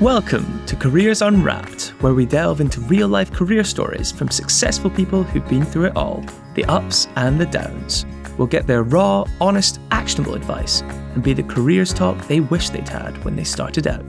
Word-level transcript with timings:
Welcome 0.00 0.64
to 0.64 0.76
Careers 0.76 1.20
Unwrapped, 1.20 1.88
where 2.00 2.14
we 2.14 2.24
delve 2.24 2.62
into 2.62 2.80
real 2.80 3.06
life 3.06 3.30
career 3.30 3.62
stories 3.62 4.10
from 4.10 4.30
successful 4.30 4.88
people 4.88 5.22
who've 5.22 5.46
been 5.46 5.62
through 5.62 5.88
it 5.88 5.96
all 5.96 6.24
the 6.54 6.64
ups 6.64 7.06
and 7.16 7.38
the 7.38 7.44
downs. 7.44 8.06
We'll 8.38 8.48
get 8.48 8.66
their 8.66 8.82
raw, 8.82 9.26
honest, 9.42 9.78
actionable 9.90 10.32
advice 10.32 10.80
and 10.80 11.22
be 11.22 11.34
the 11.34 11.42
careers 11.42 11.92
talk 11.92 12.26
they 12.26 12.40
wish 12.40 12.70
they'd 12.70 12.88
had 12.88 13.22
when 13.26 13.36
they 13.36 13.44
started 13.44 13.86
out. 13.86 14.02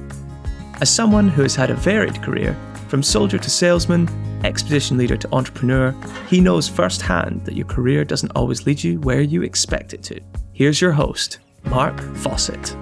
As 0.79 0.89
someone 0.89 1.27
who 1.27 1.41
has 1.41 1.57
had 1.57 1.69
a 1.69 1.75
varied 1.75 2.23
career, 2.23 2.55
from 2.87 3.03
soldier 3.03 3.37
to 3.37 3.49
salesman, 3.49 4.07
expedition 4.45 4.97
leader 4.97 5.17
to 5.17 5.35
entrepreneur, 5.35 5.93
he 6.29 6.39
knows 6.39 6.69
firsthand 6.69 7.43
that 7.43 7.57
your 7.57 7.67
career 7.67 8.05
doesn't 8.05 8.31
always 8.33 8.65
lead 8.65 8.81
you 8.81 9.01
where 9.01 9.19
you 9.19 9.43
expect 9.43 9.93
it 9.93 10.03
to. 10.03 10.21
Here's 10.53 10.79
your 10.79 10.93
host, 10.93 11.39
Mark 11.65 11.99
Fawcett. 12.15 12.77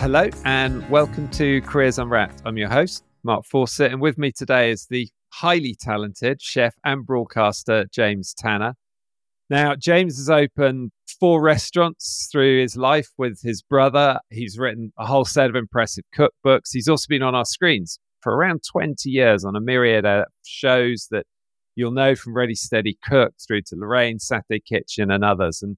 Hello 0.00 0.30
and 0.46 0.88
welcome 0.88 1.28
to 1.28 1.60
Careers 1.60 1.98
Unwrapped. 1.98 2.40
I'm 2.46 2.56
your 2.56 2.70
host, 2.70 3.04
Mark 3.22 3.44
Fawcett, 3.44 3.92
and 3.92 4.00
with 4.00 4.16
me 4.16 4.32
today 4.32 4.70
is 4.70 4.86
the 4.86 5.10
highly 5.28 5.76
talented 5.78 6.40
chef 6.40 6.74
and 6.82 7.04
broadcaster, 7.04 7.84
James 7.92 8.32
Tanner. 8.32 8.76
Now, 9.50 9.76
James 9.76 10.16
has 10.16 10.30
opened 10.30 10.92
four 11.20 11.42
restaurants 11.42 12.30
through 12.32 12.62
his 12.62 12.78
life 12.78 13.10
with 13.18 13.42
his 13.42 13.60
brother. 13.60 14.18
He's 14.30 14.58
written 14.58 14.90
a 14.98 15.04
whole 15.04 15.26
set 15.26 15.50
of 15.50 15.54
impressive 15.54 16.04
cookbooks. 16.16 16.70
He's 16.72 16.88
also 16.88 17.04
been 17.06 17.22
on 17.22 17.34
our 17.34 17.44
screens 17.44 17.98
for 18.22 18.34
around 18.34 18.62
20 18.72 19.10
years 19.10 19.44
on 19.44 19.54
a 19.54 19.60
myriad 19.60 20.06
of 20.06 20.24
shows 20.46 21.08
that 21.10 21.26
you'll 21.74 21.92
know 21.92 22.14
from 22.14 22.34
Ready 22.34 22.54
Steady 22.54 22.96
Cook 23.04 23.34
through 23.46 23.60
to 23.66 23.76
Lorraine, 23.76 24.18
Saturday 24.18 24.62
Kitchen, 24.66 25.10
and 25.10 25.22
others. 25.22 25.60
And 25.60 25.76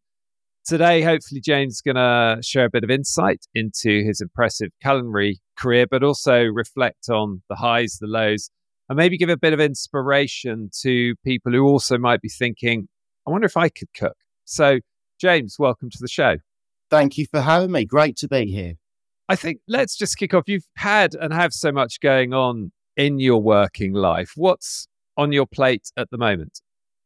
Today, 0.65 1.03
hopefully, 1.03 1.41
James 1.41 1.75
is 1.75 1.81
going 1.81 1.97
to 1.97 2.39
share 2.41 2.67
a 2.67 2.71
bit 2.71 2.85
of 2.85 2.91
insight 2.91 3.45
into 3.53 4.05
his 4.05 4.21
impressive 4.21 4.71
culinary 4.81 5.41
career, 5.59 5.89
but 5.91 6.05
also 6.05 6.45
reflect 6.45 7.09
on 7.09 7.43
the 7.49 7.57
highs, 7.57 7.99
the 8.01 8.07
lows, 8.07 8.49
and 8.89 8.97
maybe 8.97 9.19
give 9.19 9.29
a 9.29 9.37
bit 9.37 9.53
of 9.53 9.59
inspiration 9.59 10.71
to 10.83 11.17
people 11.25 11.51
who 11.51 11.65
also 11.65 11.99
might 11.99 12.21
be 12.21 12.29
thinking, 12.29 12.87
I 13.27 13.33
wonder 13.33 13.47
if 13.47 13.57
I 13.57 13.71
could 13.71 13.93
cook. 13.93 14.17
So, 14.45 14.79
James, 15.21 15.57
welcome 15.59 15.91
to 15.91 15.99
the 16.01 16.07
show. 16.07 16.37
Thank 16.91 17.19
you 17.19 17.27
for 17.29 17.41
having 17.41 17.73
me. 17.73 17.85
Great 17.85 18.17
to 18.19 18.29
be 18.29 18.47
here. 18.47 18.75
I 19.29 19.35
think 19.35 19.59
let's 19.67 19.97
just 19.97 20.17
kick 20.17 20.33
off. 20.33 20.45
You've 20.47 20.69
had 20.77 21.17
and 21.17 21.33
have 21.33 21.53
so 21.53 21.73
much 21.73 21.99
going 21.99 22.33
on 22.33 22.71
in 22.97 23.19
your 23.19 23.43
working 23.43 23.95
life. 23.95 24.35
What's 24.37 24.87
on 25.17 25.33
your 25.33 25.47
plate 25.47 25.91
at 25.97 26.11
the 26.11 26.19
moment? 26.19 26.61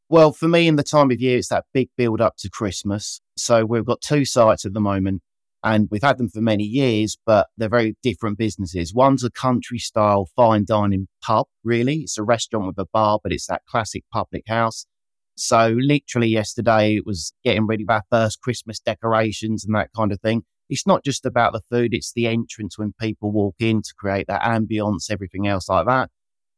Well, 0.08 0.32
for 0.32 0.46
me, 0.46 0.68
in 0.68 0.76
the 0.76 0.84
time 0.84 1.10
of 1.10 1.20
year, 1.20 1.38
it's 1.38 1.48
that 1.48 1.64
big 1.74 1.88
build 1.96 2.20
up 2.20 2.36
to 2.38 2.48
Christmas. 2.48 3.20
So 3.36 3.64
we've 3.64 3.84
got 3.84 4.00
two 4.00 4.24
sites 4.24 4.64
at 4.64 4.72
the 4.72 4.80
moment 4.80 5.22
and 5.64 5.88
we've 5.90 6.02
had 6.02 6.16
them 6.16 6.28
for 6.28 6.40
many 6.40 6.62
years, 6.62 7.18
but 7.26 7.48
they're 7.56 7.68
very 7.68 7.96
different 8.04 8.38
businesses. 8.38 8.94
One's 8.94 9.24
a 9.24 9.30
country 9.30 9.78
style 9.80 10.28
fine 10.36 10.64
dining 10.64 11.08
pub, 11.22 11.46
really. 11.64 12.02
It's 12.02 12.18
a 12.18 12.22
restaurant 12.22 12.68
with 12.68 12.78
a 12.78 12.86
bar, 12.92 13.18
but 13.20 13.32
it's 13.32 13.48
that 13.48 13.62
classic 13.68 14.04
public 14.12 14.44
house. 14.46 14.86
So 15.34 15.76
literally 15.76 16.28
yesterday, 16.28 16.94
it 16.94 17.04
was 17.04 17.32
getting 17.42 17.66
ready 17.66 17.84
for 17.84 17.94
our 17.94 18.04
first 18.08 18.40
Christmas 18.40 18.78
decorations 18.78 19.64
and 19.64 19.74
that 19.74 19.90
kind 19.94 20.12
of 20.12 20.20
thing. 20.20 20.44
It's 20.68 20.86
not 20.86 21.04
just 21.04 21.26
about 21.26 21.52
the 21.52 21.62
food, 21.68 21.94
it's 21.94 22.12
the 22.12 22.28
entrance 22.28 22.78
when 22.78 22.94
people 23.00 23.32
walk 23.32 23.56
in 23.58 23.82
to 23.82 23.94
create 23.98 24.28
that 24.28 24.42
ambience, 24.42 25.10
everything 25.10 25.48
else 25.48 25.68
like 25.68 25.86
that. 25.86 26.10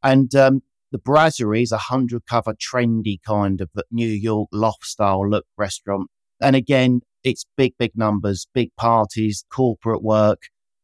And 0.03 0.33
um, 0.35 0.61
the 0.91 0.97
Brasserie 0.97 1.61
is 1.61 1.71
a 1.71 1.77
hundred 1.77 2.25
cover 2.25 2.53
trendy 2.53 3.17
kind 3.25 3.61
of 3.61 3.69
New 3.91 4.07
York 4.07 4.49
loft 4.51 4.85
style 4.85 5.27
look 5.27 5.45
restaurant. 5.57 6.09
And 6.41 6.55
again, 6.55 7.01
it's 7.23 7.45
big, 7.57 7.73
big 7.77 7.91
numbers, 7.95 8.47
big 8.53 8.69
parties, 8.75 9.45
corporate 9.51 10.01
work, 10.01 10.43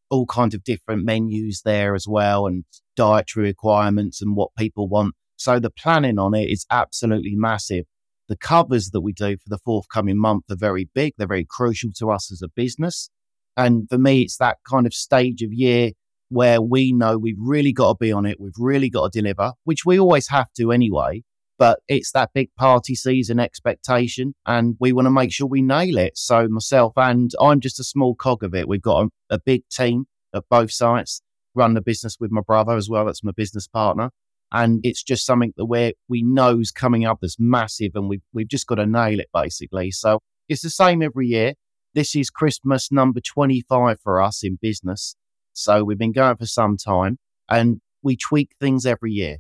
all 0.10 0.26
kinds 0.26 0.54
of 0.54 0.64
different 0.64 1.06
menus 1.06 1.62
there 1.64 1.96
as 1.96 2.08
well 2.08 2.46
and 2.46 2.66
dietary 2.96 3.48
requirements 3.48 4.22
and 4.22 4.36
what 4.36 4.50
people 4.58 4.88
want. 4.88 5.16
So 5.38 5.60
the 5.60 5.70
planning 5.70 6.20
on 6.20 6.34
it 6.36 6.50
is 6.50 6.66
absolutely 6.70 7.36
massive. 7.36 7.86
The 8.28 8.38
covers 8.38 8.90
that 8.92 9.02
we 9.02 9.14
do 9.14 9.38
for 9.38 9.50
the 9.50 9.60
forthcoming 9.60 10.20
month 10.20 10.46
are 10.50 10.56
very 10.56 10.90
big. 10.94 11.14
They're 11.18 11.28
very 11.28 11.46
crucial 11.50 11.92
to 11.98 12.12
us 12.12 12.32
as 12.32 12.42
a 12.42 12.48
business. 12.48 13.10
And 13.58 13.88
for 13.90 13.98
me, 13.98 14.24
it's 14.24 14.38
that 14.38 14.58
kind 14.70 14.86
of 14.86 14.94
stage 14.94 15.42
of 15.42 15.54
year 15.54 15.92
where 16.30 16.62
we 16.62 16.92
know 16.92 17.18
we've 17.18 17.40
really 17.40 17.74
got 17.74 17.94
to 17.94 17.98
be 18.00 18.12
on 18.12 18.26
it, 18.26 18.40
we've 18.40 18.54
really 18.58 18.90
got 18.90 19.12
to 19.12 19.22
deliver, 19.22 19.54
which 19.64 19.86
we 19.86 20.00
always 20.00 20.28
have 20.30 20.52
to 20.54 20.72
anyway. 20.72 21.24
But 21.58 21.80
it's 21.88 22.12
that 22.12 22.32
big 22.34 22.54
party 22.56 22.96
season 22.96 23.40
expectation, 23.40 24.36
and 24.46 24.76
we 24.80 24.92
want 24.92 25.06
to 25.06 25.12
make 25.12 25.32
sure 25.32 25.48
we 25.48 25.62
nail 25.62 25.98
it. 25.98 26.18
So, 26.18 26.50
myself 26.50 26.94
and 26.98 27.32
I'm 27.40 27.62
just 27.62 27.80
a 27.80 27.84
small 27.84 28.14
cog 28.14 28.44
of 28.44 28.54
it. 28.54 28.68
We've 28.68 28.82
got 28.82 29.06
a, 29.06 29.36
a 29.36 29.40
big 29.40 29.62
team 29.70 30.06
at 30.34 30.44
both 30.50 30.72
sites, 30.72 31.22
run 31.54 31.74
the 31.74 31.82
business 31.82 32.18
with 32.20 32.30
my 32.30 32.42
brother 32.42 32.76
as 32.76 32.90
well. 32.90 33.06
That's 33.06 33.24
my 33.24 33.32
business 33.32 33.70
partner. 33.70 34.10
And 34.52 34.82
it's 34.84 35.02
just 35.02 35.26
something 35.26 35.54
that 35.56 35.66
we 35.66 35.94
we 36.10 36.24
know 36.24 36.60
is 36.60 36.72
coming 36.72 37.06
up 37.06 37.20
that's 37.22 37.38
massive, 37.40 37.92
and 37.96 38.10
we've, 38.10 38.24
we've 38.34 38.50
just 38.50 38.68
got 38.68 38.76
to 38.76 38.86
nail 38.86 39.22
it 39.22 39.30
basically. 39.34 39.92
So, 39.92 40.20
it's 40.50 40.62
the 40.62 40.70
same 40.70 41.02
every 41.02 41.28
year. 41.28 41.54
This 41.94 42.14
is 42.18 42.30
Christmas 42.30 42.92
number 42.92 43.22
25 43.22 44.02
for 44.04 44.22
us 44.22 44.44
in 44.44 44.60
business. 44.62 45.16
So 45.56 45.84
we've 45.84 45.98
been 45.98 46.12
going 46.12 46.36
for 46.36 46.46
some 46.46 46.78
time 46.78 47.18
and 47.50 47.80
we 48.04 48.18
tweak 48.18 48.52
things 48.60 48.86
every 48.86 49.12
year. 49.12 49.38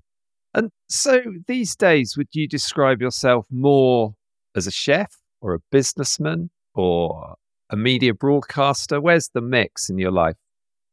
And 0.53 0.71
so 0.87 1.21
these 1.47 1.75
days, 1.75 2.15
would 2.15 2.29
you 2.31 2.47
describe 2.47 3.01
yourself 3.01 3.45
more 3.51 4.15
as 4.55 4.65
a 4.65 4.71
chef 4.71 5.17
or 5.41 5.53
a 5.53 5.59
businessman 5.71 6.49
or 6.73 7.35
a 7.69 7.75
media 7.75 8.13
broadcaster? 8.13 9.01
Where's 9.01 9.29
the 9.33 9.41
mix 9.41 9.89
in 9.89 9.97
your 9.97 10.11
life? 10.11 10.37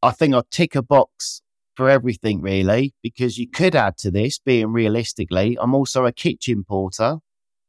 I 0.03 0.11
think 0.11 0.35
I 0.35 0.43
tick 0.51 0.75
a 0.75 0.83
box 0.83 1.43
for 1.77 1.89
everything, 1.89 2.41
really, 2.41 2.93
because 3.03 3.39
you 3.39 3.49
could 3.49 3.77
add 3.77 3.97
to 3.99 4.11
this, 4.11 4.41
being 4.41 4.73
realistically, 4.73 5.57
I'm 5.61 5.75
also 5.75 6.05
a 6.05 6.13
kitchen 6.13 6.65
porter. 6.65 7.19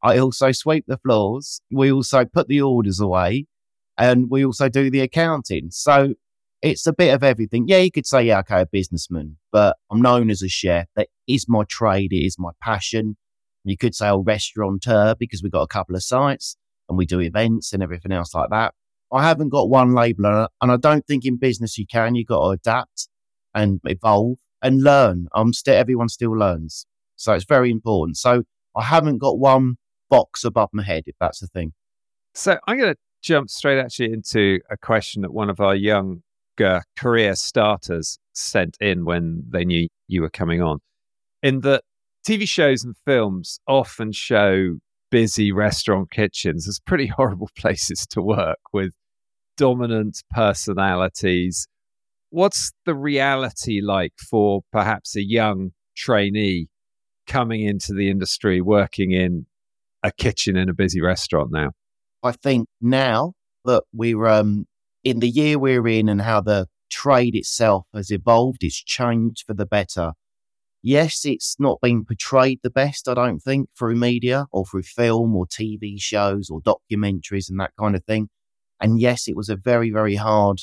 I 0.02 0.18
also 0.18 0.52
sweep 0.52 0.86
the 0.88 0.98
floors. 0.98 1.62
We 1.72 1.92
also 1.92 2.26
put 2.26 2.48
the 2.48 2.62
orders 2.62 3.00
away 3.00 3.46
and 3.98 4.30
we 4.30 4.44
also 4.44 4.68
do 4.68 4.90
the 4.90 5.02
accounting. 5.02 5.70
So 5.70 6.16
it's 6.64 6.88
a 6.88 6.94
bit 6.94 7.14
of 7.14 7.24
everything. 7.24 7.66
Yeah, 7.68 7.80
you 7.80 7.92
could 7.92 8.08
say, 8.08 8.24
yeah, 8.24 8.40
okay, 8.40 8.62
a 8.62 8.66
businessman, 8.66 9.36
but 9.52 9.76
I'm 9.92 10.02
known 10.02 10.30
as 10.30 10.42
a 10.42 10.48
chef. 10.48 10.88
That 10.96 11.10
is 11.28 11.46
my 11.50 11.66
trade. 11.66 12.14
It 12.14 12.26
is 12.26 12.40
my 12.40 12.52
passion. 12.62 13.18
You 13.66 13.78
could 13.78 13.94
say 13.94 14.08
a 14.08 14.18
restaurateur 14.18 15.16
because 15.20 15.44
we've 15.44 15.52
got 15.52 15.62
a 15.62 15.68
couple 15.68 15.96
of 15.96 16.04
sites 16.04 16.56
and 16.88 16.98
we 16.98 17.06
do 17.06 17.20
events 17.20 17.74
and 17.74 17.84
everything 17.84 18.14
else 18.14 18.34
like 18.34 18.50
that. 18.50 18.74
I 19.12 19.24
haven't 19.28 19.50
got 19.50 19.70
one 19.70 19.94
label, 19.94 20.48
and 20.62 20.72
I 20.72 20.78
don't 20.78 21.06
think 21.06 21.24
in 21.24 21.38
business 21.38 21.78
you 21.78 21.86
can. 21.86 22.16
You've 22.16 22.28
got 22.28 22.46
to 22.46 22.50
adapt 22.50 23.10
and 23.54 23.80
evolve 23.84 24.38
and 24.62 24.82
learn. 24.82 25.28
I'm 25.36 25.54
still 25.54 25.76
everyone 25.76 26.10
still 26.10 26.36
learns, 26.36 26.88
so 27.16 27.34
it's 27.34 27.46
very 27.46 27.70
important. 27.70 28.18
So 28.18 28.44
I 28.76 28.84
haven't 28.84 29.20
got 29.20 29.38
one 29.38 29.76
box 30.10 30.44
above 30.44 30.70
my 30.74 30.84
head, 30.84 31.04
if 31.06 31.16
that's 31.20 31.42
the 31.42 31.48
thing. 31.48 31.74
So 32.34 32.58
I'm 32.66 32.80
going 32.80 32.94
to 32.94 33.00
jump 33.22 33.52
straight 33.52 33.80
actually 33.80 34.14
into 34.14 34.62
a 34.72 34.78
question 34.78 35.22
that 35.22 35.32
one 35.32 35.50
of 35.52 35.60
our 35.60 35.76
young 35.76 36.24
uh, 36.62 36.82
career 36.98 37.36
starters 37.36 38.18
sent 38.34 38.78
in 38.80 39.06
when 39.06 39.44
they 39.50 39.66
knew 39.66 39.88
you 40.08 40.22
were 40.22 40.30
coming 40.30 40.62
on. 40.62 40.80
In 41.42 41.62
that 41.62 41.84
TV 42.28 42.48
shows 42.48 42.84
and 42.84 42.96
films 43.06 43.60
often 43.68 44.12
show 44.12 44.78
busy 45.12 45.52
restaurant 45.52 46.10
kitchens 46.12 46.68
as 46.68 46.80
pretty 46.80 47.08
horrible 47.16 47.50
places 47.58 48.06
to 48.12 48.22
work 48.22 48.60
with 48.72 48.94
dominant 49.58 50.24
personalities. 50.32 51.68
What's 52.30 52.72
the 52.86 52.96
reality 52.96 53.82
like 53.82 54.14
for 54.30 54.62
perhaps 54.72 55.16
a 55.16 55.24
young 55.24 55.72
trainee 55.96 56.68
coming 57.28 57.62
into 57.62 57.94
the 57.94 58.10
industry 58.10 58.62
working 58.62 59.12
in 59.12 59.46
a 60.02 60.12
kitchen 60.12 60.58
in 60.58 60.70
a 60.70 60.74
busy 60.74 61.02
restaurant 61.02 61.52
now? 61.52 61.72
I 62.24 62.32
think 62.32 62.68
now 62.82 63.34
that 63.66 63.84
we're 63.94 64.26
um, 64.26 64.66
in 65.04 65.20
the 65.20 65.30
year 65.30 65.60
we're 65.60 65.88
in 65.88 66.10
and 66.10 66.22
how 66.22 66.42
the 66.42 66.68
trade 66.90 67.36
itself 67.36 67.86
has 67.94 68.12
evolved, 68.12 68.64
it's 68.64 68.82
changed 68.82 69.44
for 69.46 69.54
the 69.54 69.66
better. 69.66 70.14
Yes, 70.82 71.22
it's 71.26 71.56
not 71.60 71.80
been 71.82 72.06
portrayed 72.06 72.60
the 72.62 72.70
best, 72.70 73.08
I 73.08 73.14
don't 73.14 73.40
think, 73.40 73.70
through 73.78 73.96
media 73.96 74.48
or 74.52 74.66
through 74.66 74.84
film 74.84 75.36
or 75.36 75.46
TV 75.46 76.00
shows 76.00 76.50
or 76.50 76.62
documentaries 76.62 77.50
and 77.50 77.60
that 77.60 77.72
kind 77.80 77.96
of 77.96 78.04
thing. 78.04 78.30
And 78.82 79.00
yes, 79.00 79.28
it 79.28 79.36
was 79.36 79.50
a 79.50 79.56
very, 79.56 79.92
very 79.92 80.16
hard 80.16 80.60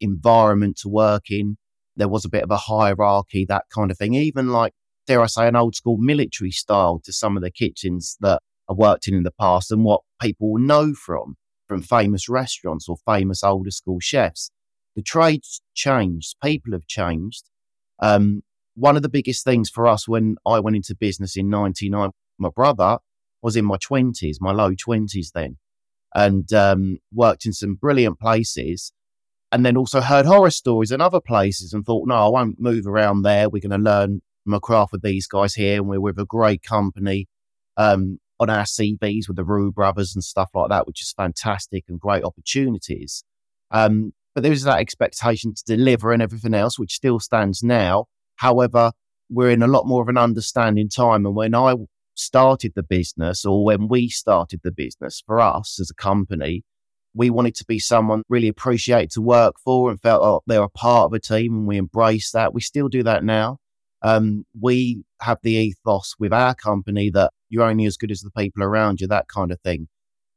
environment 0.00 0.76
to 0.78 0.88
work 0.88 1.30
in. 1.30 1.56
There 1.96 2.08
was 2.08 2.24
a 2.24 2.28
bit 2.28 2.42
of 2.42 2.50
a 2.50 2.56
hierarchy, 2.56 3.46
that 3.48 3.64
kind 3.74 3.90
of 3.90 3.96
thing. 3.96 4.14
Even 4.14 4.50
like, 4.50 4.74
dare 5.06 5.22
I 5.22 5.26
say, 5.26 5.48
an 5.48 5.56
old 5.56 5.74
school 5.74 5.96
military 5.96 6.50
style 6.50 7.00
to 7.04 7.12
some 7.12 7.36
of 7.36 7.42
the 7.42 7.50
kitchens 7.50 8.16
that 8.20 8.42
I 8.68 8.74
worked 8.74 9.08
in 9.08 9.14
in 9.14 9.22
the 9.22 9.32
past 9.32 9.70
and 9.70 9.84
what 9.84 10.02
people 10.20 10.52
will 10.52 10.60
know 10.60 10.92
from 10.92 11.36
from 11.72 11.80
famous 11.80 12.28
restaurants 12.28 12.86
or 12.86 12.98
famous 13.06 13.42
older 13.42 13.70
school 13.70 13.98
chefs. 13.98 14.50
The 14.94 15.00
trade's 15.00 15.62
changed, 15.72 16.36
people 16.44 16.74
have 16.74 16.86
changed. 16.86 17.44
Um, 17.98 18.42
one 18.74 18.94
of 18.94 19.02
the 19.02 19.08
biggest 19.08 19.42
things 19.42 19.70
for 19.70 19.86
us 19.86 20.06
when 20.06 20.36
I 20.44 20.60
went 20.60 20.76
into 20.76 20.94
business 20.94 21.34
in 21.34 21.48
99, 21.48 22.10
my 22.38 22.50
brother 22.54 22.98
was 23.40 23.56
in 23.56 23.64
my 23.64 23.78
20s, 23.78 24.36
my 24.38 24.52
low 24.52 24.72
20s 24.72 25.32
then, 25.34 25.56
and 26.14 26.52
um, 26.52 26.98
worked 27.10 27.46
in 27.46 27.54
some 27.54 27.76
brilliant 27.76 28.20
places. 28.20 28.92
and 29.50 29.64
then 29.64 29.78
also 29.78 30.02
heard 30.02 30.26
horror 30.26 30.50
stories 30.50 30.90
in 30.90 31.00
other 31.00 31.20
places 31.20 31.72
and 31.72 31.86
thought, 31.86 32.06
no, 32.06 32.14
I 32.14 32.28
won't 32.28 32.60
move 32.60 32.86
around 32.86 33.22
there. 33.22 33.48
We're 33.48 33.66
going 33.66 33.82
to 33.82 33.90
learn 33.90 34.20
my 34.44 34.58
craft 34.58 34.92
with 34.92 35.02
these 35.02 35.26
guys 35.26 35.54
here, 35.54 35.76
and 35.76 35.88
we're 35.88 36.00
with 36.00 36.18
a 36.18 36.26
great 36.26 36.62
company 36.62 37.28
um, 37.78 38.18
on 38.42 38.50
our 38.50 38.64
CVs 38.64 39.28
with 39.28 39.36
the 39.36 39.44
Roux 39.44 39.72
brothers 39.72 40.14
and 40.14 40.22
stuff 40.22 40.50
like 40.54 40.68
that, 40.70 40.86
which 40.86 41.00
is 41.00 41.12
fantastic 41.16 41.84
and 41.88 41.98
great 41.98 42.24
opportunities. 42.24 43.24
Um, 43.70 44.12
but 44.34 44.42
there 44.42 44.50
was 44.50 44.64
that 44.64 44.80
expectation 44.80 45.54
to 45.54 45.64
deliver 45.64 46.12
and 46.12 46.22
everything 46.22 46.54
else, 46.54 46.78
which 46.78 46.94
still 46.94 47.20
stands 47.20 47.62
now. 47.62 48.06
However, 48.36 48.92
we're 49.30 49.50
in 49.50 49.62
a 49.62 49.66
lot 49.66 49.86
more 49.86 50.02
of 50.02 50.08
an 50.08 50.18
understanding 50.18 50.88
time. 50.88 51.24
And 51.26 51.34
when 51.34 51.54
I 51.54 51.74
started 52.14 52.72
the 52.74 52.82
business, 52.82 53.44
or 53.44 53.64
when 53.64 53.88
we 53.88 54.08
started 54.08 54.60
the 54.62 54.72
business 54.72 55.22
for 55.24 55.40
us 55.40 55.78
as 55.80 55.90
a 55.90 55.94
company, 55.94 56.64
we 57.14 57.30
wanted 57.30 57.54
to 57.56 57.64
be 57.66 57.78
someone 57.78 58.22
really 58.28 58.48
appreciated 58.48 59.10
to 59.12 59.20
work 59.20 59.54
for 59.62 59.90
and 59.90 60.00
felt 60.00 60.22
like 60.22 60.40
they 60.46 60.58
were 60.58 60.64
a 60.64 60.70
part 60.70 61.06
of 61.06 61.12
a 61.12 61.20
team 61.20 61.54
and 61.54 61.66
we 61.66 61.76
embrace 61.76 62.30
that. 62.32 62.54
We 62.54 62.60
still 62.62 62.88
do 62.88 63.02
that 63.02 63.22
now. 63.22 63.58
Um, 64.02 64.44
we 64.60 65.04
have 65.20 65.38
the 65.42 65.52
ethos 65.52 66.14
with 66.18 66.32
our 66.32 66.54
company 66.54 67.10
that 67.10 67.32
you're 67.48 67.64
only 67.64 67.86
as 67.86 67.96
good 67.96 68.10
as 68.10 68.20
the 68.20 68.30
people 68.30 68.62
around 68.62 69.00
you, 69.00 69.06
that 69.06 69.28
kind 69.28 69.52
of 69.52 69.60
thing. 69.60 69.88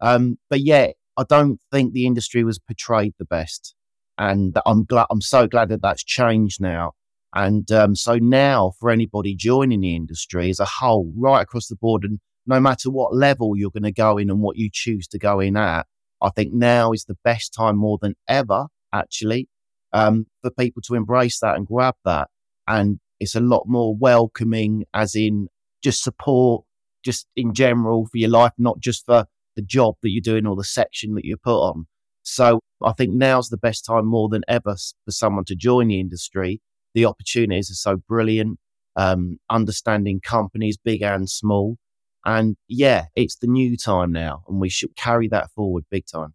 Um, 0.02 0.38
but 0.50 0.62
yeah, 0.62 0.92
I 1.18 1.24
don't 1.28 1.60
think 1.72 1.94
the 1.94 2.06
industry 2.06 2.44
was 2.44 2.60
portrayed 2.60 3.14
the 3.18 3.26
best. 3.26 3.74
And 4.18 4.58
I'm 4.66 4.86
glad, 4.86 5.08
I'm 5.10 5.22
so 5.22 5.48
glad 5.48 5.70
that 5.70 5.82
that's 5.82 6.04
changed 6.04 6.62
now. 6.62 6.94
And 7.34 7.70
um, 7.72 7.96
so 7.96 8.16
now 8.16 8.72
for 8.80 8.90
anybody 8.90 9.36
joining 9.36 9.82
the 9.82 9.96
industry 9.96 10.50
as 10.50 10.60
a 10.60 10.66
whole, 10.66 11.12
right 11.18 11.42
across 11.42 11.68
the 11.68 11.76
board, 11.76 12.04
and 12.04 12.20
no 12.46 12.60
matter 12.60 12.90
what 12.90 13.16
level 13.16 13.58
you're 13.58 13.72
going 13.72 13.84
to 13.84 13.92
go 13.92 14.18
in 14.18 14.30
and 14.30 14.42
what 14.42 14.58
you 14.58 14.70
choose 14.72 15.08
to 15.08 15.18
go 15.18 15.40
in 15.40 15.58
at, 15.58 15.86
I 16.22 16.30
think 16.30 16.54
now 16.54 16.94
is 16.94 17.06
the 17.06 17.18
best 17.24 17.54
time 17.54 17.76
more 17.76 17.98
than 18.02 18.16
ever, 18.28 18.68
actually, 18.94 19.50
um, 19.92 20.28
for 20.42 20.52
people 20.52 20.82
to 20.84 20.96
embrace 20.96 21.40
that 21.40 21.56
and 21.56 21.68
grab 21.68 21.96
that. 22.06 22.30
And 22.68 23.00
it's 23.20 23.36
a 23.36 23.40
lot 23.40 23.64
more 23.68 23.96
welcoming, 23.96 24.86
as 24.94 25.16
in 25.16 25.48
just 25.84 26.04
support, 26.04 26.66
just 27.04 27.28
in 27.36 27.54
general 27.54 28.08
for 28.08 28.18
your 28.18 28.30
life, 28.30 28.52
not 28.58 28.80
just 28.80 29.06
for 29.06 29.26
the 29.56 29.62
job 29.62 29.96
that 30.02 30.10
you're 30.10 30.22
doing 30.22 30.46
or 30.46 30.56
the 30.56 30.64
section 30.64 31.16
that 31.16 31.26
you 31.26 31.38
put 31.38 31.60
on. 31.60 31.86
So 32.24 32.60
I 32.84 32.92
think 32.94 33.14
now's 33.14 33.50
the 33.50 33.58
best 33.58 33.86
time 33.86 34.06
more 34.06 34.30
than 34.30 34.44
ever 34.48 34.76
for 35.06 35.12
someone 35.12 35.46
to 35.46 35.56
join 35.56 35.88
the 35.88 36.00
industry. 36.00 36.62
The 36.94 37.06
opportunities 37.06 37.70
are 37.70 37.76
so 37.76 37.98
brilliant, 37.98 38.60
um, 38.96 39.38
understanding 39.50 40.20
companies, 40.22 40.78
big 40.78 41.02
and 41.04 41.30
small. 41.30 41.78
And 42.26 42.58
yeah, 42.68 43.06
it's 43.16 43.36
the 43.36 43.48
new 43.48 43.78
time 43.78 44.12
now, 44.12 44.44
and 44.48 44.60
we 44.60 44.70
should 44.70 44.96
carry 44.96 45.28
that 45.28 45.52
forward 45.52 45.86
big 45.92 46.06
time. 46.12 46.34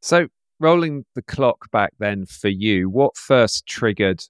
So, 0.00 0.28
rolling 0.58 1.04
the 1.14 1.22
clock 1.22 1.70
back 1.70 1.92
then 1.98 2.24
for 2.24 2.48
you, 2.48 2.88
what 2.88 3.16
first 3.16 3.66
triggered 3.66 4.24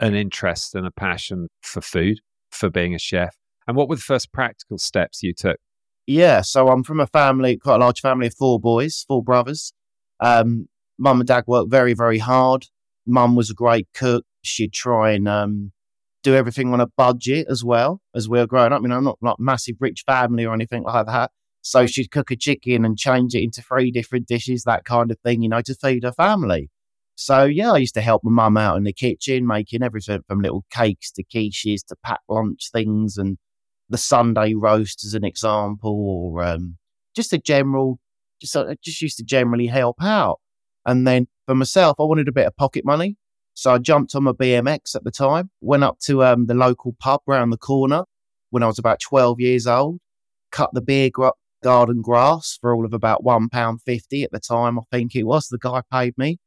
an 0.00 0.14
interest 0.14 0.74
and 0.74 0.86
a 0.86 0.90
passion 0.90 1.48
for 1.62 1.80
food, 1.80 2.20
for 2.50 2.70
being 2.70 2.94
a 2.94 2.98
chef? 2.98 3.36
And 3.66 3.76
what 3.76 3.88
were 3.88 3.96
the 3.96 4.02
first 4.02 4.32
practical 4.32 4.78
steps 4.78 5.22
you 5.22 5.32
took? 5.32 5.58
Yeah, 6.06 6.42
so 6.42 6.68
I'm 6.68 6.84
from 6.84 7.00
a 7.00 7.06
family, 7.06 7.56
quite 7.56 7.76
a 7.76 7.78
large 7.78 8.00
family 8.00 8.26
of 8.26 8.34
four 8.34 8.60
boys, 8.60 9.04
four 9.08 9.22
brothers. 9.22 9.72
Um, 10.20 10.68
Mum 10.98 11.20
and 11.20 11.26
dad 11.26 11.44
worked 11.46 11.70
very, 11.70 11.94
very 11.94 12.18
hard. 12.18 12.66
Mum 13.06 13.34
was 13.34 13.50
a 13.50 13.54
great 13.54 13.88
cook. 13.94 14.24
She'd 14.42 14.72
try 14.72 15.12
and 15.12 15.26
um, 15.26 15.72
do 16.22 16.34
everything 16.34 16.72
on 16.72 16.80
a 16.80 16.86
budget 16.86 17.46
as 17.48 17.64
well 17.64 18.00
as 18.14 18.28
we 18.28 18.38
were 18.38 18.46
growing 18.46 18.72
up. 18.72 18.78
I 18.78 18.82
mean, 18.82 18.92
I'm 18.92 19.04
not 19.04 19.18
like 19.20 19.36
massive 19.38 19.76
rich 19.80 20.04
family 20.06 20.44
or 20.44 20.54
anything 20.54 20.84
like 20.84 21.06
that. 21.06 21.30
So 21.62 21.86
she'd 21.86 22.10
cook 22.10 22.30
a 22.30 22.36
chicken 22.36 22.84
and 22.84 22.98
change 22.98 23.34
it 23.34 23.42
into 23.42 23.62
three 23.62 23.90
different 23.90 24.26
dishes, 24.26 24.64
that 24.64 24.84
kind 24.84 25.10
of 25.10 25.18
thing, 25.20 25.42
you 25.42 25.48
know, 25.48 25.62
to 25.62 25.74
feed 25.74 26.04
her 26.04 26.12
family. 26.12 26.70
So 27.16 27.44
yeah, 27.44 27.72
I 27.72 27.78
used 27.78 27.94
to 27.94 28.00
help 28.00 28.22
my 28.24 28.30
mum 28.30 28.56
out 28.56 28.76
in 28.76 28.84
the 28.84 28.92
kitchen, 28.92 29.46
making 29.46 29.82
everything 29.82 30.22
from 30.26 30.40
little 30.40 30.64
cakes 30.70 31.10
to 31.12 31.24
quiches 31.24 31.84
to 31.86 31.96
packed 32.04 32.24
lunch 32.28 32.70
things 32.72 33.16
and 33.16 33.38
the 33.88 33.98
Sunday 33.98 34.54
roast 34.54 35.04
as 35.04 35.14
an 35.14 35.24
example, 35.24 35.92
or 35.92 36.42
um, 36.42 36.78
just 37.14 37.32
a 37.32 37.38
general, 37.38 37.98
just 38.40 38.56
I 38.56 38.76
just 38.82 39.00
used 39.00 39.18
to 39.18 39.24
generally 39.24 39.66
help 39.66 39.96
out. 40.02 40.40
And 40.86 41.06
then 41.06 41.28
for 41.46 41.54
myself, 41.54 41.96
I 41.98 42.04
wanted 42.04 42.28
a 42.28 42.32
bit 42.32 42.46
of 42.46 42.56
pocket 42.56 42.84
money. 42.84 43.16
So 43.54 43.72
I 43.72 43.78
jumped 43.78 44.14
on 44.16 44.24
my 44.24 44.32
BMX 44.32 44.96
at 44.96 45.04
the 45.04 45.12
time, 45.12 45.50
went 45.60 45.84
up 45.84 45.98
to 46.06 46.24
um, 46.24 46.46
the 46.46 46.54
local 46.54 46.96
pub 46.98 47.20
round 47.26 47.52
the 47.52 47.56
corner 47.56 48.04
when 48.50 48.62
I 48.62 48.66
was 48.66 48.78
about 48.78 49.00
12 49.00 49.40
years 49.40 49.66
old, 49.66 49.98
cut 50.50 50.70
the 50.72 50.80
beer 50.80 51.10
garden 51.62 52.02
grass 52.02 52.58
for 52.60 52.74
all 52.74 52.84
of 52.84 52.92
about 52.92 53.24
£1.50 53.24 54.24
at 54.24 54.30
the 54.30 54.40
time, 54.40 54.78
I 54.78 54.82
think 54.90 55.14
it 55.14 55.24
was. 55.24 55.48
The 55.48 55.58
guy 55.58 55.82
paid 55.90 56.14
me. 56.16 56.38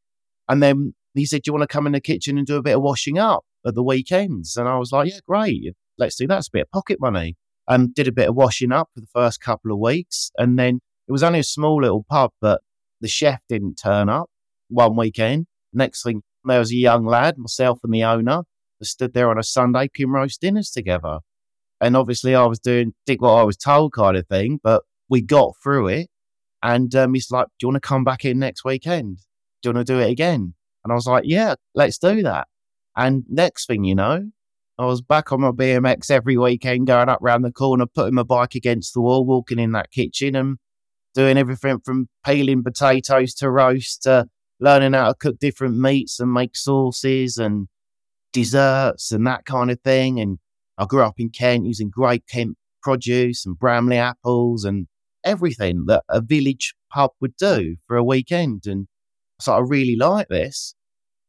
And 0.49 0.63
then 0.63 0.93
he 1.13 1.25
said, 1.25 1.43
Do 1.43 1.49
you 1.49 1.53
want 1.53 1.69
to 1.69 1.73
come 1.73 1.87
in 1.87 1.93
the 1.93 2.01
kitchen 2.01 2.37
and 2.37 2.47
do 2.47 2.57
a 2.57 2.61
bit 2.61 2.75
of 2.75 2.81
washing 2.81 3.17
up 3.17 3.43
at 3.65 3.75
the 3.75 3.83
weekends? 3.83 4.55
And 4.55 4.67
I 4.67 4.77
was 4.77 4.91
like, 4.91 5.09
Yeah, 5.09 5.19
great. 5.27 5.73
Let's 5.97 6.15
do 6.15 6.27
that. 6.27 6.39
It's 6.39 6.47
a 6.47 6.51
bit 6.51 6.61
of 6.63 6.71
pocket 6.71 6.99
money. 6.99 7.35
And 7.67 7.93
did 7.93 8.07
a 8.07 8.13
bit 8.13 8.29
of 8.29 8.35
washing 8.35 8.71
up 8.71 8.89
for 8.93 9.01
the 9.01 9.07
first 9.13 9.41
couple 9.41 9.73
of 9.73 9.79
weeks. 9.79 10.31
And 10.37 10.57
then 10.57 10.79
it 11.07 11.11
was 11.11 11.23
only 11.23 11.39
a 11.39 11.43
small 11.43 11.81
little 11.81 12.05
pub, 12.09 12.31
but 12.39 12.61
the 13.01 13.09
chef 13.09 13.41
didn't 13.49 13.75
turn 13.75 14.07
up 14.07 14.29
one 14.69 14.95
weekend. 14.95 15.47
Next 15.73 16.03
thing, 16.03 16.21
there 16.45 16.59
was 16.59 16.71
a 16.71 16.75
young 16.75 17.05
lad, 17.05 17.37
myself 17.37 17.79
and 17.83 17.93
the 17.93 18.03
owner, 18.03 18.43
that 18.79 18.85
stood 18.85 19.13
there 19.13 19.29
on 19.29 19.37
a 19.37 19.43
Sunday 19.43 19.87
cooking 19.87 20.11
roast 20.11 20.41
dinners 20.41 20.71
together. 20.71 21.19
And 21.79 21.95
obviously, 21.95 22.35
I 22.35 22.45
was 22.45 22.59
doing, 22.59 22.93
did 23.05 23.21
what 23.21 23.33
I 23.33 23.43
was 23.43 23.57
told 23.57 23.93
kind 23.93 24.17
of 24.17 24.27
thing, 24.27 24.59
but 24.63 24.83
we 25.09 25.21
got 25.21 25.53
through 25.61 25.87
it. 25.89 26.09
And 26.63 26.93
um, 26.95 27.13
he's 27.13 27.29
like, 27.29 27.47
Do 27.59 27.65
you 27.65 27.69
want 27.69 27.83
to 27.83 27.87
come 27.87 28.03
back 28.03 28.25
in 28.25 28.39
next 28.39 28.65
weekend? 28.65 29.19
Do 29.61 29.69
you 29.69 29.73
want 29.73 29.87
to 29.87 29.93
do 29.93 29.99
it 29.99 30.09
again? 30.09 30.53
And 30.83 30.91
I 30.91 30.95
was 30.95 31.07
like, 31.07 31.23
yeah, 31.25 31.55
let's 31.75 31.97
do 31.97 32.23
that. 32.23 32.47
And 32.95 33.23
next 33.29 33.67
thing 33.67 33.83
you 33.83 33.95
know, 33.95 34.31
I 34.79 34.85
was 34.85 35.01
back 35.01 35.31
on 35.31 35.41
my 35.41 35.51
BMX 35.51 36.11
every 36.11 36.37
weekend, 36.37 36.87
going 36.87 37.09
up 37.09 37.19
round 37.21 37.43
the 37.43 37.51
corner, 37.51 37.85
putting 37.85 38.15
my 38.15 38.23
bike 38.23 38.55
against 38.55 38.93
the 38.93 39.01
wall, 39.01 39.25
walking 39.25 39.59
in 39.59 39.71
that 39.71 39.91
kitchen 39.91 40.35
and 40.35 40.57
doing 41.15 41.37
everything 41.37 41.79
from 41.83 42.07
peeling 42.25 42.63
potatoes 42.63 43.33
to 43.35 43.49
roast 43.49 44.03
to 44.03 44.27
learning 44.59 44.93
how 44.93 45.07
to 45.07 45.15
cook 45.15 45.39
different 45.39 45.77
meats 45.77 46.19
and 46.19 46.31
make 46.31 46.55
sauces 46.55 47.37
and 47.37 47.67
desserts 48.33 49.11
and 49.11 49.25
that 49.25 49.45
kind 49.45 49.71
of 49.71 49.81
thing. 49.81 50.19
And 50.19 50.37
I 50.77 50.85
grew 50.85 51.01
up 51.01 51.15
in 51.19 51.29
Kent 51.29 51.65
using 51.65 51.89
great 51.89 52.23
Kent 52.27 52.55
produce 52.81 53.45
and 53.45 53.57
Bramley 53.57 53.97
apples 53.97 54.63
and 54.63 54.87
everything 55.23 55.85
that 55.87 56.03
a 56.07 56.21
village 56.21 56.75
pub 56.91 57.11
would 57.19 57.35
do 57.35 57.77
for 57.87 57.97
a 57.97 58.03
weekend. 58.03 58.67
And 58.67 58.87
so 59.39 59.53
I 59.53 59.59
really 59.59 59.95
like 59.95 60.27
this. 60.27 60.75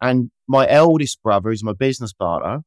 And 0.00 0.30
my 0.46 0.68
eldest 0.68 1.22
brother, 1.22 1.50
who's 1.50 1.64
my 1.64 1.72
business 1.72 2.12
partner, 2.12 2.62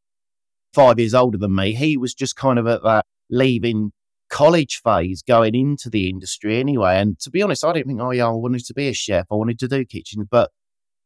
five 0.73 0.99
years 0.99 1.13
older 1.13 1.37
than 1.37 1.55
me, 1.55 1.73
he 1.73 1.97
was 1.97 2.13
just 2.13 2.35
kind 2.35 2.59
of 2.59 2.67
at 2.67 2.83
that 2.83 3.05
leaving 3.29 3.91
college 4.29 4.81
phase 4.83 5.21
going 5.21 5.55
into 5.55 5.89
the 5.89 6.09
industry 6.09 6.59
anyway. 6.59 6.97
And 6.97 7.19
to 7.19 7.29
be 7.29 7.41
honest, 7.41 7.65
I 7.65 7.73
didn't 7.73 7.87
think, 7.87 8.01
oh, 8.01 8.11
yeah, 8.11 8.27
I 8.27 8.31
wanted 8.31 8.65
to 8.65 8.73
be 8.73 8.87
a 8.87 8.93
chef. 8.93 9.27
I 9.31 9.35
wanted 9.35 9.59
to 9.59 9.67
do 9.67 9.85
kitchens, 9.85 10.25
but 10.29 10.51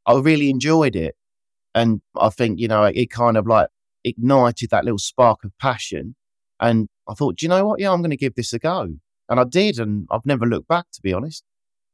I 0.06 0.18
really 0.20 0.50
enjoyed 0.50 0.96
it. 0.96 1.16
And 1.74 2.02
I 2.16 2.30
think, 2.30 2.60
you 2.60 2.68
know, 2.68 2.84
it 2.84 3.10
kind 3.10 3.36
of 3.36 3.48
like 3.48 3.68
ignited 4.04 4.70
that 4.70 4.86
little 4.86 5.00
spark 5.00 5.44
of 5.44 5.52
passion. 5.60 6.16
And 6.60 6.88
I 7.10 7.14
thought, 7.14 7.38
do 7.38 7.46
you 7.46 7.50
know 7.50 7.66
what? 7.66 7.80
Yeah, 7.80 7.92
I'm 7.92 8.02
going 8.02 8.12
to 8.12 8.18
give 8.18 8.36
this 8.36 8.54
a 8.54 8.60
go. 8.60 8.88
And 9.28 9.40
I 9.40 9.44
did. 9.44 9.80
And 9.80 10.08
I've 10.12 10.26
never 10.26 10.46
looked 10.46 10.68
back, 10.68 10.86
to 10.94 11.02
be 11.02 11.12
honest. 11.12 11.44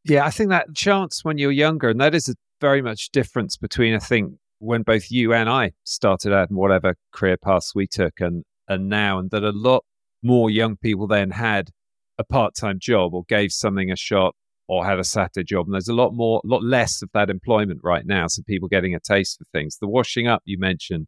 Yeah, 0.04 0.26
I 0.26 0.32
think 0.32 0.50
that 0.50 0.74
chance 0.74 1.24
when 1.24 1.38
you're 1.38 1.52
younger, 1.52 1.90
and 1.90 2.02
that 2.02 2.16
is 2.16 2.28
a 2.30 2.36
very 2.60 2.82
much 2.82 3.10
difference 3.12 3.58
between 3.58 3.94
I 3.94 4.00
think 4.00 4.34
when 4.60 4.84
both 4.84 5.12
you 5.12 5.34
and 5.34 5.50
I 5.50 5.72
started 5.84 6.34
out 6.34 6.50
and 6.50 6.58
whatever 6.58 6.96
career 7.12 7.38
paths 7.38 7.74
we 7.76 7.88
took 7.88 8.20
and 8.20 8.44
and 8.68 8.90
now, 8.90 9.20
and 9.20 9.30
that 9.32 9.44
a 9.44 9.52
lot 9.52 9.84
more 10.24 10.50
young 10.50 10.78
people 10.78 11.08
then 11.08 11.32
had 11.32 11.70
a 12.18 12.24
part 12.24 12.56
time 12.56 12.80
job 12.80 13.14
or 13.14 13.24
gave 13.28 13.52
something 13.52 13.92
a 13.92 13.96
shot 13.96 14.36
or 14.68 14.86
had 14.86 15.00
a 15.00 15.04
Saturday 15.04 15.44
job. 15.44 15.66
And 15.66 15.74
there's 15.74 15.90
a 15.90 15.94
lot 15.94 16.14
more, 16.14 16.42
a 16.44 16.48
lot 16.48 16.64
less 16.64 17.02
of 17.02 17.10
that 17.14 17.30
employment 17.30 17.82
right 17.84 18.06
now. 18.06 18.28
So 18.28 18.42
people 18.44 18.70
getting 18.70 18.96
a 18.96 19.00
taste 19.00 19.38
for 19.38 19.46
things. 19.52 19.78
The 19.78 19.88
washing 19.88 20.28
up 20.28 20.42
you 20.46 20.58
mentioned 20.58 21.08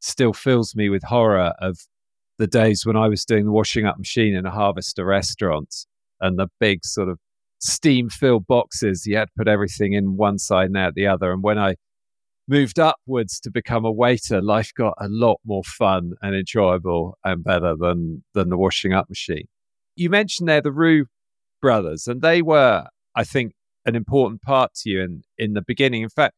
still 0.00 0.32
fills 0.32 0.74
me 0.74 0.90
with 0.90 1.04
horror 1.04 1.54
of 1.60 1.78
the 2.38 2.46
days 2.46 2.84
when 2.84 2.96
I 2.96 3.08
was 3.08 3.24
doing 3.24 3.44
the 3.46 3.52
washing 3.52 3.86
up 3.86 3.98
machine 3.98 4.34
in 4.34 4.44
a 4.46 4.50
Harvester 4.50 5.04
restaurant 5.04 5.74
and 6.20 6.38
the 6.38 6.48
big 6.58 6.84
sort 6.84 7.08
of 7.08 7.18
steam 7.60 8.08
filled 8.08 8.46
boxes. 8.46 9.06
You 9.06 9.16
had 9.16 9.28
to 9.28 9.34
put 9.36 9.48
everything 9.48 9.92
in 9.92 10.16
one 10.16 10.38
side 10.38 10.66
and 10.66 10.76
out 10.76 10.94
the 10.94 11.06
other. 11.06 11.30
And 11.32 11.42
when 11.42 11.58
I 11.58 11.76
moved 12.48 12.78
upwards 12.78 13.38
to 13.40 13.50
become 13.50 13.84
a 13.84 13.92
waiter, 13.92 14.42
life 14.42 14.72
got 14.76 14.94
a 14.98 15.08
lot 15.08 15.38
more 15.44 15.62
fun 15.62 16.12
and 16.20 16.34
enjoyable 16.34 17.16
and 17.24 17.44
better 17.44 17.74
than 17.78 18.24
than 18.34 18.48
the 18.48 18.58
washing 18.58 18.92
up 18.92 19.08
machine. 19.08 19.46
You 19.94 20.10
mentioned 20.10 20.48
there 20.48 20.60
the 20.60 20.72
Roux 20.72 21.06
brothers, 21.60 22.06
and 22.06 22.22
they 22.22 22.42
were, 22.42 22.86
I 23.14 23.24
think, 23.24 23.52
an 23.86 23.94
important 23.94 24.42
part 24.42 24.74
to 24.74 24.90
you 24.90 25.02
in 25.02 25.22
in 25.38 25.52
the 25.54 25.62
beginning. 25.62 26.02
In 26.02 26.08
fact, 26.08 26.34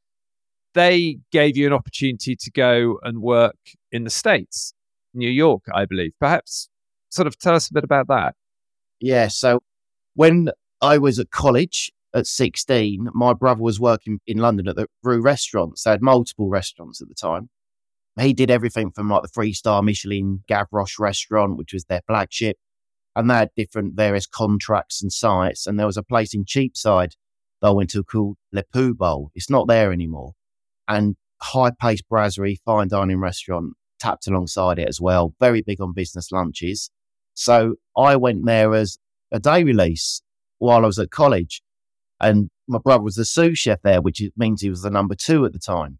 they 0.75 1.19
gave 1.31 1.57
you 1.57 1.67
an 1.67 1.73
opportunity 1.73 2.37
to 2.37 2.51
go 2.51 2.99
and 3.03 3.23
work 3.23 3.57
in 3.91 4.05
the 4.05 4.11
States, 4.11 4.75
New 5.15 5.31
York, 5.31 5.63
I 5.73 5.85
believe. 5.85 6.13
Perhaps 6.19 6.69
sort 7.11 7.27
of 7.27 7.39
tell 7.39 7.55
us 7.55 7.69
a 7.69 7.75
bit 7.75 7.85
about 7.85 8.09
that. 8.09 8.35
Yeah. 9.01 9.29
So 9.29 9.61
when 10.15 10.51
I 10.83 10.99
was 10.99 11.21
at 11.21 11.31
college 11.31 11.93
at 12.13 12.27
16, 12.27 13.09
my 13.15 13.33
brother 13.33 13.63
was 13.63 13.81
working 13.81 14.19
in 14.27 14.39
London 14.39 14.67
at 14.69 14.77
the 14.77 14.89
Roux 15.03 15.23
restaurants. 15.23 15.85
They 15.85 15.93
had 15.93 16.03
multiple 16.03 16.49
restaurants 16.49 17.01
at 17.01 17.09
the 17.09 17.15
time. 17.15 17.49
He 18.21 18.35
did 18.35 18.51
everything 18.51 18.91
from 18.91 19.09
like 19.09 19.23
the 19.23 19.29
three 19.29 19.55
star 19.55 19.81
Michelin 19.81 20.43
Gavroche 20.51 20.99
restaurant, 20.99 21.57
which 21.57 21.73
was 21.73 21.85
their 21.85 22.03
flagship, 22.07 22.59
and 23.17 23.31
they 23.31 23.35
had 23.35 23.51
different 23.57 23.95
various 23.95 24.27
contracts 24.27 25.01
and 25.01 25.13
sites. 25.13 25.67
And 25.67 25.79
there 25.79 25.87
was 25.87 25.97
a 25.97 26.03
place 26.03 26.35
in 26.35 26.45
Cheapside 26.45 27.15
that 27.63 27.69
I 27.69 27.71
went 27.71 27.91
to 27.91 28.03
called 28.05 28.37
Le 28.53 28.65
Poulbot. 28.65 29.29
It's 29.35 29.49
not 29.49 29.69
there 29.69 29.93
anymore. 29.93 30.33
And 30.89 31.17
high 31.41 31.71
paced 31.81 32.09
brasserie, 32.11 32.61
fine 32.67 32.89
dining 32.89 33.19
restaurant 33.19 33.75
tapped 33.99 34.27
alongside 34.27 34.79
it 34.79 34.89
as 34.89 35.01
well. 35.01 35.33
Very 35.41 35.63
big 35.63 35.81
on 35.81 35.95
business 35.95 36.33
lunches. 36.33 36.91
So 37.35 37.77
I 37.97 38.17
went 38.17 38.45
there 38.45 38.75
as 38.75 38.99
a 39.31 39.39
day 39.41 39.63
release 39.65 40.21
while 40.63 40.85
I 40.85 40.87
was 40.87 40.99
at 40.99 41.11
college. 41.11 41.61
And 42.21 42.49
my 42.69 42.79
brother 42.79 43.03
was 43.03 43.17
the 43.17 43.25
sous 43.25 43.59
chef 43.59 43.81
there, 43.83 44.01
which 44.01 44.23
means 44.37 44.63
he 44.63 44.71
was 44.71 44.83
the 44.83 44.91
number 44.91 45.17
two 45.17 45.45
at 45.45 45.53
the 45.53 45.59
time. 45.59 45.99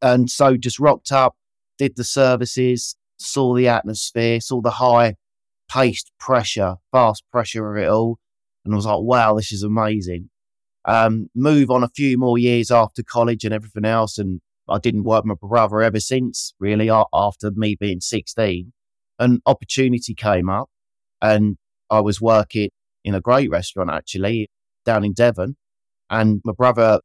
And 0.00 0.30
so 0.30 0.56
just 0.56 0.80
rocked 0.80 1.12
up, 1.12 1.36
did 1.78 1.96
the 1.96 2.04
services, 2.04 2.96
saw 3.18 3.54
the 3.54 3.68
atmosphere, 3.68 4.40
saw 4.40 4.62
the 4.62 4.70
high 4.70 5.16
paced 5.70 6.10
pressure, 6.18 6.76
fast 6.90 7.24
pressure 7.30 7.70
of 7.70 7.82
it 7.82 7.88
all. 7.88 8.18
And 8.64 8.74
I 8.74 8.76
was 8.76 8.86
like, 8.86 9.00
wow, 9.00 9.34
this 9.34 9.52
is 9.52 9.62
amazing. 9.62 10.30
Um, 10.86 11.28
move 11.34 11.70
on 11.70 11.84
a 11.84 11.90
few 11.94 12.16
more 12.16 12.38
years 12.38 12.70
after 12.70 13.02
college 13.02 13.44
and 13.44 13.52
everything 13.52 13.84
else. 13.84 14.16
And 14.16 14.40
I 14.66 14.78
didn't 14.78 15.04
work 15.04 15.24
with 15.24 15.38
my 15.42 15.48
brother 15.48 15.82
ever 15.82 16.00
since, 16.00 16.54
really, 16.58 16.90
after 17.12 17.50
me 17.54 17.76
being 17.78 18.00
16. 18.00 18.72
An 19.18 19.42
opportunity 19.44 20.14
came 20.14 20.48
up 20.48 20.70
and 21.20 21.58
I 21.90 22.00
was 22.00 22.18
working 22.18 22.70
in 23.04 23.14
a 23.14 23.20
great 23.20 23.50
restaurant, 23.50 23.90
actually, 23.90 24.50
down 24.84 25.04
in 25.04 25.12
Devon. 25.12 25.56
And 26.10 26.40
my 26.44 26.52
brother 26.52 27.00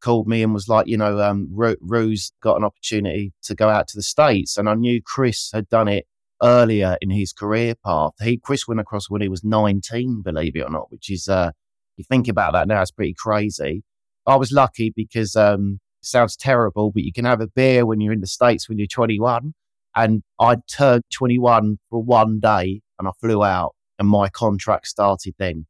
called 0.00 0.26
me 0.26 0.42
and 0.42 0.54
was 0.54 0.68
like, 0.68 0.86
you 0.86 0.96
know, 0.96 1.20
um, 1.20 1.48
Roux's 1.52 2.32
got 2.42 2.56
an 2.56 2.64
opportunity 2.64 3.32
to 3.42 3.54
go 3.54 3.68
out 3.68 3.88
to 3.88 3.96
the 3.96 4.02
States. 4.02 4.56
And 4.56 4.68
I 4.68 4.74
knew 4.74 5.00
Chris 5.04 5.50
had 5.52 5.68
done 5.68 5.88
it 5.88 6.06
earlier 6.42 6.96
in 7.00 7.10
his 7.10 7.32
career 7.32 7.74
path. 7.84 8.12
He, 8.22 8.38
Chris 8.38 8.66
went 8.66 8.80
across 8.80 9.10
when 9.10 9.22
he 9.22 9.28
was 9.28 9.44
19, 9.44 10.22
believe 10.22 10.56
it 10.56 10.62
or 10.62 10.70
not, 10.70 10.90
which 10.90 11.10
is, 11.10 11.28
uh, 11.28 11.52
you 11.96 12.04
think 12.04 12.28
about 12.28 12.52
that 12.54 12.66
now, 12.66 12.80
it's 12.80 12.90
pretty 12.90 13.14
crazy. 13.14 13.82
I 14.26 14.36
was 14.36 14.52
lucky 14.52 14.92
because, 14.94 15.36
um, 15.36 15.80
it 16.00 16.06
sounds 16.06 16.36
terrible, 16.36 16.92
but 16.92 17.02
you 17.02 17.12
can 17.12 17.26
have 17.26 17.42
a 17.42 17.46
beer 17.46 17.84
when 17.84 18.00
you're 18.00 18.12
in 18.12 18.20
the 18.20 18.26
States 18.26 18.68
when 18.68 18.78
you're 18.78 18.86
21. 18.86 19.52
And 19.94 20.22
I 20.38 20.56
turned 20.70 21.02
21 21.12 21.78
for 21.90 22.02
one 22.02 22.40
day 22.40 22.80
and 22.98 23.08
I 23.08 23.10
flew 23.20 23.44
out 23.44 23.74
and 24.00 24.08
my 24.08 24.28
contract 24.28 24.88
started 24.88 25.34
then. 25.38 25.66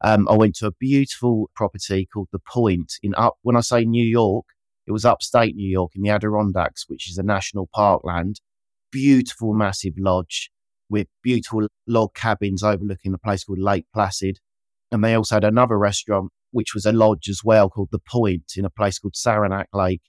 Um, 0.00 0.26
I 0.28 0.34
went 0.34 0.56
to 0.56 0.66
a 0.66 0.72
beautiful 0.72 1.50
property 1.54 2.08
called 2.12 2.28
The 2.32 2.40
Point 2.40 2.94
in 3.02 3.14
up. 3.14 3.36
When 3.42 3.56
I 3.56 3.60
say 3.60 3.84
New 3.84 4.04
York, 4.04 4.46
it 4.86 4.92
was 4.92 5.04
upstate 5.04 5.54
New 5.54 5.68
York 5.68 5.92
in 5.94 6.02
the 6.02 6.10
Adirondacks, 6.10 6.86
which 6.88 7.08
is 7.08 7.18
a 7.18 7.22
national 7.22 7.68
parkland. 7.72 8.40
Beautiful, 8.90 9.54
massive 9.54 9.94
lodge 9.98 10.50
with 10.88 11.06
beautiful 11.22 11.68
log 11.86 12.14
cabins 12.14 12.62
overlooking 12.62 13.14
a 13.14 13.18
place 13.18 13.44
called 13.44 13.58
Lake 13.58 13.86
Placid. 13.94 14.38
And 14.90 15.02
they 15.02 15.14
also 15.14 15.36
had 15.36 15.44
another 15.44 15.78
restaurant, 15.78 16.30
which 16.52 16.74
was 16.74 16.86
a 16.86 16.92
lodge 16.92 17.28
as 17.28 17.42
well, 17.44 17.68
called 17.68 17.88
The 17.92 17.98
Point 17.98 18.52
in 18.56 18.64
a 18.64 18.70
place 18.70 18.98
called 18.98 19.16
Saranac 19.16 19.68
Lake. 19.72 20.02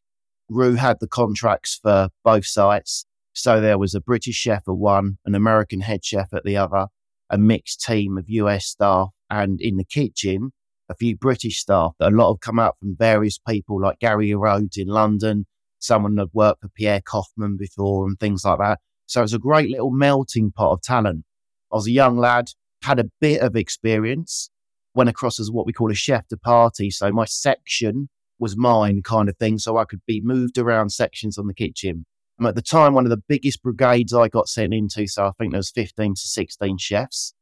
Roux 0.49 0.75
had 0.75 0.97
the 0.99 1.07
contracts 1.07 1.79
for 1.81 2.09
both 2.23 2.45
sites. 2.45 3.05
So 3.33 3.59
there 3.59 3.77
was 3.77 3.95
a 3.95 4.01
British 4.01 4.35
chef 4.35 4.63
at 4.67 4.75
one, 4.75 5.17
an 5.25 5.35
American 5.35 5.81
head 5.81 6.05
chef 6.05 6.33
at 6.33 6.43
the 6.43 6.55
other, 6.55 6.87
a 7.29 7.37
mixed 7.37 7.81
team 7.81 8.17
of 8.17 8.25
US 8.27 8.65
staff 8.65 9.09
and 9.29 9.59
in 9.59 9.77
the 9.77 9.85
kitchen, 9.85 10.51
a 10.89 10.95
few 10.95 11.17
British 11.17 11.59
staff 11.59 11.93
a 11.99 12.11
lot 12.11 12.33
have 12.33 12.41
come 12.41 12.59
out 12.59 12.77
from 12.79 12.95
various 12.97 13.37
people 13.37 13.81
like 13.81 13.99
Gary 13.99 14.33
Rhodes 14.35 14.77
in 14.77 14.87
London, 14.87 15.45
someone 15.79 16.15
that 16.15 16.33
worked 16.33 16.61
for 16.61 16.69
Pierre 16.69 17.01
Koffmann 17.01 17.57
before 17.57 18.05
and 18.05 18.19
things 18.19 18.45
like 18.45 18.59
that. 18.59 18.79
So 19.07 19.23
it's 19.23 19.33
a 19.33 19.39
great 19.39 19.69
little 19.69 19.91
melting 19.91 20.51
pot 20.51 20.73
of 20.73 20.81
talent. 20.81 21.25
I 21.71 21.75
was 21.75 21.87
a 21.87 21.91
young 21.91 22.17
lad, 22.17 22.49
had 22.83 22.99
a 22.99 23.09
bit 23.19 23.41
of 23.41 23.55
experience, 23.55 24.49
went 24.93 25.09
across 25.09 25.39
as 25.39 25.51
what 25.51 25.65
we 25.65 25.73
call 25.73 25.91
a 25.91 25.95
chef 25.95 26.27
de 26.27 26.37
partie. 26.37 26.91
So 26.91 27.11
my 27.11 27.25
section 27.25 28.09
was 28.39 28.57
mine 28.57 29.01
kind 29.03 29.29
of 29.29 29.37
thing. 29.37 29.57
So 29.57 29.77
I 29.77 29.85
could 29.85 30.01
be 30.05 30.21
moved 30.23 30.57
around 30.57 30.89
sections 30.91 31.37
on 31.37 31.47
the 31.47 31.53
kitchen. 31.53 32.05
And 32.37 32.47
at 32.47 32.55
the 32.55 32.61
time, 32.61 32.93
one 32.93 33.05
of 33.05 33.09
the 33.09 33.23
biggest 33.27 33.63
brigades 33.63 34.13
I 34.13 34.27
got 34.27 34.49
sent 34.49 34.73
into. 34.73 35.07
So 35.07 35.25
I 35.25 35.31
think 35.39 35.51
there 35.51 35.59
was 35.59 35.71
15 35.71 36.15
to 36.15 36.21
16 36.21 36.77
chefs 36.77 37.33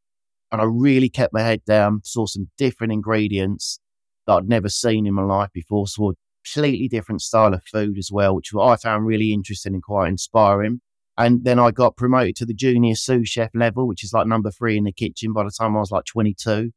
and 0.54 0.62
I 0.62 0.66
really 0.66 1.10
kept 1.10 1.34
my 1.34 1.42
head 1.42 1.66
down, 1.66 2.02
saw 2.04 2.28
some 2.28 2.50
different 2.60 2.94
ingredients 2.94 3.80
that 4.28 4.34
I'd 4.34 4.48
never 4.48 4.70
seen 4.70 5.08
in 5.08 5.16
my 5.16 5.24
life 5.24 5.50
before, 5.52 5.88
saw 5.88 6.12
a 6.12 6.14
completely 6.46 6.88
different 6.88 7.24
style 7.24 7.56
of 7.56 7.64
food 7.64 7.98
as 7.98 8.10
well, 8.12 8.36
which 8.36 8.54
I 8.54 8.76
found 8.76 9.08
really 9.08 9.34
interesting 9.34 9.74
and 9.74 9.82
quite 9.82 10.10
inspiring. 10.10 10.82
And 11.18 11.44
then 11.44 11.58
I 11.58 11.72
got 11.72 11.98
promoted 11.98 12.36
to 12.36 12.46
the 12.46 12.54
junior 12.54 12.94
sous 12.94 13.28
chef 13.28 13.50
level, 13.56 13.88
which 13.88 14.04
is 14.04 14.14
like 14.14 14.28
number 14.28 14.52
three 14.52 14.78
in 14.78 14.84
the 14.84 14.92
kitchen 14.92 15.34
by 15.34 15.44
the 15.44 15.52
time 15.52 15.76
I 15.76 15.80
was 15.80 15.90
like 15.90 16.06
22. 16.06 16.72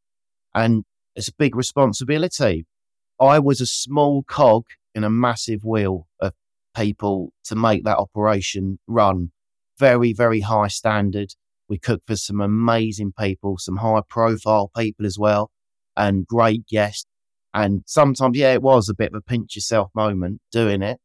And 0.54 0.84
it's 1.14 1.28
a 1.28 1.34
big 1.34 1.54
responsibility. 1.54 2.64
I 3.20 3.38
was 3.38 3.60
a 3.60 3.66
small 3.66 4.22
cog 4.22 4.64
in 4.94 5.04
a 5.04 5.10
massive 5.10 5.64
wheel 5.64 6.06
of 6.18 6.32
people 6.76 7.32
to 7.44 7.56
make 7.56 7.84
that 7.84 7.98
operation 7.98 8.78
run. 8.86 9.30
Very, 9.78 10.12
very 10.12 10.40
high 10.40 10.68
standard. 10.68 11.34
We 11.68 11.78
cook 11.78 12.02
for 12.06 12.16
some 12.16 12.40
amazing 12.40 13.12
people, 13.18 13.56
some 13.58 13.76
high 13.76 14.02
profile 14.08 14.70
people 14.76 15.06
as 15.06 15.18
well, 15.18 15.50
and 15.96 16.26
great 16.26 16.66
guests. 16.66 17.06
And 17.52 17.82
sometimes, 17.86 18.36
yeah, 18.36 18.52
it 18.52 18.62
was 18.62 18.88
a 18.88 18.94
bit 18.94 19.12
of 19.12 19.14
a 19.14 19.22
pinch 19.22 19.56
yourself 19.56 19.90
moment 19.94 20.40
doing 20.52 20.82
it. 20.82 20.98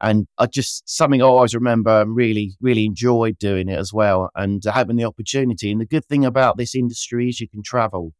And 0.00 0.26
I 0.36 0.46
just, 0.46 0.82
something 0.86 1.22
I 1.22 1.24
always 1.24 1.54
remember 1.54 2.02
and 2.02 2.14
really, 2.14 2.56
really 2.60 2.84
enjoyed 2.84 3.38
doing 3.38 3.68
it 3.68 3.78
as 3.78 3.92
well 3.92 4.28
and 4.34 4.62
having 4.64 4.96
the 4.96 5.04
opportunity. 5.04 5.70
And 5.70 5.80
the 5.80 5.86
good 5.86 6.04
thing 6.04 6.24
about 6.24 6.58
this 6.58 6.74
industry 6.74 7.28
is 7.28 7.40
you 7.40 7.48
can 7.48 7.62
travel 7.62 8.12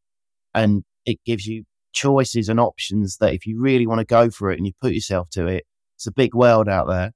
and 0.54 0.84
it 1.04 1.18
gives 1.26 1.46
you 1.46 1.64
choices 1.92 2.48
and 2.48 2.60
options 2.60 3.18
that 3.18 3.34
if 3.34 3.44
you 3.46 3.60
really 3.60 3.86
want 3.86 3.98
to 3.98 4.04
go 4.04 4.30
for 4.30 4.50
it 4.50 4.56
and 4.56 4.66
you 4.66 4.72
put 4.80 4.92
yourself 4.92 5.28
to 5.30 5.46
it, 5.46 5.64
it's 6.04 6.06
a 6.06 6.12
big 6.12 6.34
world 6.34 6.68
out 6.68 6.86
there 6.88 7.12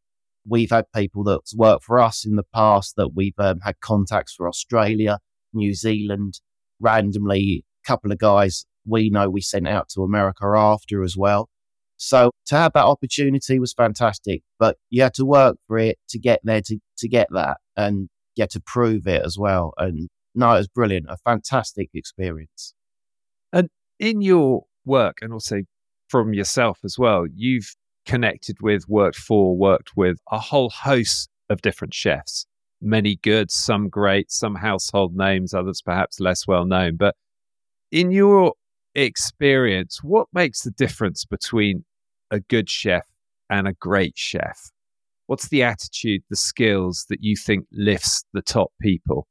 we've 0.48 0.70
had 0.70 0.84
people 0.94 1.24
that's 1.24 1.54
worked 1.54 1.84
for 1.84 1.98
us 1.98 2.24
in 2.24 2.36
the 2.36 2.46
past 2.54 2.94
that 2.96 3.14
we've 3.14 3.38
um, 3.38 3.60
had 3.60 3.78
contacts 3.80 4.34
for 4.34 4.48
Australia, 4.48 5.18
New 5.52 5.74
Zealand, 5.74 6.40
randomly, 6.80 7.64
a 7.84 7.86
couple 7.86 8.10
of 8.10 8.18
guys 8.18 8.64
we 8.86 9.10
know 9.10 9.28
we 9.28 9.40
sent 9.40 9.68
out 9.68 9.88
to 9.90 10.02
America 10.02 10.46
after 10.56 11.02
as 11.02 11.16
well. 11.16 11.48
So 11.98 12.30
to 12.46 12.54
have 12.54 12.72
that 12.74 12.84
opportunity 12.84 13.58
was 13.58 13.74
fantastic, 13.74 14.42
but 14.58 14.76
you 14.88 15.02
had 15.02 15.14
to 15.14 15.24
work 15.24 15.56
for 15.66 15.78
it 15.78 15.98
to 16.10 16.18
get 16.18 16.40
there 16.44 16.62
to, 16.62 16.78
to 16.98 17.08
get 17.08 17.26
that 17.32 17.58
and 17.76 18.08
get 18.36 18.50
to 18.52 18.60
prove 18.60 19.06
it 19.06 19.22
as 19.24 19.36
well. 19.36 19.74
And 19.76 20.08
no, 20.34 20.52
it 20.52 20.58
was 20.58 20.68
brilliant, 20.68 21.06
a 21.08 21.16
fantastic 21.18 21.90
experience. 21.92 22.72
And 23.52 23.68
in 23.98 24.22
your 24.22 24.64
work 24.84 25.18
and 25.20 25.32
also 25.32 25.62
from 26.08 26.32
yourself 26.32 26.78
as 26.84 26.96
well, 26.98 27.26
you've 27.34 27.74
connected 28.08 28.56
with, 28.60 28.88
worked 28.88 29.18
for, 29.18 29.56
worked 29.56 29.90
with 29.94 30.18
a 30.32 30.38
whole 30.38 30.70
host 30.70 31.28
of 31.50 31.62
different 31.62 31.94
chefs. 31.94 32.46
Many 32.80 33.16
good, 33.16 33.50
some 33.50 33.88
great, 33.88 34.32
some 34.32 34.56
household 34.56 35.14
names, 35.14 35.52
others 35.54 35.82
perhaps 35.82 36.18
less 36.18 36.46
well 36.46 36.64
known. 36.64 36.96
But 36.96 37.14
in 37.92 38.10
your 38.10 38.54
experience, 38.94 40.02
what 40.02 40.26
makes 40.32 40.62
the 40.62 40.70
difference 40.70 41.24
between 41.24 41.84
a 42.30 42.40
good 42.40 42.70
chef 42.70 43.06
and 43.50 43.68
a 43.68 43.74
great 43.74 44.14
chef? 44.16 44.58
What's 45.26 45.48
the 45.48 45.62
attitude, 45.62 46.22
the 46.30 46.36
skills 46.36 47.04
that 47.10 47.18
you 47.20 47.36
think 47.36 47.66
lifts 47.72 48.24
the 48.32 48.42
top 48.42 48.72
people? 48.80 49.26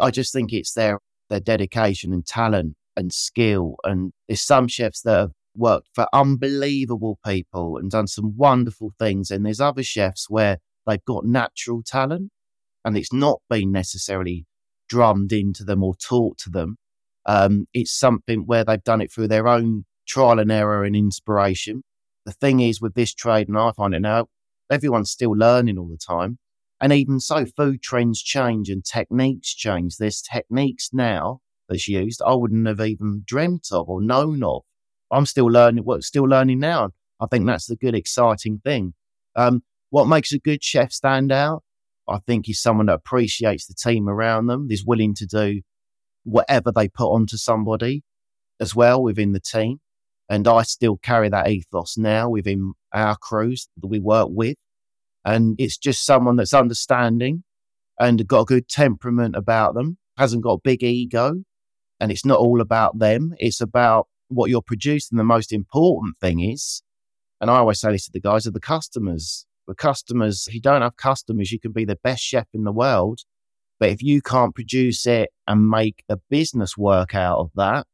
I 0.00 0.10
just 0.10 0.32
think 0.32 0.52
it's 0.52 0.74
their 0.74 0.98
their 1.30 1.40
dedication 1.40 2.12
and 2.12 2.26
talent 2.26 2.76
and 2.96 3.12
skill. 3.12 3.76
And 3.84 4.12
there's 4.28 4.42
some 4.42 4.68
chefs 4.68 5.02
that 5.02 5.18
have 5.18 5.30
worked 5.56 5.88
for 5.94 6.06
unbelievable 6.12 7.18
people 7.24 7.76
and 7.76 7.90
done 7.90 8.06
some 8.06 8.36
wonderful 8.36 8.92
things. 8.98 9.30
And 9.30 9.44
there's 9.44 9.60
other 9.60 9.82
chefs 9.82 10.28
where 10.28 10.58
they've 10.86 11.04
got 11.04 11.24
natural 11.24 11.82
talent 11.82 12.30
and 12.84 12.96
it's 12.96 13.12
not 13.12 13.40
been 13.50 13.72
necessarily 13.72 14.46
drummed 14.88 15.32
into 15.32 15.64
them 15.64 15.82
or 15.82 15.94
taught 15.96 16.38
to 16.38 16.50
them. 16.50 16.76
Um, 17.26 17.66
it's 17.74 17.92
something 17.92 18.42
where 18.46 18.64
they've 18.64 18.82
done 18.82 19.00
it 19.00 19.12
through 19.12 19.28
their 19.28 19.48
own 19.48 19.84
trial 20.06 20.38
and 20.38 20.52
error 20.52 20.84
and 20.84 20.94
inspiration. 20.94 21.82
The 22.24 22.32
thing 22.32 22.60
is 22.60 22.80
with 22.80 22.94
this 22.94 23.12
trade, 23.12 23.48
and 23.48 23.58
I 23.58 23.72
find 23.72 23.94
it 23.94 24.00
now, 24.00 24.26
everyone's 24.70 25.10
still 25.10 25.32
learning 25.32 25.78
all 25.78 25.88
the 25.88 25.98
time. 25.98 26.38
And 26.80 26.92
even 26.92 27.18
so, 27.20 27.46
food 27.46 27.82
trends 27.82 28.22
change 28.22 28.68
and 28.68 28.84
techniques 28.84 29.54
change. 29.54 29.96
There's 29.96 30.22
techniques 30.22 30.90
now 30.92 31.40
that's 31.68 31.88
used 31.88 32.22
I 32.24 32.34
wouldn't 32.34 32.66
have 32.66 32.80
even 32.80 33.22
dreamt 33.24 33.68
of 33.72 33.88
or 33.88 34.00
known 34.00 34.42
of 34.42 34.62
I'm 35.10 35.26
still 35.26 35.46
learning, 35.46 35.84
still 36.00 36.24
learning 36.24 36.60
now. 36.60 36.90
I 37.20 37.26
think 37.26 37.46
that's 37.46 37.66
the 37.66 37.76
good, 37.76 37.94
exciting 37.94 38.60
thing. 38.64 38.94
Um, 39.34 39.62
what 39.90 40.06
makes 40.06 40.32
a 40.32 40.38
good 40.38 40.62
chef 40.62 40.92
stand 40.92 41.32
out? 41.32 41.62
I 42.08 42.18
think 42.26 42.46
he's 42.46 42.60
someone 42.60 42.86
that 42.86 42.94
appreciates 42.94 43.66
the 43.66 43.74
team 43.74 44.08
around 44.08 44.46
them, 44.46 44.68
is 44.70 44.84
willing 44.84 45.14
to 45.14 45.26
do 45.26 45.62
whatever 46.24 46.72
they 46.72 46.88
put 46.88 47.08
onto 47.08 47.36
somebody 47.36 48.02
as 48.60 48.74
well 48.74 49.02
within 49.02 49.32
the 49.32 49.40
team. 49.40 49.80
And 50.28 50.48
I 50.48 50.62
still 50.62 50.96
carry 50.96 51.28
that 51.28 51.48
ethos 51.48 51.96
now 51.96 52.28
within 52.28 52.72
our 52.92 53.16
crews 53.16 53.68
that 53.76 53.86
we 53.86 54.00
work 54.00 54.28
with. 54.30 54.56
And 55.24 55.54
it's 55.58 55.76
just 55.76 56.04
someone 56.04 56.36
that's 56.36 56.54
understanding 56.54 57.44
and 57.98 58.26
got 58.26 58.40
a 58.40 58.44
good 58.44 58.68
temperament 58.68 59.36
about 59.36 59.74
them, 59.74 59.98
hasn't 60.16 60.42
got 60.42 60.54
a 60.54 60.60
big 60.62 60.82
ego. 60.82 61.34
And 62.00 62.12
it's 62.12 62.24
not 62.24 62.38
all 62.38 62.60
about 62.60 62.98
them. 62.98 63.34
It's 63.38 63.60
about 63.60 64.08
what 64.28 64.50
you're 64.50 64.62
producing. 64.62 65.18
The 65.18 65.24
most 65.24 65.52
important 65.52 66.16
thing 66.18 66.40
is, 66.40 66.82
and 67.40 67.50
I 67.50 67.58
always 67.58 67.80
say 67.80 67.92
this 67.92 68.06
to 68.06 68.12
the 68.12 68.20
guys, 68.20 68.46
are 68.46 68.52
the 68.52 68.60
customers. 68.60 69.46
The 69.66 69.74
customers, 69.74 70.46
if 70.48 70.54
you 70.54 70.60
don't 70.60 70.82
have 70.82 70.96
customers, 70.96 71.50
you 71.50 71.60
can 71.60 71.72
be 71.72 71.84
the 71.84 71.98
best 72.02 72.22
chef 72.22 72.46
in 72.52 72.64
the 72.64 72.72
world. 72.72 73.20
But 73.78 73.90
if 73.90 74.02
you 74.02 74.22
can't 74.22 74.54
produce 74.54 75.06
it 75.06 75.30
and 75.46 75.68
make 75.68 76.02
a 76.08 76.16
business 76.30 76.76
work 76.76 77.14
out 77.14 77.38
of 77.38 77.50
that, 77.56 77.86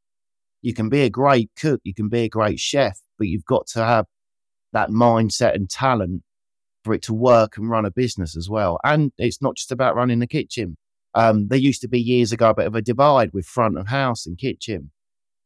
you 0.61 0.75
can 0.75 0.89
be 0.89 1.01
a 1.01 1.11
great 1.11 1.51
cook, 1.59 1.81
you 1.83 1.93
can 1.93 2.09
be 2.09 2.21
a 2.21 2.29
great 2.29 2.61
chef, 2.61 3.01
but 3.19 3.27
you've 3.27 3.45
got 3.45 3.67
to 3.69 3.85
have 3.85 4.07
that 4.73 4.91
mindset 4.91 5.55
and 5.55 5.69
talent 5.69 6.23
for 6.85 6.95
it 6.95 7.03
to 7.03 7.15
work 7.15 7.57
and 7.57 7.69
run 7.69 7.85
a 7.85 7.91
business 7.91 8.37
as 8.37 8.49
well. 8.49 8.79
And 8.85 9.13
it's 9.19 9.43
not 9.43 9.57
just 9.57 9.73
about 9.73 9.97
running 9.97 10.21
the 10.21 10.27
kitchen. 10.27 10.77
Um, 11.15 11.49
there 11.49 11.59
used 11.59 11.83
to 11.83 11.89
be 11.89 12.01
years 12.01 12.33
ago 12.33 12.51
a 12.51 12.55
bit 12.55 12.67
of 12.67 12.75
a 12.75 12.83
divide 12.83 13.31
with 13.33 13.45
front 13.45 13.77
of 13.77 13.89
house 13.89 14.25
and 14.25 14.39
kitchen. 14.39 14.91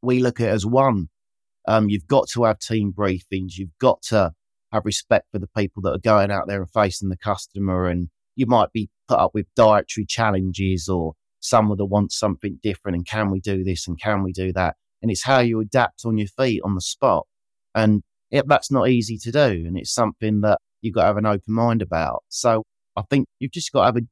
We 0.06 0.20
look 0.20 0.40
at 0.40 0.48
as 0.48 0.64
one. 0.64 1.08
Um, 1.68 1.88
you've 1.88 2.06
got 2.06 2.28
to 2.30 2.44
have 2.44 2.58
team 2.58 2.92
briefings. 2.96 3.56
You've 3.56 3.76
got 3.80 4.02
to 4.04 4.32
have 4.72 4.84
respect 4.84 5.26
for 5.32 5.38
the 5.38 5.48
people 5.48 5.82
that 5.82 5.94
are 5.94 5.98
going 5.98 6.30
out 6.30 6.46
there 6.46 6.62
and 6.62 6.70
facing 6.70 7.08
the 7.08 7.16
customer. 7.16 7.88
And 7.88 8.08
you 8.36 8.46
might 8.46 8.72
be 8.72 8.88
put 9.08 9.18
up 9.18 9.32
with 9.34 9.46
dietary 9.56 10.06
challenges 10.06 10.88
or 10.88 11.14
someone 11.40 11.78
that 11.78 11.86
wants 11.86 12.18
something 12.18 12.58
different. 12.62 12.96
And 12.96 13.06
can 13.06 13.30
we 13.30 13.40
do 13.40 13.64
this? 13.64 13.86
And 13.86 14.00
can 14.00 14.22
we 14.22 14.32
do 14.32 14.52
that? 14.52 14.76
and 15.02 15.10
it's 15.10 15.25
how 15.25 15.40
you 15.40 15.60
adapt 15.60 16.02
on 16.04 16.18
your 16.18 16.28
feet 16.28 16.60
on 16.64 16.75
the 16.75 16.80
spot. 16.80 17.26
And 17.75 18.02
it, 18.30 18.48
that's 18.48 18.70
not 18.70 18.88
easy 18.88 19.18
to 19.18 19.30
do. 19.30 19.38
And 19.38 19.78
it's 19.78 19.92
something 19.92 20.40
that 20.40 20.58
you've 20.80 20.94
got 20.94 21.02
to 21.02 21.06
have 21.06 21.16
an 21.16 21.26
open 21.26 21.54
mind 21.54 21.82
about. 21.82 22.25
So 22.28 22.64
I 22.96 23.02
think 23.02 23.28
you've 23.38 23.52
just 23.52 23.72
got 23.72 23.80
to 23.80 23.86
have 23.86 23.96
a 23.96 24.06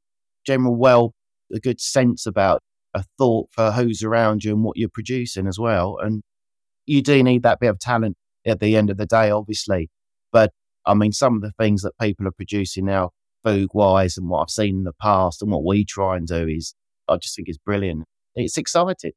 general, 0.46 0.76
well, 0.76 1.14
a 1.52 1.58
good 1.58 1.80
sense 1.80 2.26
about 2.26 2.60
a 2.94 3.04
thought 3.18 3.48
for 3.50 3.72
who's 3.72 4.02
around 4.02 4.44
you 4.44 4.52
and 4.52 4.64
what 4.64 4.76
you're 4.76 4.88
producing 4.88 5.46
as 5.46 5.58
well. 5.58 5.98
And 6.00 6.22
you 6.86 7.02
do 7.02 7.22
need 7.22 7.42
that 7.42 7.60
bit 7.60 7.68
of 7.68 7.78
talent 7.78 8.16
at 8.46 8.60
the 8.60 8.76
end 8.76 8.90
of 8.90 8.96
the 8.96 9.06
day, 9.06 9.30
obviously. 9.30 9.90
But 10.32 10.52
I 10.86 10.94
mean, 10.94 11.12
some 11.12 11.36
of 11.36 11.42
the 11.42 11.52
things 11.58 11.82
that 11.82 11.98
people 12.00 12.26
are 12.26 12.32
producing 12.32 12.86
now, 12.86 13.10
food 13.42 13.70
wise, 13.72 14.16
and 14.16 14.28
what 14.28 14.42
I've 14.42 14.50
seen 14.50 14.78
in 14.78 14.84
the 14.84 14.92
past 14.92 15.42
and 15.42 15.50
what 15.50 15.64
we 15.64 15.84
try 15.84 16.16
and 16.16 16.26
do 16.26 16.46
is, 16.46 16.74
I 17.08 17.16
just 17.16 17.36
think 17.36 17.48
is 17.48 17.58
brilliant. 17.58 18.04
It's 18.34 18.58
exciting. 18.58 19.12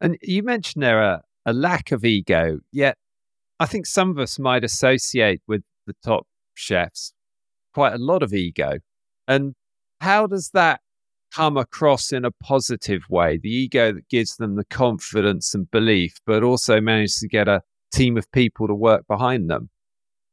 And 0.00 0.16
you 0.22 0.42
mentioned 0.42 0.82
there 0.82 1.02
a, 1.02 1.22
a 1.44 1.52
lack 1.52 1.92
of 1.92 2.04
ego, 2.04 2.58
yet 2.72 2.96
I 3.58 3.66
think 3.66 3.86
some 3.86 4.10
of 4.10 4.18
us 4.18 4.38
might 4.38 4.64
associate 4.64 5.40
with 5.46 5.62
the 5.86 5.94
top 6.04 6.26
chefs 6.54 7.12
quite 7.72 7.94
a 7.94 7.98
lot 7.98 8.22
of 8.22 8.32
ego. 8.32 8.78
And 9.28 9.54
how 10.00 10.26
does 10.26 10.50
that 10.54 10.80
come 11.36 11.58
across 11.58 12.12
in 12.12 12.24
a 12.24 12.30
positive 12.30 13.02
way? 13.10 13.36
The 13.36 13.50
ego 13.50 13.92
that 13.92 14.08
gives 14.08 14.36
them 14.36 14.56
the 14.56 14.64
confidence 14.64 15.54
and 15.54 15.70
belief, 15.70 16.14
but 16.24 16.42
also 16.42 16.80
manages 16.80 17.20
to 17.20 17.28
get 17.28 17.46
a 17.46 17.60
team 17.92 18.16
of 18.16 18.30
people 18.32 18.66
to 18.66 18.74
work 18.74 19.06
behind 19.06 19.50
them. 19.50 19.68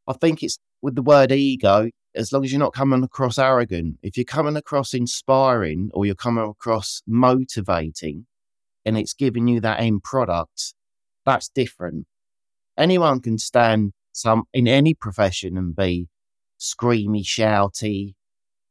I 0.08 0.14
think 0.14 0.42
it's 0.42 0.58
with 0.82 0.96
the 0.96 1.02
word 1.02 1.32
ego, 1.32 1.90
as 2.16 2.32
long 2.32 2.46
as 2.46 2.54
you're 2.54 2.60
not 2.60 2.74
coming 2.74 3.04
across 3.04 3.38
arrogant, 3.38 3.98
if 4.02 4.16
you're 4.16 4.24
coming 4.24 4.56
across 4.56 4.94
inspiring 4.94 5.90
or 5.94 6.06
you're 6.06 6.16
coming 6.16 6.46
across 6.46 7.02
motivating, 7.06 8.26
and 8.86 8.98
it's 8.98 9.14
giving 9.14 9.48
you 9.48 9.60
that 9.60 9.82
end 9.82 10.04
product, 10.04 10.74
that's 11.26 11.50
different. 11.50 12.06
Anyone 12.78 13.20
can 13.20 13.38
stand 13.38 13.92
some 14.14 14.44
in 14.54 14.68
any 14.68 14.94
profession 14.94 15.58
and 15.58 15.76
be 15.76 16.08
screamy, 16.60 17.24
shouty, 17.24 18.14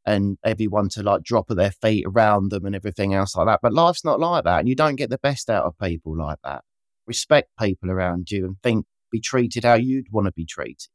and 0.05 0.37
everyone 0.45 0.89
to 0.91 1.03
like 1.03 1.23
drop 1.23 1.51
at 1.51 1.57
their 1.57 1.71
feet 1.71 2.05
around 2.07 2.51
them 2.51 2.65
and 2.65 2.75
everything 2.75 3.15
else 3.15 3.37
like 3.37 3.47
that. 3.47 3.61
But 3.63 3.73
life's 3.73 4.05
not 4.05 4.21
like 4.21 4.45
that. 4.45 4.61
And 4.61 4.69
you 4.69 4.75
don't 4.75 4.97
get 4.97 5.11
the 5.11 5.19
best 5.19 5.49
out 5.49 5.65
of 5.65 5.79
people 5.79 6.17
like 6.17 6.39
that. 6.45 6.65
Respect 7.07 7.51
people 7.59 7.91
around 7.91 8.31
you 8.31 8.45
and 8.45 8.57
think, 8.63 8.87
be 9.11 9.21
treated 9.21 9.65
how 9.65 9.75
you'd 9.75 10.11
want 10.11 10.27
to 10.27 10.33
be 10.33 10.47
treated. 10.47 10.89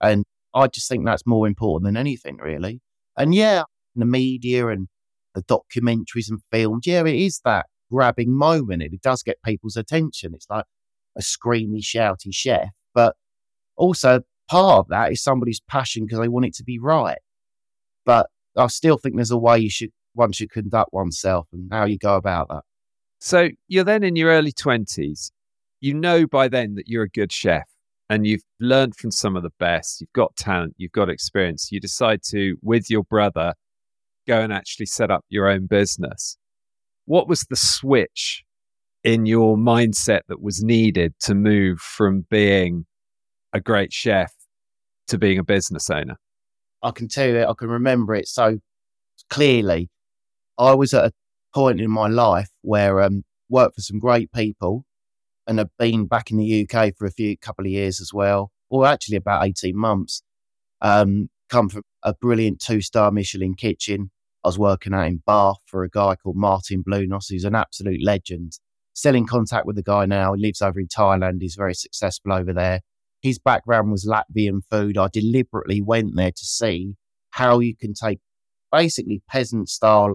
And 0.00 0.24
I 0.54 0.66
just 0.66 0.88
think 0.88 1.04
that's 1.04 1.26
more 1.26 1.46
important 1.46 1.86
than 1.86 1.96
anything, 1.96 2.36
really. 2.38 2.80
And 3.16 3.34
yeah, 3.34 3.62
the 3.94 4.04
media 4.04 4.68
and 4.68 4.88
the 5.34 5.42
documentaries 5.42 6.28
and 6.28 6.40
films, 6.50 6.86
yeah, 6.86 7.04
it 7.04 7.14
is 7.14 7.40
that 7.44 7.66
grabbing 7.90 8.36
moment. 8.36 8.82
It, 8.82 9.00
does 9.00 9.22
get 9.22 9.42
people's 9.44 9.76
attention. 9.76 10.34
It's 10.34 10.46
like 10.50 10.64
a 11.16 11.22
screamy, 11.22 11.80
shouty 11.80 12.32
chef, 12.32 12.68
but 12.94 13.14
also 13.76 14.20
part 14.48 14.80
of 14.80 14.88
that 14.88 15.12
is 15.12 15.22
somebody's 15.22 15.60
passion 15.60 16.04
because 16.04 16.18
they 16.18 16.28
want 16.28 16.46
it 16.46 16.54
to 16.56 16.64
be 16.64 16.78
right. 16.78 17.18
But 18.06 18.28
I 18.56 18.68
still 18.68 18.96
think 18.96 19.16
there's 19.16 19.30
a 19.30 19.36
way 19.36 19.58
you 19.58 19.70
should 19.70 19.90
one 20.14 20.32
should 20.32 20.50
conduct 20.50 20.94
oneself 20.94 21.46
and 21.52 21.68
how 21.70 21.84
you 21.84 21.98
go 21.98 22.16
about 22.16 22.48
that. 22.48 22.62
So 23.20 23.50
you're 23.68 23.84
then 23.84 24.02
in 24.02 24.16
your 24.16 24.30
early 24.30 24.52
twenties. 24.52 25.30
You 25.80 25.92
know 25.92 26.26
by 26.26 26.48
then 26.48 26.74
that 26.76 26.88
you're 26.88 27.02
a 27.02 27.10
good 27.10 27.30
chef 27.30 27.68
and 28.08 28.26
you've 28.26 28.42
learned 28.60 28.96
from 28.96 29.10
some 29.10 29.36
of 29.36 29.42
the 29.42 29.52
best. 29.58 30.00
You've 30.00 30.12
got 30.14 30.34
talent, 30.36 30.74
you've 30.78 30.92
got 30.92 31.10
experience. 31.10 31.70
You 31.70 31.80
decide 31.80 32.22
to, 32.30 32.56
with 32.62 32.88
your 32.88 33.04
brother, 33.04 33.52
go 34.26 34.40
and 34.40 34.52
actually 34.52 34.86
set 34.86 35.10
up 35.10 35.24
your 35.28 35.48
own 35.48 35.66
business 35.66 36.38
what 37.06 37.28
was 37.28 37.44
the 37.48 37.56
switch 37.56 38.44
in 39.02 39.26
your 39.26 39.56
mindset 39.56 40.20
that 40.28 40.42
was 40.42 40.62
needed 40.62 41.14
to 41.20 41.34
move 41.34 41.78
from 41.78 42.26
being 42.28 42.84
a 43.52 43.60
great 43.60 43.92
chef 43.92 44.32
to 45.08 45.16
being 45.16 45.38
a 45.38 45.44
business 45.44 45.88
owner? 45.88 46.16
I 46.82 46.90
can 46.90 47.08
tell 47.08 47.28
you, 47.28 47.44
I 47.44 47.52
can 47.56 47.68
remember 47.68 48.14
it 48.14 48.28
so 48.28 48.58
clearly. 49.30 49.90
I 50.58 50.74
was 50.74 50.94
at 50.94 51.06
a 51.06 51.12
point 51.54 51.80
in 51.80 51.90
my 51.90 52.08
life 52.08 52.50
where 52.62 53.02
um 53.02 53.24
worked 53.48 53.76
for 53.76 53.80
some 53.80 53.98
great 53.98 54.32
people 54.32 54.84
and 55.46 55.58
have 55.58 55.70
been 55.78 56.06
back 56.06 56.30
in 56.30 56.38
the 56.38 56.68
UK 56.68 56.92
for 56.96 57.06
a 57.06 57.12
few 57.12 57.36
couple 57.38 57.64
of 57.64 57.70
years 57.70 58.00
as 58.00 58.12
well, 58.12 58.50
or 58.68 58.86
actually 58.86 59.16
about 59.16 59.46
18 59.46 59.76
months. 59.76 60.22
Um, 60.80 61.30
come 61.48 61.68
from 61.68 61.82
a 62.02 62.12
brilliant 62.14 62.60
two 62.60 62.80
star 62.80 63.10
Michelin 63.10 63.54
kitchen, 63.54 64.10
I 64.46 64.48
was 64.48 64.60
working 64.60 64.94
out 64.94 65.08
in 65.08 65.24
Bath 65.26 65.56
for 65.66 65.82
a 65.82 65.90
guy 65.90 66.14
called 66.14 66.36
Martin 66.36 66.84
Blunos, 66.84 67.26
who's 67.28 67.42
an 67.42 67.56
absolute 67.56 68.00
legend. 68.00 68.52
Still 68.92 69.16
in 69.16 69.26
contact 69.26 69.66
with 69.66 69.74
the 69.74 69.82
guy 69.82 70.06
now. 70.06 70.34
He 70.34 70.40
lives 70.40 70.62
over 70.62 70.78
in 70.78 70.86
Thailand. 70.86 71.38
He's 71.40 71.56
very 71.56 71.74
successful 71.74 72.32
over 72.32 72.52
there. 72.52 72.82
His 73.26 73.40
background 73.40 73.90
was 73.90 74.06
Latvian 74.06 74.60
food. 74.70 74.96
I 74.96 75.08
deliberately 75.12 75.82
went 75.82 76.14
there 76.14 76.30
to 76.30 76.44
see 76.44 76.94
how 77.30 77.58
you 77.58 77.74
can 77.74 77.92
take 77.92 78.20
basically 78.70 79.20
peasant 79.28 79.68
style, 79.68 80.14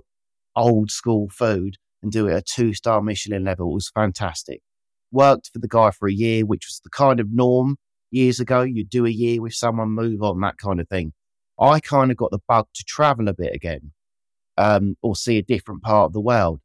old 0.56 0.91
school 0.91 1.28
food 1.28 1.76
and 2.02 2.10
do 2.10 2.28
it 2.28 2.36
at 2.36 2.45
two 2.45 2.74
star 2.74 3.02
Michelin 3.02 3.43
level. 3.43 3.71
It 3.71 3.74
was 3.74 3.91
fantastic. 3.93 4.62
Worked 5.12 5.50
for 5.52 5.60
the 5.60 5.67
guy 5.67 5.91
for 5.91 6.08
a 6.08 6.13
year, 6.13 6.45
which 6.45 6.67
was 6.69 6.80
the 6.86 6.89
kind 6.89 7.19
of 7.19 7.34
norm 7.34 7.76
years 8.12 8.39
ago. 8.39 8.62
You'd 8.62 8.89
do 8.89 9.06
a 9.06 9.10
year 9.10 9.41
with 9.41 9.56
someone, 9.56 9.89
move 9.89 10.21
on, 10.24 10.39
that 10.39 10.56
kind 10.56 10.80
of 10.80 10.88
thing. 10.88 11.12
I 11.60 11.82
kind 11.82 12.12
of 12.12 12.17
got 12.17 12.32
the 12.32 12.39
bug 12.47 12.67
to 12.76 12.86
travel 12.86 13.28
a 13.28 13.34
bit 13.34 13.54
again 13.54 13.91
um, 14.58 14.95
or 15.02 15.17
see 15.17 15.38
a 15.38 15.43
different 15.43 15.82
part 15.82 16.06
of 16.06 16.13
the 16.13 16.21
world. 16.21 16.62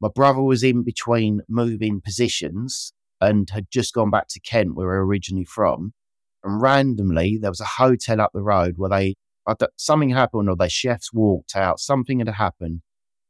My 0.00 0.08
brother 0.12 0.42
was 0.42 0.64
in 0.64 0.82
between 0.82 1.42
moving 1.48 2.00
positions 2.00 2.92
and 3.20 3.48
had 3.50 3.66
just 3.70 3.94
gone 3.94 4.10
back 4.10 4.26
to 4.30 4.40
Kent, 4.40 4.74
where 4.74 4.86
we're 4.86 5.04
originally 5.04 5.44
from. 5.44 5.92
And 6.44 6.60
randomly, 6.60 7.38
there 7.40 7.50
was 7.50 7.60
a 7.60 7.64
hotel 7.64 8.20
up 8.20 8.30
the 8.32 8.42
road 8.42 8.74
where 8.76 8.90
they 8.90 9.14
something 9.76 10.10
happened, 10.10 10.48
or 10.48 10.56
their 10.56 10.68
chefs 10.68 11.12
walked 11.12 11.54
out. 11.54 11.80
Something 11.80 12.18
had 12.18 12.28
happened, 12.28 12.82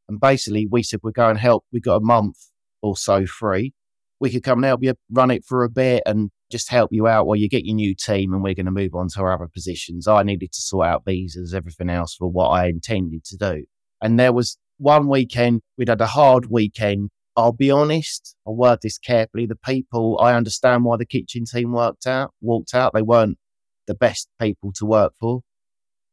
and 0.09 0.21
basically, 0.21 0.67
we 0.71 0.83
said 0.83 1.01
we're 1.03 1.13
going 1.13 1.37
to 1.37 1.41
help. 1.41 1.65
We 1.73 1.81
got 1.81 1.97
a 1.97 2.05
month 2.05 2.37
or 2.83 2.97
so 2.97 3.27
free. 3.27 3.75
We 4.19 4.31
could 4.31 4.43
come 4.43 4.59
and 4.59 4.65
help 4.65 4.83
you 4.83 4.95
run 5.11 5.31
it 5.31 5.45
for 5.45 5.63
a 5.63 5.69
bit 5.69 6.03
and 6.07 6.31
just 6.51 6.71
help 6.71 6.91
you 6.93 7.07
out 7.07 7.27
while 7.27 7.37
you 7.37 7.49
get 7.49 7.65
your 7.65 7.75
new 7.75 7.95
team 7.95 8.33
and 8.33 8.43
we're 8.43 8.55
going 8.55 8.67
to 8.67 8.73
move 8.73 8.95
on 8.95 9.09
to 9.09 9.21
our 9.21 9.33
other 9.33 9.49
positions. 9.53 10.07
I 10.07 10.23
needed 10.23 10.53
to 10.53 10.61
sort 10.61 10.87
out 10.87 11.05
visas, 11.05 11.53
everything 11.53 11.91
else 11.91 12.15
for 12.15 12.29
what 12.29 12.49
I 12.49 12.69
intended 12.69 13.25
to 13.25 13.37
do. 13.37 13.65
And 14.01 14.19
there 14.19 14.33
was 14.33 14.57
one 14.79 15.09
weekend, 15.09 15.63
we'd 15.77 15.89
had 15.89 16.01
a 16.01 16.07
hard 16.07 16.47
weekend. 16.51 17.11
I'll 17.37 17.53
be 17.53 17.71
honest, 17.71 18.35
I'll 18.47 18.57
word 18.57 18.81
this 18.83 18.99
carefully. 18.99 19.47
The 19.47 19.57
people, 19.57 20.19
I 20.21 20.35
understand 20.35 20.85
why 20.85 20.97
the 20.97 21.07
kitchen 21.07 21.45
team 21.45 21.73
worked 21.73 22.07
out, 22.07 22.33
walked 22.41 22.75
out. 22.75 22.95
They 22.95 23.03
weren't 23.03 23.39
the 23.87 23.95
best 23.95 24.29
people 24.41 24.73
to 24.77 24.87
work 24.87 25.13
for. 25.21 25.43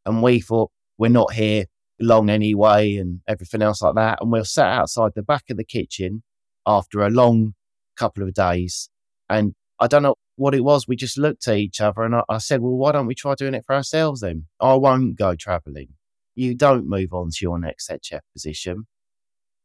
And 0.05 0.21
we 0.21 0.39
thought, 0.41 0.71
we're 0.97 1.09
not 1.09 1.33
here 1.33 1.65
long 1.99 2.29
anyway, 2.29 2.97
and 2.97 3.21
everything 3.27 3.61
else 3.61 3.81
like 3.81 3.95
that. 3.95 4.19
And 4.21 4.31
we 4.31 4.39
are 4.39 4.45
sat 4.45 4.67
outside 4.67 5.11
the 5.15 5.23
back 5.23 5.43
of 5.49 5.57
the 5.57 5.63
kitchen 5.63 6.23
after 6.65 7.01
a 7.01 7.09
long 7.09 7.53
couple 7.97 8.23
of 8.23 8.33
days. 8.33 8.89
And 9.29 9.55
I 9.79 9.87
don't 9.87 10.03
know 10.03 10.15
what 10.35 10.55
it 10.55 10.63
was. 10.63 10.87
We 10.87 10.95
just 10.95 11.17
looked 11.17 11.47
at 11.47 11.57
each 11.57 11.79
other 11.79 12.03
and 12.03 12.15
I, 12.15 12.23
I 12.27 12.37
said, 12.39 12.61
well, 12.61 12.75
why 12.75 12.91
don't 12.91 13.07
we 13.07 13.15
try 13.15 13.35
doing 13.35 13.53
it 13.53 13.63
for 13.65 13.75
ourselves 13.75 14.21
then? 14.21 14.47
I 14.59 14.73
won't 14.73 15.15
go 15.15 15.35
traveling 15.35 15.89
you 16.35 16.55
don't 16.55 16.87
move 16.87 17.13
on 17.13 17.29
to 17.29 17.37
your 17.41 17.59
next 17.59 17.89
head 17.89 18.03
chef 18.03 18.21
position. 18.33 18.87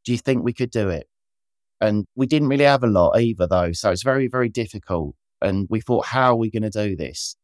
Do 0.04 0.12
you 0.12 0.18
think 0.18 0.44
we 0.44 0.52
could 0.52 0.70
do 0.70 0.88
it? 0.88 1.06
And 1.80 2.06
we 2.16 2.26
didn't 2.26 2.48
really 2.48 2.64
have 2.64 2.82
a 2.82 2.88
lot 2.88 3.20
either, 3.20 3.46
though. 3.46 3.72
So 3.72 3.90
it's 3.90 4.02
very, 4.02 4.28
very 4.28 4.48
difficult. 4.48 5.14
And 5.40 5.66
we 5.70 5.80
thought, 5.80 6.06
how 6.06 6.32
are 6.32 6.36
we 6.36 6.50
going 6.50 6.68
to 6.68 6.70
do 6.70 6.96
this? 6.96 7.36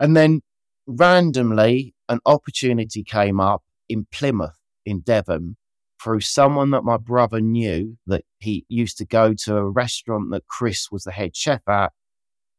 And 0.00 0.16
then 0.16 0.40
randomly, 0.86 1.94
an 2.08 2.20
opportunity 2.26 3.04
came 3.04 3.40
up 3.40 3.62
in 3.88 4.06
Plymouth, 4.10 4.58
in 4.84 5.00
Devon, 5.00 5.56
through 6.02 6.20
someone 6.20 6.70
that 6.70 6.82
my 6.82 6.96
brother 6.96 7.40
knew 7.40 7.96
that 8.06 8.24
he 8.38 8.64
used 8.68 8.98
to 8.98 9.06
go 9.06 9.34
to 9.44 9.56
a 9.56 9.70
restaurant 9.70 10.30
that 10.30 10.46
Chris 10.46 10.90
was 10.90 11.04
the 11.04 11.12
head 11.12 11.36
chef 11.36 11.62
at. 11.68 11.92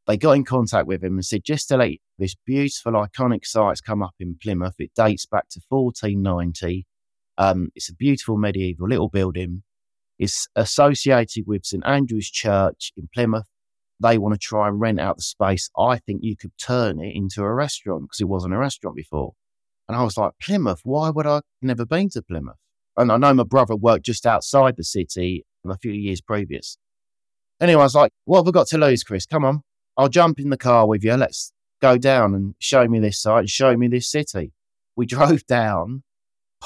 They 0.07 0.17
got 0.17 0.33
in 0.33 0.45
contact 0.45 0.87
with 0.87 1.03
him 1.03 1.15
and 1.15 1.25
said, 1.25 1.43
just 1.43 1.67
to 1.67 1.77
let 1.77 1.91
you, 1.91 1.97
this 2.17 2.35
beautiful, 2.45 2.93
iconic 2.93 3.45
site's 3.45 3.81
come 3.81 4.01
up 4.01 4.15
in 4.19 4.37
Plymouth. 4.41 4.75
It 4.79 4.91
dates 4.95 5.25
back 5.25 5.49
to 5.49 5.61
1490. 5.67 6.85
Um, 7.37 7.69
it's 7.75 7.89
a 7.89 7.93
beautiful 7.95 8.37
medieval 8.37 8.87
little 8.87 9.09
building. 9.09 9.63
It's 10.19 10.47
associated 10.55 11.45
with 11.47 11.65
St 11.65 11.85
Andrew's 11.85 12.29
Church 12.29 12.91
in 12.97 13.09
Plymouth. 13.13 13.47
They 13.99 14.17
want 14.17 14.35
to 14.35 14.39
try 14.39 14.67
and 14.67 14.79
rent 14.79 14.99
out 14.99 15.17
the 15.17 15.23
space. 15.23 15.69
I 15.77 15.97
think 15.97 16.19
you 16.23 16.35
could 16.35 16.51
turn 16.57 16.99
it 16.99 17.15
into 17.15 17.41
a 17.41 17.53
restaurant 17.53 18.03
because 18.03 18.21
it 18.21 18.27
wasn't 18.27 18.53
a 18.53 18.57
restaurant 18.57 18.95
before. 18.95 19.33
And 19.87 19.97
I 19.97 20.03
was 20.03 20.17
like, 20.17 20.33
Plymouth, 20.41 20.81
why 20.83 21.09
would 21.09 21.25
I 21.25 21.41
never 21.61 21.85
been 21.85 22.09
to 22.09 22.21
Plymouth? 22.21 22.57
And 22.97 23.11
I 23.11 23.17
know 23.17 23.33
my 23.33 23.43
brother 23.43 23.75
worked 23.75 24.05
just 24.05 24.25
outside 24.25 24.75
the 24.75 24.83
city 24.83 25.45
a 25.69 25.77
few 25.77 25.91
years 25.91 26.21
previous. 26.21 26.77
Anyway, 27.59 27.81
I 27.81 27.85
was 27.85 27.95
like, 27.95 28.11
what 28.25 28.39
have 28.39 28.47
I 28.47 28.51
got 28.51 28.67
to 28.67 28.77
lose, 28.77 29.03
Chris? 29.03 29.25
Come 29.25 29.45
on. 29.45 29.61
I'll 29.97 30.09
jump 30.09 30.39
in 30.39 30.49
the 30.49 30.57
car 30.57 30.87
with 30.87 31.03
you. 31.03 31.13
Let's 31.13 31.51
go 31.81 31.97
down 31.97 32.35
and 32.35 32.55
show 32.59 32.87
me 32.87 32.99
this 32.99 33.21
site 33.21 33.39
and 33.39 33.49
show 33.49 33.75
me 33.75 33.87
this 33.87 34.09
city. 34.09 34.53
We 34.95 35.05
drove 35.07 35.45
down, 35.47 36.03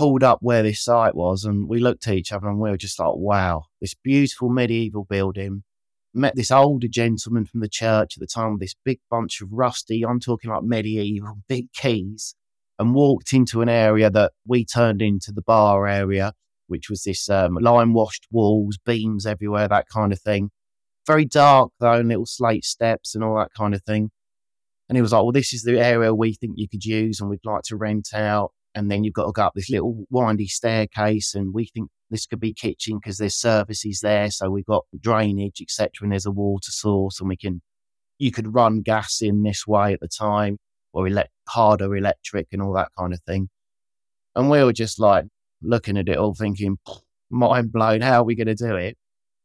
pulled 0.01 0.23
up 0.23 0.39
where 0.41 0.63
this 0.63 0.83
site 0.83 1.13
was, 1.13 1.45
and 1.45 1.69
we 1.69 1.79
looked 1.79 2.07
at 2.07 2.15
each 2.15 2.31
other 2.31 2.47
and 2.47 2.59
we 2.59 2.71
were 2.71 2.77
just 2.77 2.97
like, 2.97 3.13
wow, 3.13 3.65
this 3.79 3.93
beautiful 3.93 4.49
medieval 4.49 5.03
building. 5.03 5.61
Met 6.11 6.35
this 6.35 6.49
older 6.49 6.87
gentleman 6.87 7.45
from 7.45 7.59
the 7.59 7.69
church 7.69 8.17
at 8.17 8.19
the 8.19 8.25
time 8.25 8.53
with 8.53 8.61
this 8.61 8.73
big 8.83 8.99
bunch 9.11 9.41
of 9.41 9.49
rusty, 9.51 10.03
I'm 10.03 10.19
talking 10.19 10.49
like 10.49 10.63
medieval, 10.63 11.37
big 11.47 11.71
keys 11.73 12.33
and 12.79 12.95
walked 12.95 13.31
into 13.31 13.61
an 13.61 13.69
area 13.69 14.09
that 14.09 14.31
we 14.47 14.65
turned 14.65 15.03
into 15.03 15.31
the 15.31 15.43
bar 15.43 15.87
area, 15.87 16.33
which 16.65 16.89
was 16.89 17.03
this 17.03 17.29
um, 17.29 17.59
lime 17.61 17.93
washed 17.93 18.25
walls, 18.31 18.79
beams 18.83 19.27
everywhere, 19.27 19.67
that 19.67 19.87
kind 19.87 20.11
of 20.11 20.19
thing. 20.19 20.49
Very 21.05 21.25
dark 21.25 21.73
though, 21.79 21.93
and 21.93 22.09
little 22.09 22.25
slate 22.25 22.65
steps 22.65 23.13
and 23.13 23.23
all 23.23 23.37
that 23.37 23.53
kind 23.55 23.75
of 23.75 23.83
thing. 23.83 24.09
And 24.89 24.97
he 24.97 25.01
was 25.03 25.11
like, 25.11 25.21
Well, 25.21 25.31
this 25.31 25.53
is 25.53 25.61
the 25.61 25.79
area 25.79 26.11
we 26.11 26.33
think 26.33 26.53
you 26.55 26.67
could 26.67 26.85
use 26.85 27.21
and 27.21 27.29
we'd 27.29 27.45
like 27.45 27.61
to 27.65 27.77
rent 27.77 28.09
out. 28.15 28.51
And 28.73 28.89
then 28.89 29.03
you've 29.03 29.13
got 29.13 29.25
to 29.25 29.31
go 29.33 29.43
up 29.43 29.53
this 29.53 29.69
little 29.69 30.05
windy 30.09 30.47
staircase, 30.47 31.35
and 31.35 31.53
we 31.53 31.65
think 31.65 31.89
this 32.09 32.25
could 32.25 32.39
be 32.39 32.53
kitchen 32.53 32.99
because 33.01 33.17
there's 33.17 33.35
services 33.35 33.99
there. 34.01 34.29
So 34.31 34.49
we've 34.49 34.65
got 34.65 34.85
drainage, 34.99 35.61
etc. 35.61 35.89
And 36.01 36.11
there's 36.11 36.25
a 36.25 36.31
water 36.31 36.71
source, 36.71 37.19
and 37.19 37.29
we 37.29 37.37
can, 37.37 37.61
you 38.17 38.31
could 38.31 38.53
run 38.53 38.81
gas 38.81 39.21
in 39.21 39.43
this 39.43 39.67
way 39.67 39.93
at 39.93 39.99
the 39.99 40.07
time 40.07 40.57
or 40.93 41.07
ele- 41.07 41.23
harder 41.47 41.95
electric 41.95 42.47
and 42.51 42.61
all 42.61 42.73
that 42.73 42.89
kind 42.97 43.13
of 43.13 43.21
thing. 43.21 43.49
And 44.35 44.49
we 44.49 44.63
were 44.63 44.73
just 44.73 44.99
like 44.99 45.25
looking 45.61 45.97
at 45.97 46.09
it 46.09 46.17
all 46.17 46.33
thinking, 46.33 46.77
mind 47.29 47.71
blown, 47.71 48.01
how 48.01 48.21
are 48.21 48.25
we 48.25 48.35
going 48.35 48.47
to 48.47 48.55
do 48.55 48.75
it? 48.75 48.97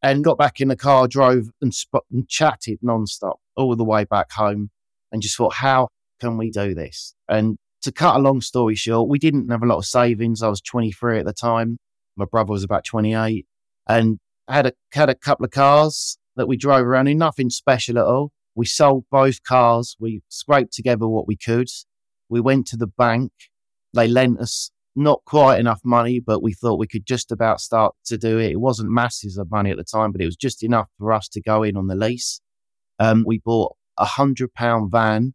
And 0.03 0.23
got 0.23 0.39
back 0.39 0.61
in 0.61 0.69
the 0.69 0.77
car, 0.77 1.09
drove 1.09 1.47
and, 1.61 1.75
sp- 1.75 2.07
and 2.13 2.29
chatted 2.29 2.79
nonstop 2.85 3.37
all 3.57 3.75
the 3.75 3.85
way 3.85 4.05
back 4.05 4.31
home 4.33 4.71
and 5.11 5.23
just 5.23 5.37
thought, 5.37 5.55
how 5.55 5.89
can 6.21 6.37
we 6.37 6.51
do 6.51 6.75
this? 6.75 7.15
And 7.29 7.59
to 7.87 7.93
cut 7.93 8.17
a 8.17 8.19
long 8.19 8.41
story 8.41 8.75
short, 8.75 9.09
we 9.09 9.19
didn't 9.19 9.49
have 9.49 9.63
a 9.63 9.67
lot 9.67 9.79
of 9.79 9.87
savings. 9.87 10.43
I 10.43 10.49
was 10.49 10.61
23 10.61 11.21
at 11.21 11.25
the 11.25 11.33
time. 11.33 11.79
My 12.17 12.25
brother 12.25 12.53
was 12.53 12.65
about 12.65 12.85
28 12.85 13.47
and 13.89 14.19
had 14.49 14.67
a, 14.67 14.73
had 14.93 15.09
a 15.09 15.15
couple 15.15 15.45
of 15.45 15.53
cars 15.53 16.19
that 16.37 16.49
we 16.49 16.57
drove 16.57 16.85
around 16.85 17.09
in, 17.09 17.19
nothing 17.19 17.49
special 17.49 17.99
at 17.99 18.05
all. 18.05 18.33
We 18.55 18.67
sold 18.67 19.05
both 19.11 19.43
cars. 19.43 19.97
We 20.01 20.23
scraped 20.29 20.73
together 20.73 21.07
what 21.07 21.27
we 21.27 21.37
could. 21.37 21.69
We 22.29 22.41
went 22.41 22.67
to 22.69 22.77
the 22.77 22.87
bank. 22.87 23.33
They 23.95 24.09
lent 24.09 24.41
us 24.41 24.71
not 24.97 25.23
quite 25.27 25.61
enough 25.61 25.81
money, 25.85 26.21
but 26.21 26.43
we 26.43 26.55
thought 26.55 26.79
we 26.79 26.87
could 26.87 27.07
just 27.07 27.31
about 27.31 27.61
start 27.61 27.95
to 28.07 28.19
do 28.19 28.39
it. 28.39 28.53
It 28.53 28.61
wasn't 28.61 28.91
masses 28.91 29.37
of 29.37 29.51
money 29.51 29.71
at 29.71 29.77
the 29.77 29.85
time, 29.85 30.11
but 30.11 30.21
it 30.21 30.27
was 30.27 30.37
just 30.37 30.65
enough 30.65 30.89
for 30.99 31.13
us 31.13 31.29
to 31.29 31.41
go 31.41 31.63
in 31.63 31.77
on 31.77 31.87
the 31.87 31.95
lease. 31.95 32.41
Um, 32.99 33.25
we 33.27 33.39
bought 33.39 33.77
a 33.99 34.07
hundred 34.07 34.55
pound 34.55 34.91
van 34.91 35.35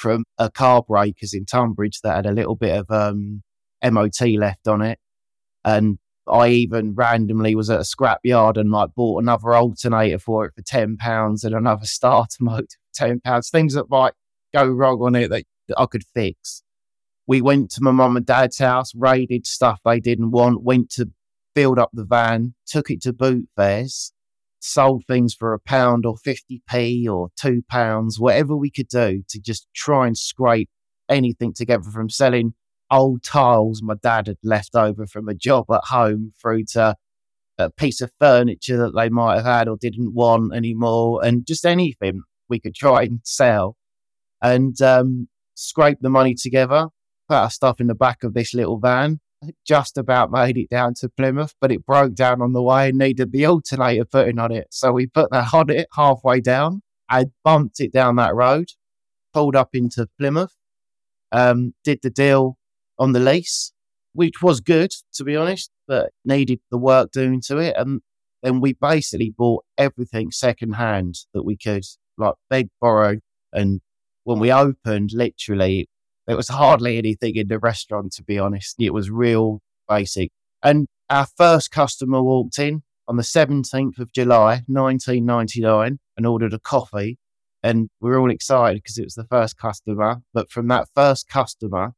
from 0.00 0.24
a 0.38 0.50
car 0.50 0.82
breakers 0.82 1.34
in 1.34 1.44
Tunbridge 1.44 2.00
that 2.00 2.16
had 2.16 2.26
a 2.26 2.32
little 2.32 2.56
bit 2.56 2.76
of 2.76 2.90
um, 2.90 3.42
MOT 3.84 4.20
left 4.38 4.66
on 4.66 4.82
it. 4.82 4.98
And 5.64 5.98
I 6.26 6.48
even 6.48 6.94
randomly 6.94 7.54
was 7.54 7.68
at 7.70 7.80
a 7.80 7.84
scrap 7.84 8.20
yard 8.24 8.56
and 8.56 8.70
like 8.70 8.94
bought 8.96 9.22
another 9.22 9.54
alternator 9.54 10.18
for 10.18 10.46
it 10.46 10.54
for 10.54 10.62
ten 10.62 10.96
pounds 10.96 11.44
and 11.44 11.54
another 11.54 11.84
starter 11.84 12.36
motor 12.40 12.66
for 12.66 12.94
ten 12.94 13.20
pounds. 13.20 13.50
Things 13.50 13.74
that 13.74 13.90
might 13.90 14.14
go 14.54 14.66
wrong 14.66 15.00
on 15.02 15.14
it 15.14 15.28
that, 15.28 15.44
that 15.68 15.78
I 15.78 15.86
could 15.86 16.04
fix. 16.14 16.62
We 17.26 17.40
went 17.40 17.70
to 17.72 17.82
my 17.82 17.92
mum 17.92 18.16
and 18.16 18.26
dad's 18.26 18.58
house, 18.58 18.92
raided 18.94 19.46
stuff 19.46 19.80
they 19.84 20.00
didn't 20.00 20.32
want, 20.32 20.62
went 20.62 20.90
to 20.92 21.10
build 21.54 21.78
up 21.78 21.90
the 21.92 22.04
van, 22.04 22.54
took 22.66 22.90
it 22.90 23.02
to 23.02 23.12
boot 23.12 23.48
fairs, 23.54 24.12
sold 24.60 25.04
things 25.06 25.34
for 25.34 25.52
a 25.52 25.58
pound 25.58 26.06
or 26.06 26.16
50p 26.16 27.08
or 27.08 27.30
two 27.36 27.62
pounds, 27.68 28.20
whatever 28.20 28.56
we 28.56 28.70
could 28.70 28.88
do 28.88 29.22
to 29.28 29.40
just 29.40 29.66
try 29.74 30.06
and 30.06 30.16
scrape 30.16 30.70
anything 31.08 31.52
together 31.52 31.90
from 31.90 32.08
selling 32.08 32.54
old 32.90 33.22
tiles 33.22 33.82
my 33.82 33.94
dad 34.02 34.26
had 34.26 34.36
left 34.42 34.74
over 34.74 35.06
from 35.06 35.28
a 35.28 35.34
job 35.34 35.64
at 35.70 35.84
home 35.84 36.32
through 36.40 36.64
to 36.64 36.94
a 37.58 37.70
piece 37.70 38.00
of 38.00 38.10
furniture 38.18 38.78
that 38.78 38.94
they 38.94 39.08
might 39.08 39.36
have 39.36 39.44
had 39.44 39.68
or 39.68 39.76
didn't 39.76 40.14
want 40.14 40.54
anymore 40.54 41.24
and 41.24 41.46
just 41.46 41.66
anything 41.66 42.22
we 42.48 42.58
could 42.58 42.74
try 42.74 43.02
and 43.02 43.20
sell 43.22 43.76
and 44.42 44.80
um, 44.80 45.28
scrape 45.54 45.98
the 46.00 46.08
money 46.08 46.34
together, 46.34 46.88
put 47.28 47.36
our 47.36 47.50
stuff 47.50 47.80
in 47.80 47.86
the 47.86 47.94
back 47.94 48.24
of 48.24 48.34
this 48.34 48.54
little 48.54 48.78
van. 48.78 49.20
Just 49.66 49.96
about 49.96 50.30
made 50.30 50.58
it 50.58 50.68
down 50.68 50.92
to 50.94 51.08
Plymouth, 51.08 51.54
but 51.60 51.72
it 51.72 51.86
broke 51.86 52.14
down 52.14 52.42
on 52.42 52.52
the 52.52 52.62
way 52.62 52.90
and 52.90 52.98
needed 52.98 53.32
the 53.32 53.46
alternator 53.46 54.04
putting 54.04 54.38
on 54.38 54.52
it. 54.52 54.66
So 54.70 54.92
we 54.92 55.06
put 55.06 55.30
that 55.30 55.54
on 55.54 55.70
it 55.70 55.88
halfway 55.94 56.40
down. 56.40 56.82
I 57.08 57.26
bumped 57.42 57.80
it 57.80 57.92
down 57.92 58.16
that 58.16 58.34
road, 58.34 58.68
pulled 59.32 59.56
up 59.56 59.70
into 59.72 60.08
Plymouth, 60.18 60.54
um, 61.32 61.72
did 61.84 62.00
the 62.02 62.10
deal 62.10 62.58
on 62.98 63.12
the 63.12 63.20
lease, 63.20 63.72
which 64.12 64.42
was 64.42 64.60
good, 64.60 64.92
to 65.14 65.24
be 65.24 65.36
honest, 65.36 65.70
but 65.88 66.10
needed 66.24 66.60
the 66.70 66.78
work 66.78 67.10
doing 67.10 67.40
to 67.46 67.56
it. 67.58 67.74
And 67.78 68.02
then 68.42 68.60
we 68.60 68.74
basically 68.74 69.34
bought 69.36 69.64
everything 69.78 70.30
secondhand 70.30 71.14
that 71.32 71.44
we 71.44 71.56
could, 71.56 71.84
like 72.18 72.34
beg, 72.50 72.68
borrow. 72.78 73.16
And 73.52 73.80
when 74.24 74.38
we 74.38 74.52
opened, 74.52 75.10
literally, 75.14 75.88
there 76.26 76.36
was 76.36 76.48
hardly 76.48 76.98
anything 76.98 77.36
in 77.36 77.48
the 77.48 77.58
restaurant, 77.58 78.12
to 78.12 78.22
be 78.22 78.38
honest. 78.38 78.76
It 78.78 78.94
was 78.94 79.10
real 79.10 79.60
basic. 79.88 80.30
And 80.62 80.86
our 81.08 81.26
first 81.36 81.70
customer 81.70 82.22
walked 82.22 82.58
in 82.58 82.82
on 83.08 83.16
the 83.16 83.22
17th 83.22 83.98
of 83.98 84.12
July, 84.12 84.62
1999, 84.66 85.98
and 86.16 86.26
ordered 86.26 86.54
a 86.54 86.58
coffee. 86.58 87.18
And 87.62 87.90
we 88.00 88.10
were 88.10 88.20
all 88.20 88.30
excited 88.30 88.82
because 88.82 88.98
it 88.98 89.04
was 89.04 89.14
the 89.14 89.26
first 89.26 89.58
customer. 89.58 90.22
But 90.32 90.50
from 90.50 90.68
that 90.68 90.88
first 90.94 91.28
customer, 91.28 91.94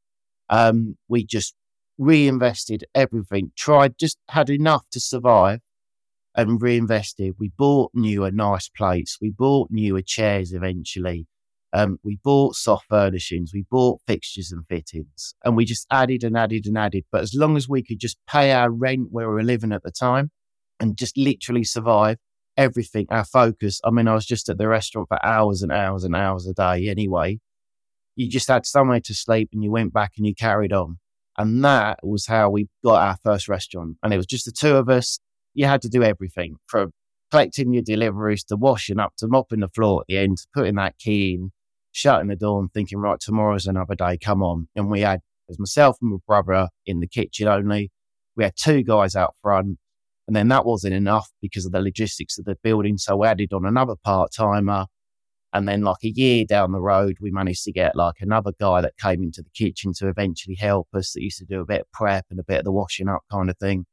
um, 0.48 0.96
we 1.08 1.24
just 1.24 1.54
reinvested 1.98 2.84
everything, 2.94 3.52
tried, 3.56 3.98
just 3.98 4.18
had 4.28 4.50
enough 4.50 4.86
to 4.92 5.00
survive 5.00 5.60
and 6.34 6.60
reinvested. 6.60 7.34
We 7.38 7.50
bought 7.56 7.90
newer 7.94 8.30
nice 8.30 8.68
plates. 8.68 9.18
We 9.20 9.30
bought 9.30 9.68
newer 9.70 10.02
chairs 10.02 10.52
eventually. 10.52 11.26
Um, 11.74 11.98
we 12.04 12.18
bought 12.22 12.54
soft 12.54 12.86
furnishings. 12.88 13.52
We 13.54 13.64
bought 13.70 14.00
fixtures 14.06 14.52
and 14.52 14.66
fittings 14.68 15.34
and 15.44 15.56
we 15.56 15.64
just 15.64 15.86
added 15.90 16.22
and 16.22 16.36
added 16.36 16.66
and 16.66 16.76
added. 16.76 17.04
But 17.10 17.22
as 17.22 17.34
long 17.34 17.56
as 17.56 17.68
we 17.68 17.82
could 17.82 17.98
just 17.98 18.18
pay 18.28 18.52
our 18.52 18.70
rent 18.70 19.08
where 19.10 19.28
we 19.28 19.34
were 19.34 19.42
living 19.42 19.72
at 19.72 19.82
the 19.82 19.90
time 19.90 20.30
and 20.78 20.96
just 20.96 21.16
literally 21.16 21.64
survive 21.64 22.18
everything, 22.56 23.06
our 23.08 23.24
focus. 23.24 23.80
I 23.84 23.90
mean, 23.90 24.06
I 24.06 24.14
was 24.14 24.26
just 24.26 24.50
at 24.50 24.58
the 24.58 24.68
restaurant 24.68 25.08
for 25.08 25.24
hours 25.24 25.62
and 25.62 25.72
hours 25.72 26.04
and 26.04 26.14
hours 26.14 26.46
a 26.46 26.52
day 26.52 26.88
anyway 26.88 27.40
you 28.16 28.28
just 28.28 28.48
had 28.48 28.66
somewhere 28.66 29.00
to 29.00 29.14
sleep 29.14 29.50
and 29.52 29.62
you 29.62 29.70
went 29.70 29.92
back 29.92 30.12
and 30.16 30.26
you 30.26 30.34
carried 30.34 30.72
on. 30.72 30.98
And 31.38 31.64
that 31.64 32.00
was 32.02 32.26
how 32.26 32.50
we 32.50 32.68
got 32.84 33.00
our 33.00 33.16
first 33.22 33.48
restaurant. 33.48 33.96
And 34.02 34.12
it 34.12 34.16
was 34.16 34.26
just 34.26 34.44
the 34.44 34.52
two 34.52 34.76
of 34.76 34.88
us. 34.88 35.18
You 35.54 35.66
had 35.66 35.82
to 35.82 35.88
do 35.88 36.02
everything 36.02 36.56
from 36.66 36.92
collecting 37.30 37.72
your 37.72 37.82
deliveries 37.82 38.44
to 38.44 38.56
washing 38.56 38.98
up 38.98 39.14
to 39.18 39.26
mopping 39.26 39.60
the 39.60 39.68
floor 39.68 40.00
at 40.02 40.06
the 40.08 40.18
end, 40.18 40.38
putting 40.54 40.74
that 40.74 40.98
key 40.98 41.34
in, 41.34 41.52
shutting 41.92 42.28
the 42.28 42.36
door 42.36 42.60
and 42.60 42.72
thinking, 42.72 42.98
right, 42.98 43.20
tomorrow's 43.20 43.66
another 43.66 43.94
day, 43.94 44.18
come 44.18 44.42
on. 44.42 44.68
And 44.74 44.90
we 44.90 45.00
had, 45.00 45.20
as 45.48 45.58
myself 45.58 45.96
and 46.02 46.10
my 46.12 46.18
brother 46.26 46.68
in 46.86 47.00
the 47.00 47.06
kitchen 47.06 47.48
only, 47.48 47.90
we 48.36 48.44
had 48.44 48.56
two 48.56 48.82
guys 48.82 49.14
out 49.14 49.34
front. 49.42 49.78
And 50.26 50.36
then 50.36 50.48
that 50.48 50.64
wasn't 50.64 50.94
enough 50.94 51.28
because 51.40 51.66
of 51.66 51.72
the 51.72 51.80
logistics 51.80 52.38
of 52.38 52.44
the 52.44 52.56
building. 52.62 52.96
So 52.96 53.16
we 53.16 53.26
added 53.26 53.52
on 53.52 53.66
another 53.66 53.94
part 54.02 54.32
timer 54.32 54.86
and 55.54 55.68
then, 55.68 55.82
like 55.82 56.02
a 56.02 56.08
year 56.08 56.46
down 56.48 56.72
the 56.72 56.80
road, 56.80 57.18
we 57.20 57.30
managed 57.30 57.64
to 57.64 57.72
get 57.72 57.94
like 57.94 58.14
another 58.20 58.52
guy 58.58 58.80
that 58.80 58.96
came 58.96 59.22
into 59.22 59.42
the 59.42 59.50
kitchen 59.50 59.92
to 59.98 60.08
eventually 60.08 60.56
help 60.56 60.88
us 60.94 61.12
that 61.12 61.22
used 61.22 61.38
to 61.38 61.44
do 61.44 61.60
a 61.60 61.66
bit 61.66 61.82
of 61.82 61.92
prep 61.92 62.24
and 62.30 62.40
a 62.40 62.44
bit 62.44 62.60
of 62.60 62.64
the 62.64 62.72
washing 62.72 63.08
up 63.08 63.22
kind 63.30 63.50
of 63.50 63.58
thing. 63.58 63.84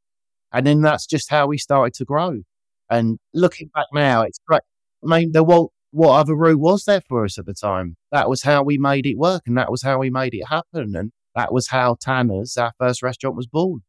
And 0.52 0.66
then 0.66 0.80
that's 0.80 1.06
just 1.06 1.30
how 1.30 1.46
we 1.46 1.58
started 1.58 1.92
to 1.94 2.06
grow. 2.06 2.40
And 2.88 3.18
looking 3.34 3.70
back 3.74 3.86
now, 3.92 4.22
it's 4.22 4.40
great. 4.46 4.62
I 5.04 5.18
mean, 5.18 5.32
the 5.32 5.44
Walt 5.44 5.72
what 5.92 6.16
other 6.16 6.34
route 6.34 6.60
was 6.60 6.84
there 6.84 7.00
for 7.00 7.24
us 7.24 7.38
at 7.38 7.46
the 7.46 7.54
time? 7.54 7.96
That 8.12 8.28
was 8.28 8.42
how 8.42 8.62
we 8.62 8.78
made 8.78 9.06
it 9.06 9.18
work 9.18 9.42
and 9.46 9.56
that 9.56 9.70
was 9.70 9.82
how 9.82 9.98
we 9.98 10.10
made 10.10 10.34
it 10.34 10.46
happen. 10.48 10.94
And 10.94 11.12
that 11.34 11.52
was 11.52 11.68
how 11.68 11.96
Tanner's, 12.00 12.56
our 12.56 12.72
first 12.78 13.02
restaurant, 13.02 13.36
was 13.36 13.46
born. 13.46 13.80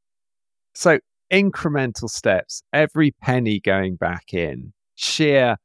So, 0.74 1.00
incremental 1.32 2.10
steps, 2.10 2.64
every 2.74 3.12
penny 3.22 3.60
going 3.60 3.96
back 3.96 4.34
in, 4.34 4.74
sheer 4.96 5.58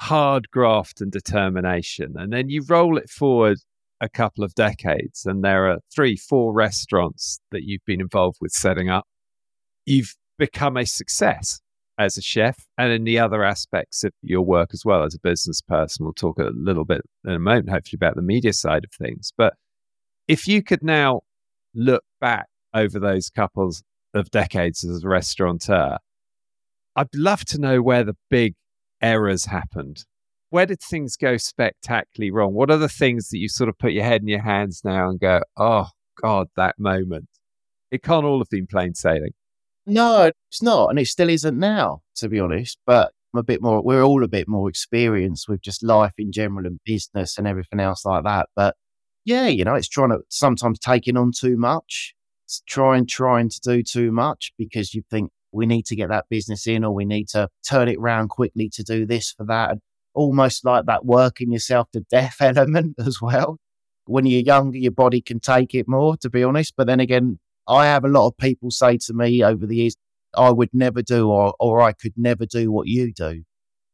hard 0.00 0.50
graft 0.50 1.00
and 1.00 1.10
determination. 1.10 2.14
And 2.16 2.32
then 2.32 2.48
you 2.48 2.62
roll 2.68 2.96
it 2.98 3.10
forward 3.10 3.58
a 4.00 4.08
couple 4.08 4.44
of 4.44 4.54
decades, 4.54 5.26
and 5.26 5.42
there 5.42 5.68
are 5.68 5.78
three, 5.92 6.16
four 6.16 6.52
restaurants 6.52 7.40
that 7.50 7.64
you've 7.64 7.84
been 7.84 8.00
involved 8.00 8.38
with 8.40 8.52
setting 8.52 8.88
up. 8.88 9.04
You've 9.86 10.14
become 10.38 10.76
a 10.76 10.86
success 10.86 11.60
as 11.98 12.16
a 12.16 12.22
chef 12.22 12.66
and 12.78 12.92
in 12.92 13.04
the 13.04 13.18
other 13.18 13.42
aspects 13.42 14.04
of 14.04 14.12
your 14.22 14.42
work 14.42 14.70
as 14.72 14.84
well 14.84 15.02
as 15.02 15.14
a 15.14 15.20
business 15.20 15.60
person. 15.60 16.04
We'll 16.04 16.14
talk 16.14 16.38
a 16.38 16.50
little 16.54 16.84
bit 16.84 17.02
in 17.24 17.32
a 17.32 17.38
moment, 17.38 17.70
hopefully, 17.70 17.98
about 17.98 18.14
the 18.14 18.22
media 18.22 18.52
side 18.52 18.84
of 18.84 18.92
things. 18.92 19.32
But 19.36 19.54
if 20.28 20.46
you 20.46 20.62
could 20.62 20.82
now 20.82 21.22
look 21.74 22.04
back 22.20 22.46
over 22.72 22.98
those 22.98 23.30
couples 23.30 23.82
of 24.14 24.30
decades 24.30 24.84
as 24.84 25.02
a 25.02 25.08
restaurateur, 25.08 25.98
I'd 26.94 27.14
love 27.14 27.44
to 27.46 27.60
know 27.60 27.82
where 27.82 28.04
the 28.04 28.16
big 28.30 28.54
errors 29.02 29.46
happened. 29.46 30.04
Where 30.50 30.66
did 30.66 30.80
things 30.80 31.16
go 31.16 31.36
spectacularly 31.36 32.30
wrong? 32.30 32.54
What 32.54 32.70
are 32.70 32.78
the 32.78 32.88
things 32.88 33.28
that 33.28 33.38
you 33.38 33.48
sort 33.48 33.68
of 33.68 33.78
put 33.78 33.92
your 33.92 34.04
head 34.04 34.22
in 34.22 34.28
your 34.28 34.42
hands 34.42 34.82
now 34.84 35.08
and 35.10 35.20
go, 35.20 35.42
oh, 35.56 35.88
God, 36.20 36.48
that 36.56 36.78
moment? 36.78 37.28
It 37.90 38.02
can't 38.02 38.24
all 38.24 38.38
have 38.38 38.50
been 38.50 38.66
plain 38.66 38.94
sailing. 38.94 39.32
No, 39.88 40.30
it's 40.50 40.62
not. 40.62 40.90
And 40.90 40.98
it 40.98 41.06
still 41.06 41.30
isn't 41.30 41.58
now, 41.58 42.02
to 42.16 42.28
be 42.28 42.38
honest. 42.38 42.78
But 42.86 43.12
I'm 43.32 43.40
a 43.40 43.42
bit 43.42 43.62
more, 43.62 43.82
we're 43.82 44.02
all 44.02 44.22
a 44.22 44.28
bit 44.28 44.46
more 44.46 44.68
experienced 44.68 45.48
with 45.48 45.62
just 45.62 45.82
life 45.82 46.12
in 46.18 46.30
general 46.30 46.66
and 46.66 46.78
business 46.84 47.38
and 47.38 47.46
everything 47.46 47.80
else 47.80 48.04
like 48.04 48.24
that. 48.24 48.48
But 48.54 48.76
yeah, 49.24 49.48
you 49.48 49.64
know, 49.64 49.74
it's 49.74 49.88
trying 49.88 50.10
to 50.10 50.20
sometimes 50.28 50.78
taking 50.78 51.16
on 51.16 51.32
too 51.32 51.56
much, 51.56 52.14
it's 52.44 52.62
trying, 52.66 53.06
trying 53.06 53.48
to 53.48 53.60
do 53.60 53.82
too 53.82 54.12
much 54.12 54.52
because 54.58 54.94
you 54.94 55.02
think 55.10 55.30
we 55.52 55.64
need 55.66 55.86
to 55.86 55.96
get 55.96 56.10
that 56.10 56.26
business 56.28 56.66
in 56.66 56.84
or 56.84 56.94
we 56.94 57.06
need 57.06 57.28
to 57.28 57.48
turn 57.66 57.88
it 57.88 57.98
around 57.98 58.28
quickly 58.28 58.68
to 58.74 58.82
do 58.82 59.06
this 59.06 59.32
for 59.32 59.44
that. 59.46 59.70
And 59.70 59.80
almost 60.14 60.64
like 60.64 60.84
that 60.86 61.06
working 61.06 61.52
yourself 61.52 61.90
to 61.92 62.00
death 62.10 62.36
element 62.40 62.96
as 62.98 63.22
well. 63.22 63.58
When 64.04 64.26
you're 64.26 64.42
younger, 64.42 64.78
your 64.78 64.92
body 64.92 65.20
can 65.20 65.40
take 65.40 65.74
it 65.74 65.86
more, 65.88 66.16
to 66.18 66.30
be 66.30 66.42
honest. 66.42 66.74
But 66.76 66.86
then 66.86 67.00
again, 67.00 67.38
I 67.68 67.86
have 67.86 68.04
a 68.04 68.08
lot 68.08 68.26
of 68.26 68.36
people 68.38 68.70
say 68.70 68.96
to 68.96 69.12
me 69.12 69.44
over 69.44 69.66
the 69.66 69.76
years, 69.76 69.96
I 70.34 70.50
would 70.50 70.70
never 70.72 71.02
do 71.02 71.28
or, 71.28 71.54
or 71.60 71.80
I 71.82 71.92
could 71.92 72.14
never 72.16 72.46
do 72.46 72.72
what 72.72 72.86
you 72.86 73.12
do. 73.12 73.42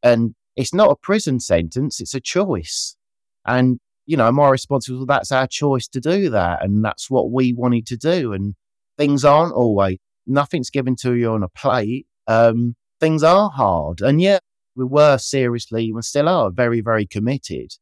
And 0.03 0.35
it's 0.57 0.73
not 0.73 0.91
a 0.91 0.97
prison 0.97 1.41
sentence, 1.41 2.01
it's 2.01 2.15
a 2.15 2.21
choice. 2.21 2.97
And, 3.45 3.81
you 4.07 4.17
know, 4.17 4.31
my 4.31 4.49
response 4.49 4.89
was, 4.89 4.99
well, 4.99 5.07
that's 5.07 5.33
our 5.33 5.47
choice 5.47 5.89
to 5.89 6.01
do 6.01 6.31
that. 6.31 6.65
And 6.65 6.85
that's 6.85 7.11
what 7.11 7.31
we 7.31 7.53
wanted 7.53 7.87
to 7.89 7.97
do. 7.97 8.33
And 8.33 8.55
things 8.97 9.25
aren't 9.25 9.53
always, 9.53 9.99
nothing's 10.27 10.71
given 10.71 10.95
to 10.97 11.15
you 11.15 11.33
on 11.33 11.43
a 11.43 11.49
plate. 11.49 12.07
Um, 12.27 12.77
things 13.01 13.23
are 13.23 13.51
hard. 13.51 14.01
And 14.01 14.21
yet 14.21 14.43
we 14.77 14.85
were 14.85 15.19
seriously, 15.19 15.93
we 15.93 16.03
still 16.03 16.29
are 16.29 16.51
very, 16.51 16.81
very 16.81 17.07
committed. 17.07 17.73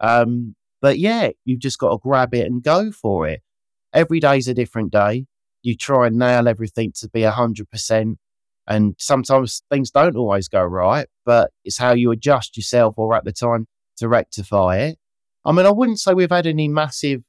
Um, 0.00 0.54
but 0.80 0.98
yeah, 0.98 1.30
you've 1.44 1.60
just 1.60 1.78
got 1.78 1.90
to 1.90 1.98
grab 1.98 2.34
it 2.34 2.46
and 2.46 2.62
go 2.62 2.90
for 2.90 3.26
it 3.26 3.42
every 3.92 4.20
day's 4.20 4.48
a 4.48 4.54
different 4.54 4.92
day. 4.92 5.26
You 5.62 5.76
try 5.76 6.06
and 6.06 6.16
nail 6.16 6.48
everything 6.48 6.92
to 7.00 7.08
be 7.08 7.22
100%. 7.22 8.16
And 8.66 8.94
sometimes 8.98 9.62
things 9.70 9.90
don't 9.90 10.16
always 10.16 10.48
go 10.48 10.62
right, 10.62 11.06
but 11.24 11.50
it's 11.64 11.78
how 11.78 11.92
you 11.92 12.10
adjust 12.10 12.56
yourself 12.56 12.94
or 12.98 13.14
at 13.14 13.24
the 13.24 13.32
time 13.32 13.66
to 13.96 14.08
rectify 14.08 14.76
it. 14.78 14.98
I 15.44 15.52
mean, 15.52 15.64
I 15.64 15.70
wouldn't 15.70 16.00
say 16.00 16.12
we've 16.12 16.30
had 16.30 16.46
any 16.46 16.68
massive 16.68 17.22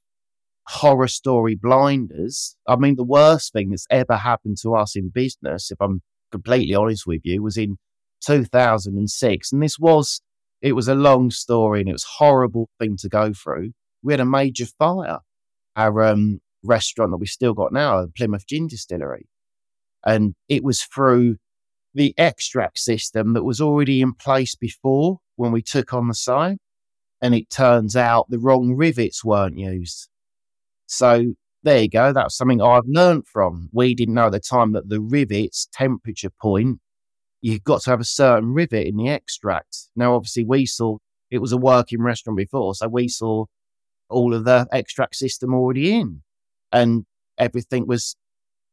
horror 0.68 1.08
story 1.08 1.56
blinders. 1.56 2.56
I 2.68 2.76
mean, 2.76 2.96
the 2.96 3.04
worst 3.04 3.54
thing 3.54 3.70
that's 3.70 3.88
ever 3.90 4.18
happened 4.18 4.58
to 4.62 4.76
us 4.76 4.96
in 4.96 5.10
business, 5.10 5.72
if 5.72 5.82
I'm 5.82 6.02
completely 6.32 6.76
honest 6.76 7.08
with 7.08 7.22
you, 7.24 7.42
was 7.42 7.58
in 7.58 7.78
2006. 8.26 9.52
And 9.52 9.64
this 9.64 9.80
was, 9.80 10.22
it 10.62 10.74
was 10.74 10.88
a 10.88 10.96
long 10.96 11.32
story 11.32 11.80
and 11.80 11.90
it 11.90 11.94
was 11.94 12.06
horrible 12.18 12.70
thing 12.80 12.98
to 12.98 13.10
go 13.10 13.34
through. 13.34 13.72
We 14.04 14.14
had 14.14 14.20
a 14.20 14.26
major 14.26 14.66
fire. 14.66 15.20
Our 15.76 16.04
um, 16.04 16.42
restaurant 16.64 17.12
that 17.12 17.18
we 17.18 17.28
still 17.28 17.54
got 17.54 17.72
now, 17.72 18.06
Plymouth 18.16 18.48
Gin 18.48 18.68
Distillery. 18.68 19.28
And 20.06 20.36
it 20.48 20.64
was 20.64 20.84
through 20.84 21.38
the 21.94 22.14
extract 22.18 22.80
system 22.80 23.34
that 23.34 23.44
was 23.44 23.60
already 23.60 24.02
in 24.02 24.14
place 24.14 24.56
before 24.56 25.20
when 25.36 25.52
we 25.52 25.62
took 25.62 25.94
on 25.94 26.08
the 26.08 26.14
site. 26.14 26.58
And 27.22 27.36
it 27.36 27.50
turns 27.50 27.96
out 27.96 28.30
the 28.30 28.40
wrong 28.40 28.76
rivets 28.76 29.26
weren't 29.26 29.58
used. 29.58 30.08
So 30.88 31.34
there 31.64 31.82
you 31.82 31.90
go. 31.90 32.14
That's 32.14 32.38
something 32.38 32.62
I've 32.62 32.88
learned 32.88 33.28
from. 33.28 33.70
We 33.74 33.94
didn't 33.94 34.14
know 34.14 34.28
at 34.28 34.32
the 34.32 34.40
time 34.40 34.72
that 34.74 34.88
the 34.88 35.02
rivets 35.02 35.68
temperature 35.74 36.30
point, 36.30 36.80
you've 37.42 37.66
got 37.66 37.82
to 37.82 37.90
have 37.90 38.00
a 38.00 38.06
certain 38.06 38.54
rivet 38.54 38.88
in 38.88 38.96
the 38.96 39.10
extract. 39.10 39.90
Now, 39.98 40.16
obviously, 40.16 40.46
we 40.46 40.66
saw 40.66 40.98
it 41.30 41.40
was 41.40 41.52
a 41.52 41.58
working 41.58 42.02
restaurant 42.02 42.38
before. 42.38 42.74
So 42.76 42.88
we 42.88 43.10
saw 43.10 43.46
all 44.10 44.34
of 44.34 44.46
the 44.46 44.68
extract 44.72 45.16
system 45.16 45.54
already 45.54 45.94
in 45.94 46.22
and 46.72 47.06
everything 47.38 47.88
was, 47.88 48.16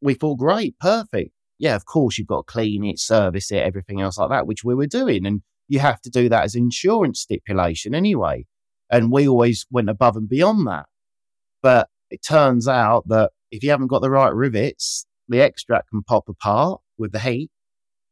we 0.00 0.14
thought, 0.14 0.38
great, 0.38 0.78
perfect. 0.78 1.30
Yeah, 1.58 1.74
of 1.74 1.86
course, 1.86 2.18
you've 2.18 2.26
got 2.26 2.46
to 2.46 2.52
clean 2.52 2.84
it, 2.84 2.98
service 2.98 3.50
it, 3.50 3.62
everything 3.62 4.00
else 4.00 4.18
like 4.18 4.30
that, 4.30 4.46
which 4.46 4.64
we 4.64 4.74
were 4.74 4.86
doing. 4.86 5.24
And 5.26 5.42
you 5.68 5.78
have 5.78 6.00
to 6.02 6.10
do 6.10 6.28
that 6.28 6.44
as 6.44 6.54
insurance 6.54 7.20
stipulation 7.20 7.94
anyway. 7.94 8.46
And 8.90 9.10
we 9.10 9.26
always 9.26 9.66
went 9.70 9.88
above 9.88 10.16
and 10.16 10.28
beyond 10.28 10.66
that. 10.66 10.86
But 11.62 11.88
it 12.10 12.20
turns 12.22 12.68
out 12.68 13.08
that 13.08 13.30
if 13.50 13.62
you 13.62 13.70
haven't 13.70 13.88
got 13.88 14.02
the 14.02 14.10
right 14.10 14.32
rivets, 14.34 15.06
the 15.28 15.40
extract 15.40 15.90
can 15.90 16.02
pop 16.02 16.28
apart 16.28 16.80
with 16.98 17.12
the 17.12 17.18
heat 17.20 17.50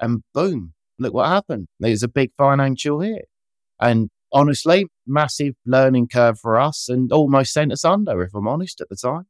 and 0.00 0.22
boom, 0.32 0.72
look 0.98 1.14
what 1.14 1.28
happened. 1.28 1.68
There's 1.78 2.02
a 2.02 2.08
big 2.08 2.30
financial 2.36 3.00
hit. 3.00 3.26
And 3.80 4.10
honestly, 4.32 4.86
massive 5.06 5.54
learning 5.64 6.08
curve 6.08 6.38
for 6.40 6.58
us 6.58 6.88
and 6.88 7.12
almost 7.12 7.52
sent 7.52 7.72
us 7.72 7.84
under, 7.84 8.22
if 8.22 8.34
I'm 8.34 8.48
honest, 8.48 8.80
at 8.80 8.88
the 8.88 8.96
time. 8.96 9.26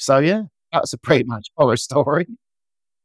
So 0.00 0.18
yeah, 0.18 0.44
that's 0.72 0.92
a 0.94 0.98
pretty 0.98 1.24
much 1.24 1.48
horror 1.56 1.76
story. 1.76 2.26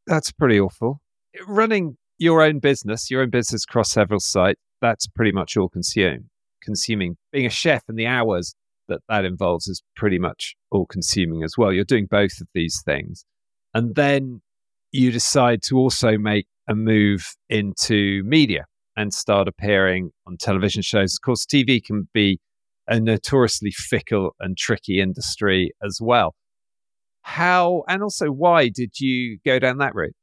That's 0.08 0.32
pretty 0.32 0.60
awful. 0.60 1.02
Running 1.48 1.98
your 2.18 2.42
own 2.42 2.60
business, 2.60 3.12
your 3.12 3.22
own 3.22 3.30
business 3.30 3.66
across 3.66 3.92
several 3.92 4.22
sites, 4.22 4.60
that's 4.82 5.06
pretty 5.08 5.34
much 5.34 5.58
all 5.58 5.68
consumed. 5.68 6.26
Consuming 6.64 7.18
being 7.32 7.46
a 7.46 7.50
chef 7.50 7.84
and 7.90 8.00
the 8.00 8.08
hours 8.08 8.56
that 8.88 9.02
that 9.10 9.26
involves 9.26 9.68
is 9.68 9.84
pretty 9.96 10.20
much 10.20 10.56
all 10.72 10.86
consuming 10.86 11.44
as 11.44 11.58
well. 11.58 11.74
You're 11.74 11.84
doing 11.84 12.08
both 12.10 12.40
of 12.40 12.48
these 12.54 12.82
things. 12.86 13.26
And 13.74 13.96
then 13.96 14.42
you 14.92 15.12
decide 15.12 15.62
to 15.64 15.78
also 15.78 16.18
make 16.18 16.48
a 16.70 16.76
move 16.76 17.36
into 17.50 18.24
media 18.24 18.66
and 18.96 19.14
start 19.14 19.50
appearing 19.50 20.12
on 20.26 20.38
television 20.38 20.82
shows. 20.82 21.18
Of 21.18 21.26
course, 21.26 21.46
TV 21.46 21.84
can 21.84 22.08
be 22.14 22.40
a 22.88 23.00
notoriously 23.02 23.72
fickle 23.72 24.36
and 24.40 24.58
tricky 24.58 25.02
industry 25.02 25.72
as 25.84 26.00
well. 26.02 26.36
How 27.26 27.84
and 27.88 28.04
also 28.04 28.28
why 28.28 28.70
did 28.70 29.00
you 29.00 29.40
go 29.44 29.58
down 29.58 29.80
that 29.80 29.96
route? 29.96 30.16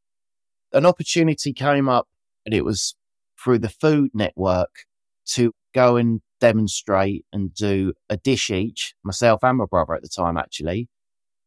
An 0.72 0.86
opportunity 0.86 1.52
came 1.52 1.88
up, 1.88 2.06
and 2.46 2.54
it 2.54 2.64
was 2.64 2.94
through 3.42 3.58
the 3.58 3.68
Food 3.68 4.12
Network 4.14 4.70
to 5.30 5.52
go 5.74 5.96
and 5.96 6.20
demonstrate 6.40 7.26
and 7.32 7.52
do 7.52 7.92
a 8.08 8.16
dish 8.16 8.50
each, 8.50 8.94
myself 9.02 9.40
and 9.42 9.58
my 9.58 9.64
brother 9.68 9.94
at 9.94 10.02
the 10.02 10.08
time, 10.08 10.36
actually, 10.36 10.88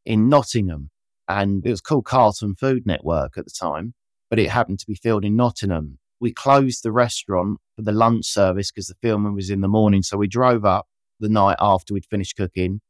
in 0.06 0.28
Nottingham. 0.28 0.90
And 1.30 1.66
it 1.66 1.72
was 1.72 1.82
called 1.82 2.04
Carlton 2.04 2.56
Food 2.56 2.86
Network 2.86 3.38
at 3.38 3.46
the 3.46 3.56
time, 3.58 3.94
but 4.30 4.40
it 4.40 4.50
happened 4.50 4.80
to 4.80 4.88
be 4.88 4.96
filmed 4.96 5.24
in 5.24 5.38
Nottingham. 5.38 6.00
We 6.20 6.34
closed 6.34 6.84
the 6.84 6.92
restaurant 6.92 7.60
for 7.78 7.82
the 7.82 7.94
lunch 7.94 8.26
service 8.26 8.72
because 8.72 8.88
the 8.88 8.96
filming 9.02 9.34
was 9.34 9.50
in 9.50 9.62
the 9.62 9.70
morning. 9.70 10.04
So 10.04 10.18
we 10.18 10.28
drove 10.28 10.66
up 10.66 10.88
the 11.22 11.30
night 11.30 11.58
after 11.62 11.94
we'd 11.94 12.06
finished 12.06 12.36
cooking. 12.36 12.82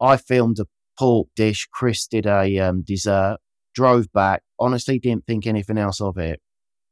I 0.00 0.16
filmed 0.16 0.60
a 0.60 0.66
pork 0.98 1.28
dish. 1.36 1.68
Chris 1.72 2.06
did 2.06 2.26
a 2.26 2.58
um, 2.58 2.82
dessert, 2.82 3.38
drove 3.74 4.12
back. 4.12 4.42
Honestly, 4.58 4.98
didn't 4.98 5.26
think 5.26 5.46
anything 5.46 5.78
else 5.78 6.00
of 6.00 6.18
it. 6.18 6.40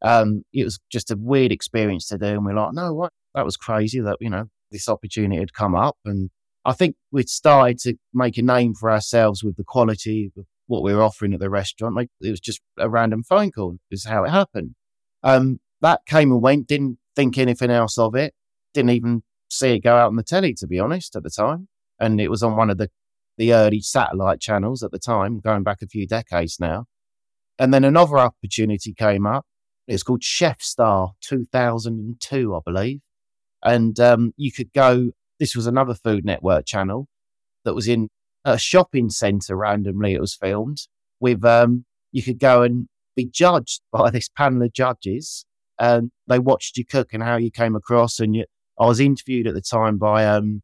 Um, 0.02 0.42
it 0.52 0.64
was 0.64 0.78
just 0.90 1.10
a 1.10 1.16
weird 1.18 1.52
experience 1.52 2.08
to 2.08 2.18
do. 2.18 2.26
And 2.26 2.44
we're 2.44 2.54
like, 2.54 2.72
no, 2.72 2.94
what? 2.94 3.12
That 3.34 3.44
was 3.44 3.56
crazy 3.56 4.00
that, 4.00 4.16
you 4.20 4.30
know, 4.30 4.46
this 4.70 4.88
opportunity 4.88 5.38
had 5.38 5.52
come 5.52 5.74
up. 5.74 5.96
And 6.04 6.30
I 6.64 6.72
think 6.72 6.96
we'd 7.12 7.28
started 7.28 7.78
to 7.80 7.94
make 8.12 8.38
a 8.38 8.42
name 8.42 8.74
for 8.74 8.90
ourselves 8.90 9.44
with 9.44 9.56
the 9.56 9.64
quality 9.64 10.32
of 10.36 10.44
what 10.66 10.82
we 10.82 10.94
were 10.94 11.02
offering 11.02 11.34
at 11.34 11.40
the 11.40 11.50
restaurant. 11.50 11.94
Like 11.94 12.08
it 12.20 12.30
was 12.30 12.40
just 12.40 12.60
a 12.78 12.88
random 12.88 13.22
phone 13.22 13.50
call, 13.50 13.76
is 13.90 14.04
how 14.04 14.24
it 14.24 14.30
happened. 14.30 14.74
Um, 15.22 15.60
that 15.80 16.00
came 16.06 16.32
and 16.32 16.42
went, 16.42 16.66
didn't 16.66 16.98
think 17.16 17.38
anything 17.38 17.70
else 17.70 17.98
of 17.98 18.14
it, 18.14 18.34
didn't 18.74 18.90
even 18.90 19.22
see 19.48 19.74
it 19.74 19.80
go 19.80 19.96
out 19.96 20.08
on 20.08 20.16
the 20.16 20.22
telly, 20.22 20.54
to 20.54 20.66
be 20.66 20.78
honest, 20.78 21.16
at 21.16 21.22
the 21.22 21.30
time. 21.30 21.68
And 21.98 22.20
it 22.20 22.30
was 22.30 22.42
on 22.42 22.56
one 22.56 22.70
of 22.70 22.78
the 22.78 22.90
the 23.40 23.54
early 23.54 23.80
satellite 23.80 24.38
channels 24.38 24.82
at 24.82 24.90
the 24.90 24.98
time, 24.98 25.40
going 25.40 25.62
back 25.62 25.80
a 25.80 25.86
few 25.86 26.06
decades 26.06 26.60
now. 26.60 26.84
And 27.58 27.72
then 27.72 27.84
another 27.84 28.18
opportunity 28.18 28.92
came 28.92 29.26
up. 29.26 29.46
It's 29.88 30.02
called 30.02 30.22
Chef 30.22 30.60
Star 30.60 31.12
2002, 31.22 32.54
I 32.54 32.58
believe. 32.62 33.00
And 33.62 33.98
um, 33.98 34.34
you 34.36 34.52
could 34.52 34.70
go, 34.74 35.12
this 35.38 35.56
was 35.56 35.66
another 35.66 35.94
Food 35.94 36.22
Network 36.22 36.66
channel 36.66 37.08
that 37.64 37.74
was 37.74 37.88
in 37.88 38.10
a 38.44 38.58
shopping 38.58 39.08
centre 39.08 39.56
randomly, 39.56 40.12
it 40.12 40.20
was 40.20 40.34
filmed 40.34 40.82
with, 41.18 41.42
um, 41.42 41.86
you 42.12 42.22
could 42.22 42.38
go 42.38 42.62
and 42.62 42.88
be 43.16 43.24
judged 43.24 43.80
by 43.90 44.10
this 44.10 44.28
panel 44.28 44.62
of 44.62 44.74
judges. 44.74 45.46
And 45.78 46.10
they 46.26 46.38
watched 46.38 46.76
you 46.76 46.84
cook 46.84 47.14
and 47.14 47.22
how 47.22 47.38
you 47.38 47.50
came 47.50 47.74
across. 47.74 48.20
And 48.20 48.36
you, 48.36 48.44
I 48.78 48.84
was 48.84 49.00
interviewed 49.00 49.46
at 49.46 49.54
the 49.54 49.62
time 49.62 49.96
by 49.96 50.26
um, 50.26 50.60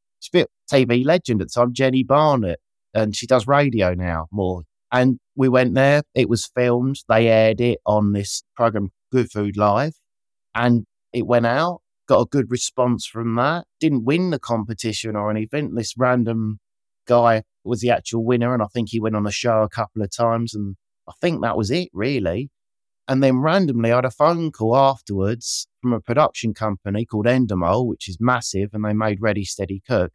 TV 0.70 1.06
legend 1.06 1.40
at 1.40 1.48
the 1.48 1.52
time, 1.54 1.72
Jeni 1.72 2.06
Barnett, 2.06 2.60
and 2.96 3.14
she 3.14 3.26
does 3.26 3.46
radio 3.46 3.94
now 3.94 4.26
more. 4.32 4.62
And 4.90 5.18
we 5.36 5.48
went 5.48 5.74
there. 5.74 6.02
It 6.14 6.28
was 6.28 6.50
filmed. 6.54 6.96
They 7.08 7.28
aired 7.28 7.60
it 7.60 7.78
on 7.84 8.12
this 8.12 8.42
program, 8.56 8.88
Good 9.12 9.30
Food 9.30 9.56
Live, 9.56 9.94
and 10.54 10.86
it 11.12 11.26
went 11.26 11.46
out. 11.46 11.82
Got 12.08 12.20
a 12.20 12.26
good 12.26 12.50
response 12.50 13.04
from 13.04 13.34
that. 13.34 13.66
Didn't 13.80 14.04
win 14.04 14.30
the 14.30 14.38
competition 14.38 15.14
or 15.14 15.30
anything. 15.30 15.74
This 15.74 15.94
random 15.98 16.58
guy 17.06 17.42
was 17.64 17.80
the 17.80 17.90
actual 17.90 18.24
winner, 18.24 18.54
and 18.54 18.62
I 18.62 18.66
think 18.72 18.88
he 18.90 19.00
went 19.00 19.16
on 19.16 19.24
the 19.24 19.30
show 19.30 19.62
a 19.62 19.68
couple 19.68 20.02
of 20.02 20.10
times, 20.10 20.54
and 20.54 20.76
I 21.06 21.12
think 21.20 21.42
that 21.42 21.56
was 21.56 21.70
it 21.70 21.90
really. 21.92 22.48
And 23.08 23.22
then 23.22 23.38
randomly, 23.38 23.92
I 23.92 23.96
had 23.96 24.04
a 24.04 24.10
phone 24.10 24.50
call 24.50 24.76
afterwards 24.76 25.66
from 25.82 25.92
a 25.92 26.00
production 26.00 26.54
company 26.54 27.04
called 27.04 27.26
Endemol, 27.26 27.86
which 27.86 28.08
is 28.08 28.16
massive, 28.20 28.70
and 28.72 28.84
they 28.84 28.94
made 28.94 29.20
Ready 29.20 29.44
Steady 29.44 29.82
Cook. 29.86 30.12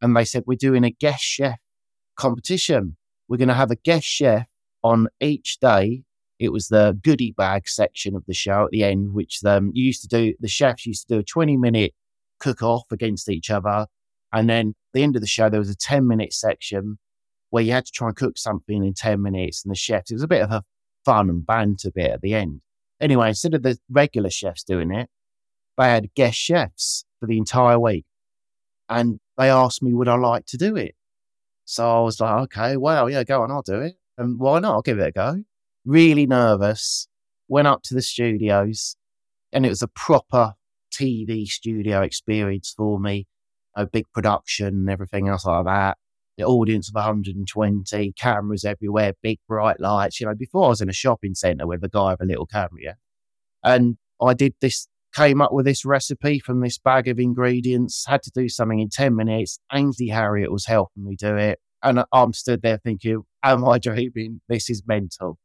And 0.00 0.16
they 0.16 0.24
said, 0.24 0.44
We're 0.46 0.56
doing 0.56 0.84
a 0.84 0.90
guest 0.90 1.22
chef 1.22 1.58
competition. 2.22 2.96
We're 3.28 3.36
going 3.36 3.48
to 3.48 3.54
have 3.54 3.72
a 3.72 3.76
guest 3.76 4.06
chef 4.06 4.46
on 4.84 5.08
each 5.20 5.58
day. 5.58 6.04
It 6.38 6.50
was 6.50 6.68
the 6.68 6.98
goodie 7.02 7.34
bag 7.36 7.68
section 7.68 8.14
of 8.14 8.24
the 8.26 8.34
show 8.34 8.64
at 8.64 8.70
the 8.70 8.84
end, 8.84 9.12
which 9.12 9.40
um, 9.44 9.72
you 9.74 9.84
used 9.84 10.02
to 10.02 10.08
do, 10.08 10.34
the 10.38 10.48
chefs 10.48 10.86
used 10.86 11.08
to 11.08 11.14
do 11.14 11.20
a 11.20 11.24
20 11.24 11.56
minute 11.56 11.94
cook 12.38 12.62
off 12.62 12.84
against 12.92 13.28
each 13.28 13.50
other. 13.50 13.86
And 14.32 14.48
then 14.48 14.68
at 14.68 14.94
the 14.94 15.02
end 15.02 15.16
of 15.16 15.22
the 15.22 15.28
show, 15.28 15.48
there 15.48 15.60
was 15.60 15.70
a 15.70 15.76
10 15.76 16.06
minute 16.06 16.32
section 16.32 16.98
where 17.50 17.62
you 17.62 17.72
had 17.72 17.86
to 17.86 17.92
try 17.92 18.08
and 18.08 18.16
cook 18.16 18.38
something 18.38 18.84
in 18.84 18.94
10 18.94 19.20
minutes. 19.20 19.64
And 19.64 19.72
the 19.72 19.76
chefs, 19.76 20.10
it 20.10 20.14
was 20.14 20.22
a 20.22 20.28
bit 20.28 20.42
of 20.42 20.52
a 20.52 20.62
fun 21.04 21.28
and 21.28 21.44
banter 21.44 21.90
bit 21.90 22.12
at 22.12 22.20
the 22.20 22.34
end. 22.34 22.60
Anyway, 23.00 23.28
instead 23.28 23.54
of 23.54 23.62
the 23.64 23.78
regular 23.90 24.30
chefs 24.30 24.62
doing 24.62 24.92
it, 24.92 25.10
they 25.76 25.88
had 25.88 26.14
guest 26.14 26.36
chefs 26.36 27.04
for 27.18 27.26
the 27.26 27.38
entire 27.38 27.80
week. 27.80 28.04
And 28.88 29.18
they 29.36 29.50
asked 29.50 29.82
me, 29.82 29.92
would 29.92 30.08
I 30.08 30.16
like 30.16 30.46
to 30.46 30.56
do 30.56 30.76
it? 30.76 30.94
So 31.64 31.98
I 31.98 32.00
was 32.00 32.20
like, 32.20 32.42
okay, 32.44 32.76
well, 32.76 33.08
yeah, 33.08 33.24
go 33.24 33.42
on, 33.42 33.50
I'll 33.50 33.62
do 33.62 33.80
it. 33.80 33.94
And 34.18 34.38
why 34.38 34.58
not? 34.58 34.72
I'll 34.72 34.82
give 34.82 34.98
it 34.98 35.06
a 35.06 35.12
go. 35.12 35.42
Really 35.84 36.26
nervous. 36.26 37.08
Went 37.48 37.68
up 37.68 37.82
to 37.84 37.94
the 37.94 38.02
studios 38.02 38.96
and 39.52 39.66
it 39.66 39.68
was 39.68 39.82
a 39.82 39.88
proper 39.88 40.54
TV 40.92 41.46
studio 41.46 42.02
experience 42.02 42.72
for 42.76 42.98
me. 42.98 43.26
A 43.74 43.86
big 43.86 44.04
production 44.12 44.66
and 44.66 44.90
everything 44.90 45.28
else 45.28 45.46
like 45.46 45.64
that. 45.64 45.96
The 46.36 46.44
audience 46.44 46.88
of 46.88 46.94
120, 46.94 48.12
cameras 48.12 48.64
everywhere, 48.64 49.12
big 49.22 49.38
bright 49.48 49.80
lights. 49.80 50.20
You 50.20 50.26
know, 50.26 50.34
before 50.34 50.66
I 50.66 50.68
was 50.68 50.80
in 50.80 50.88
a 50.88 50.94
shopping 50.94 51.34
centre 51.34 51.66
with 51.66 51.84
a 51.84 51.88
guy 51.88 52.12
with 52.12 52.22
a 52.22 52.26
little 52.26 52.46
camera. 52.46 52.96
And 53.62 53.96
I 54.20 54.34
did 54.34 54.54
this 54.60 54.88
came 55.14 55.40
up 55.40 55.52
with 55.52 55.66
this 55.66 55.84
recipe 55.84 56.38
from 56.38 56.60
this 56.60 56.78
bag 56.78 57.08
of 57.08 57.18
ingredients, 57.18 58.04
had 58.06 58.22
to 58.22 58.30
do 58.30 58.48
something 58.48 58.78
in 58.78 58.88
10 58.88 59.14
minutes. 59.14 59.58
Ainsley 59.72 60.08
Harriott 60.08 60.52
was 60.52 60.66
helping 60.66 61.04
me 61.04 61.16
do 61.16 61.36
it. 61.36 61.58
And 61.82 62.04
I'm 62.12 62.32
stood 62.32 62.62
there 62.62 62.78
thinking, 62.78 63.22
am 63.42 63.64
I 63.64 63.78
dreaming? 63.78 64.40
This 64.48 64.70
is 64.70 64.82
mental. 64.86 65.38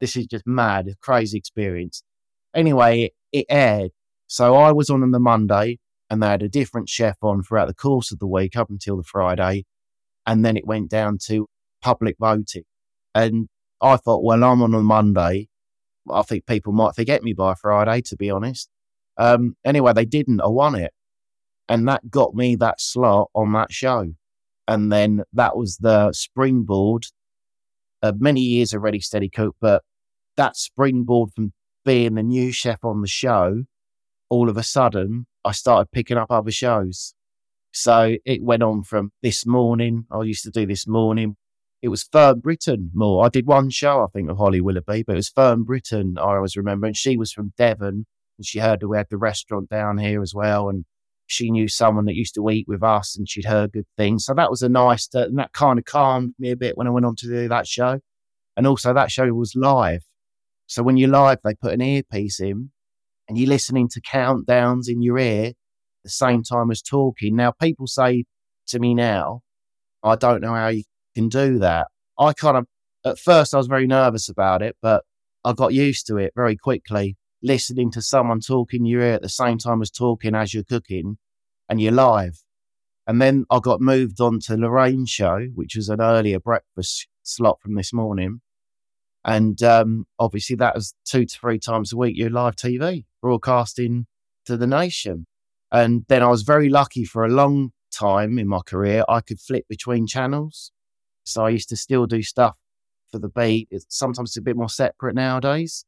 This 0.00 0.16
is 0.16 0.26
just 0.26 0.46
mad, 0.46 0.86
crazy 1.00 1.38
experience. 1.38 2.02
Anyway, 2.54 3.02
it, 3.02 3.12
it 3.32 3.46
aired. 3.48 3.90
So 4.26 4.56
I 4.56 4.72
was 4.72 4.90
on 4.90 5.02
on 5.02 5.10
the 5.10 5.20
Monday 5.20 5.78
and 6.10 6.22
they 6.22 6.26
had 6.26 6.42
a 6.42 6.48
different 6.48 6.88
chef 6.88 7.16
on 7.22 7.42
throughout 7.42 7.68
the 7.68 7.74
course 7.74 8.10
of 8.10 8.18
the 8.18 8.26
week 8.26 8.56
up 8.56 8.70
until 8.70 8.96
the 8.96 9.02
Friday. 9.02 9.64
And 10.26 10.44
then 10.44 10.56
it 10.56 10.66
went 10.66 10.90
down 10.90 11.18
to 11.26 11.46
public 11.82 12.16
voting. 12.18 12.64
And 13.14 13.48
I 13.80 13.96
thought, 13.96 14.24
well, 14.24 14.42
I'm 14.42 14.62
on 14.62 14.74
a 14.74 14.80
Monday. 14.80 15.48
I 16.10 16.22
think 16.22 16.46
people 16.46 16.72
might 16.72 16.94
forget 16.94 17.22
me 17.22 17.32
by 17.32 17.54
Friday, 17.54 18.00
to 18.02 18.16
be 18.16 18.30
honest. 18.30 18.68
Um, 19.16 19.56
anyway, 19.64 19.92
they 19.92 20.04
didn't. 20.04 20.40
I 20.40 20.48
won 20.48 20.74
it. 20.74 20.92
And 21.68 21.88
that 21.88 22.10
got 22.10 22.34
me 22.34 22.56
that 22.56 22.80
slot 22.80 23.30
on 23.34 23.52
that 23.52 23.72
show. 23.72 24.12
And 24.68 24.92
then 24.92 25.22
that 25.32 25.56
was 25.56 25.78
the 25.78 26.12
springboard 26.12 27.06
many 28.12 28.40
years 28.40 28.72
of 28.74 28.82
Ready 28.82 29.00
Steady 29.00 29.30
Cook, 29.30 29.56
but 29.60 29.82
that 30.36 30.56
springboard 30.56 31.30
from 31.34 31.52
being 31.84 32.14
the 32.14 32.22
new 32.22 32.52
chef 32.52 32.84
on 32.84 33.00
the 33.00 33.08
show, 33.08 33.64
all 34.28 34.48
of 34.48 34.56
a 34.56 34.62
sudden, 34.62 35.26
I 35.44 35.52
started 35.52 35.92
picking 35.92 36.16
up 36.16 36.30
other 36.30 36.50
shows. 36.50 37.14
So 37.72 38.16
it 38.24 38.42
went 38.42 38.62
on 38.62 38.82
from 38.82 39.12
this 39.22 39.46
morning. 39.46 40.06
I 40.10 40.22
used 40.22 40.44
to 40.44 40.50
do 40.50 40.66
this 40.66 40.86
morning. 40.86 41.36
It 41.82 41.88
was 41.88 42.02
Fern 42.04 42.40
Britton 42.40 42.90
more. 42.94 43.24
I 43.24 43.28
did 43.28 43.46
one 43.46 43.68
show, 43.70 44.02
I 44.02 44.06
think, 44.06 44.30
of 44.30 44.38
Holly 44.38 44.60
Willoughby, 44.60 45.02
but 45.02 45.14
it 45.14 45.16
was 45.16 45.28
Fern 45.28 45.64
Britton, 45.64 46.16
I 46.18 46.36
always 46.36 46.56
remember. 46.56 46.86
And 46.86 46.96
she 46.96 47.16
was 47.16 47.32
from 47.32 47.52
Devon 47.58 48.06
and 48.38 48.46
she 48.46 48.58
heard 48.58 48.80
that 48.80 48.88
we 48.88 48.96
had 48.96 49.06
the 49.10 49.16
restaurant 49.16 49.68
down 49.68 49.98
here 49.98 50.22
as 50.22 50.32
well. 50.34 50.68
And 50.68 50.84
she 51.26 51.50
knew 51.50 51.68
someone 51.68 52.04
that 52.06 52.14
used 52.14 52.34
to 52.34 52.50
eat 52.50 52.66
with 52.68 52.82
us 52.82 53.16
and 53.16 53.28
she'd 53.28 53.46
heard 53.46 53.72
good 53.72 53.86
things. 53.96 54.24
So 54.24 54.34
that 54.34 54.50
was 54.50 54.62
a 54.62 54.68
nice, 54.68 55.08
uh, 55.14 55.26
and 55.26 55.38
that 55.38 55.52
kind 55.52 55.78
of 55.78 55.84
calmed 55.84 56.34
me 56.38 56.50
a 56.50 56.56
bit 56.56 56.76
when 56.76 56.86
I 56.86 56.90
went 56.90 57.06
on 57.06 57.16
to 57.16 57.26
do 57.26 57.48
that 57.48 57.66
show. 57.66 58.00
And 58.56 58.66
also 58.66 58.92
that 58.92 59.10
show 59.10 59.26
was 59.32 59.54
live. 59.56 60.02
So 60.66 60.82
when 60.82 60.96
you're 60.96 61.10
live, 61.10 61.38
they 61.44 61.54
put 61.54 61.72
an 61.72 61.82
earpiece 61.82 62.40
in 62.40 62.70
and 63.28 63.38
you're 63.38 63.48
listening 63.48 63.88
to 63.90 64.00
countdowns 64.00 64.88
in 64.88 65.02
your 65.02 65.18
ear 65.18 65.52
the 66.02 66.10
same 66.10 66.42
time 66.42 66.70
as 66.70 66.82
talking. 66.82 67.34
Now, 67.34 67.52
people 67.52 67.86
say 67.86 68.24
to 68.68 68.78
me 68.78 68.94
now, 68.94 69.40
I 70.02 70.16
don't 70.16 70.42
know 70.42 70.54
how 70.54 70.68
you 70.68 70.84
can 71.14 71.28
do 71.28 71.58
that. 71.60 71.88
I 72.18 72.32
kind 72.34 72.58
of, 72.58 72.66
at 73.04 73.18
first, 73.18 73.54
I 73.54 73.56
was 73.56 73.66
very 73.66 73.86
nervous 73.86 74.28
about 74.28 74.62
it, 74.62 74.76
but 74.82 75.04
I 75.44 75.52
got 75.52 75.72
used 75.72 76.06
to 76.08 76.18
it 76.18 76.32
very 76.36 76.56
quickly 76.56 77.16
listening 77.44 77.90
to 77.92 78.02
someone 78.02 78.40
talking 78.40 78.80
in 78.80 78.86
your 78.86 79.02
ear 79.02 79.14
at 79.14 79.22
the 79.22 79.28
same 79.28 79.58
time 79.58 79.82
as 79.82 79.90
talking 79.90 80.34
as 80.34 80.52
you're 80.52 80.64
cooking 80.64 81.18
and 81.68 81.80
you're 81.80 81.92
live. 81.92 82.42
And 83.06 83.20
then 83.20 83.44
I 83.50 83.60
got 83.60 83.80
moved 83.80 84.20
on 84.20 84.40
to 84.40 84.56
Lorraine's 84.56 85.10
show, 85.10 85.48
which 85.54 85.76
was 85.76 85.88
an 85.88 86.00
earlier 86.00 86.40
breakfast 86.40 87.06
slot 87.22 87.60
from 87.60 87.74
this 87.74 87.92
morning. 87.92 88.40
And 89.24 89.62
um, 89.62 90.06
obviously, 90.18 90.56
that 90.56 90.74
was 90.74 90.94
two 91.04 91.26
to 91.26 91.38
three 91.38 91.58
times 91.58 91.92
a 91.92 91.96
week, 91.96 92.16
you're 92.16 92.30
live 92.30 92.56
TV 92.56 93.04
broadcasting 93.22 94.06
to 94.46 94.56
the 94.56 94.66
nation. 94.66 95.26
And 95.70 96.04
then 96.08 96.22
I 96.22 96.28
was 96.28 96.42
very 96.42 96.68
lucky 96.68 97.04
for 97.04 97.24
a 97.24 97.28
long 97.28 97.72
time 97.94 98.38
in 98.38 98.48
my 98.48 98.60
career, 98.66 99.04
I 99.08 99.20
could 99.20 99.40
flip 99.40 99.66
between 99.68 100.06
channels. 100.06 100.72
So 101.24 101.44
I 101.44 101.50
used 101.50 101.68
to 101.70 101.76
still 101.76 102.06
do 102.06 102.22
stuff 102.22 102.58
for 103.10 103.18
the 103.18 103.30
Beeb. 103.30 103.68
It's 103.70 103.86
sometimes 103.88 104.30
it's 104.30 104.36
a 104.36 104.42
bit 104.42 104.56
more 104.56 104.68
separate 104.68 105.14
nowadays. 105.14 105.84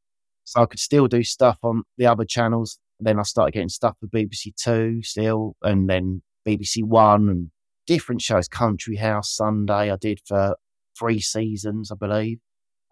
So 0.47 0.63
I 0.63 0.67
could 0.67 0.79
still 0.79 1.09
do 1.09 1.25
stuff 1.25 1.59
on 1.63 1.83
the 1.99 2.07
other 2.07 2.25
channels. 2.25 2.79
Then 3.01 3.19
I 3.19 3.23
started 3.23 3.53
getting 3.53 3.69
stuff 3.69 3.97
for 4.01 4.07
BBC 4.07 4.55
Two 4.55 5.03
still, 5.03 5.57
and 5.63 5.91
then 5.91 6.23
BBC 6.47 6.85
One 6.85 7.29
and 7.29 7.51
different 7.87 8.23
shows. 8.23 8.49
Country 8.49 8.97
House 8.97 9.35
Sunday 9.35 9.91
I 9.91 9.97
did 9.97 10.21
for 10.25 10.57
three 10.99 11.21
seasons, 11.21 11.91
I 11.91 11.97
believe. 11.97 12.39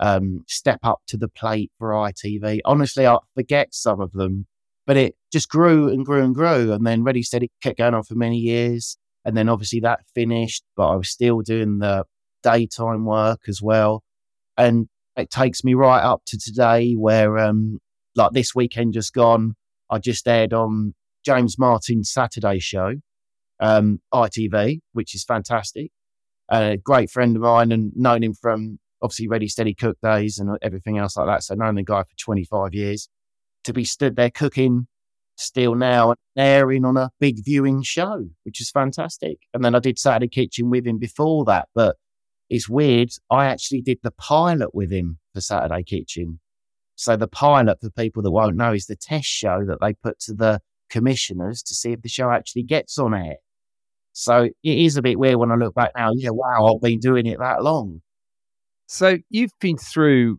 Um, 0.01 0.45
Step 0.49 0.81
Up 0.83 1.01
to 1.07 1.17
the 1.17 1.29
Plate 1.29 1.71
for 1.79 1.93
ITV. 1.93 2.59
Honestly, 2.64 3.07
I 3.07 3.19
forget 3.37 3.73
some 3.73 4.01
of 4.01 4.11
them, 4.12 4.47
but 4.85 4.97
it 4.97 5.14
just 5.33 5.49
grew 5.49 5.88
and 5.88 6.05
grew 6.05 6.25
and 6.25 6.35
grew. 6.35 6.73
And 6.73 6.85
then 6.85 7.05
Ready 7.05 7.23
Steady 7.23 7.47
it 7.47 7.53
kept 7.62 7.79
going 7.79 7.95
on 7.95 8.03
for 8.03 8.17
many 8.17 8.37
years. 8.37 8.99
And 9.25 9.37
then 9.37 9.49
obviously 9.49 9.79
that 9.81 10.01
finished, 10.12 10.64
but 10.77 10.88
I 10.88 10.97
was 10.97 11.09
still 11.09 11.40
doing 11.40 11.79
the 11.79 12.05
daytime 12.43 13.05
work 13.05 13.43
as 13.49 13.62
well. 13.62 14.03
And 14.59 14.88
it 15.16 15.31
takes 15.31 15.64
me 15.64 15.74
right 15.74 16.03
up 16.03 16.22
to 16.27 16.38
today 16.38 16.94
where 16.94 17.38
um 17.38 17.79
like 18.16 18.33
this 18.33 18.55
weekend 18.55 18.92
just 18.92 19.12
gone 19.12 19.55
i 19.90 19.98
just 19.98 20.27
aired 20.29 20.53
on 20.53 20.94
james 21.25 21.58
martin's 21.58 22.10
saturday 22.10 22.58
show 22.58 22.94
um 23.60 24.00
itv 24.12 24.81
which 24.92 25.15
is 25.15 25.25
fantastic. 25.25 25.90
A 26.50 26.77
great 26.77 27.10
friend 27.10 27.37
of 27.37 27.42
mine 27.42 27.73
and 27.73 27.92
known 27.96 28.23
him 28.23 28.35
from 28.35 28.79
obviously 29.02 29.29
ready 29.29 29.48
steady 29.48 29.75
cook 29.75 29.96
days 30.02 30.38
and 30.38 30.56
everything 30.62 30.98
else 30.98 31.17
like 31.17 31.27
that 31.27 31.42
so 31.42 31.54
known 31.54 31.75
the 31.75 31.83
guy 31.83 32.02
for 32.02 32.17
25 32.19 32.75
years. 32.75 33.08
To 33.65 33.73
be 33.73 33.85
stood 33.85 34.17
there 34.17 34.31
cooking 34.31 34.87
still 35.37 35.75
now 35.75 36.10
and 36.10 36.19
airing 36.37 36.85
on 36.85 36.96
a 36.96 37.10
big 37.19 37.44
viewing 37.44 37.83
show 37.83 38.27
which 38.44 38.60
is 38.60 38.71
fantastic. 38.71 39.38
And 39.52 39.65
then 39.65 39.75
i 39.75 39.79
did 39.79 39.98
saturday 39.98 40.29
kitchen 40.29 40.71
with 40.71 40.87
him 40.87 40.98
before 40.98 41.44
that 41.46 41.69
but 41.75 41.96
it's 42.51 42.69
weird. 42.69 43.11
I 43.31 43.47
actually 43.47 43.83
did 43.83 43.99
the 44.03 44.11
pilot 44.13 44.75
with 44.75 44.92
him 44.92 45.19
for 45.33 45.40
Saturday 45.40 45.83
Kitchen. 45.83 46.40
So 46.97 47.17
the 47.17 47.29
pilot, 47.29 47.79
for 47.81 47.90
people 47.90 48.23
that 48.23 48.31
won't 48.31 48.57
know, 48.57 48.73
is 48.73 48.87
the 48.87 48.97
test 48.97 49.27
show 49.27 49.65
that 49.67 49.79
they 49.81 49.95
put 49.95 50.21
to 50.21 50.35
the 50.35 50.61
commissioners 50.90 51.63
to 51.65 51.75
see 51.75 51.92
if 51.92 52.03
the 52.03 52.09
show 52.09 52.31
actually 52.31 52.63
gets 52.63 52.99
on 52.99 53.15
air. 53.15 53.37
So 54.13 54.45
it 54.45 54.79
is 54.79 54.97
a 54.97 55.03
bit 55.03 55.19
weird 55.19 55.37
when 55.37 55.51
I 55.51 55.57
look 55.57 55.75
back 55.75 55.90
now. 55.97 56.11
Yeah, 56.15 56.31
wow, 56.31 56.73
I've 56.73 56.81
been 56.81 57.01
doing 57.01 57.27
it 57.27 57.38
that 57.40 57.65
long. 57.65 58.01
So 58.87 59.19
you've 59.29 59.59
been 59.61 59.77
through 59.77 60.38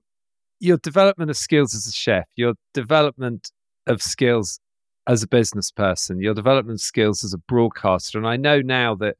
your 0.60 0.78
development 0.78 1.30
of 1.30 1.36
skills 1.36 1.76
as 1.76 1.88
a 1.88 1.92
chef, 1.92 2.26
your 2.36 2.54
development 2.74 3.52
of 3.88 4.02
skills 4.02 4.60
as 5.08 5.24
a 5.24 5.28
business 5.28 5.72
person, 5.72 6.22
your 6.22 6.34
development 6.34 6.80
skills 6.80 7.24
as 7.24 7.34
a 7.34 7.38
broadcaster. 7.38 8.18
And 8.18 8.28
I 8.28 8.38
know 8.38 8.62
now 8.62 8.96
that 8.96 9.18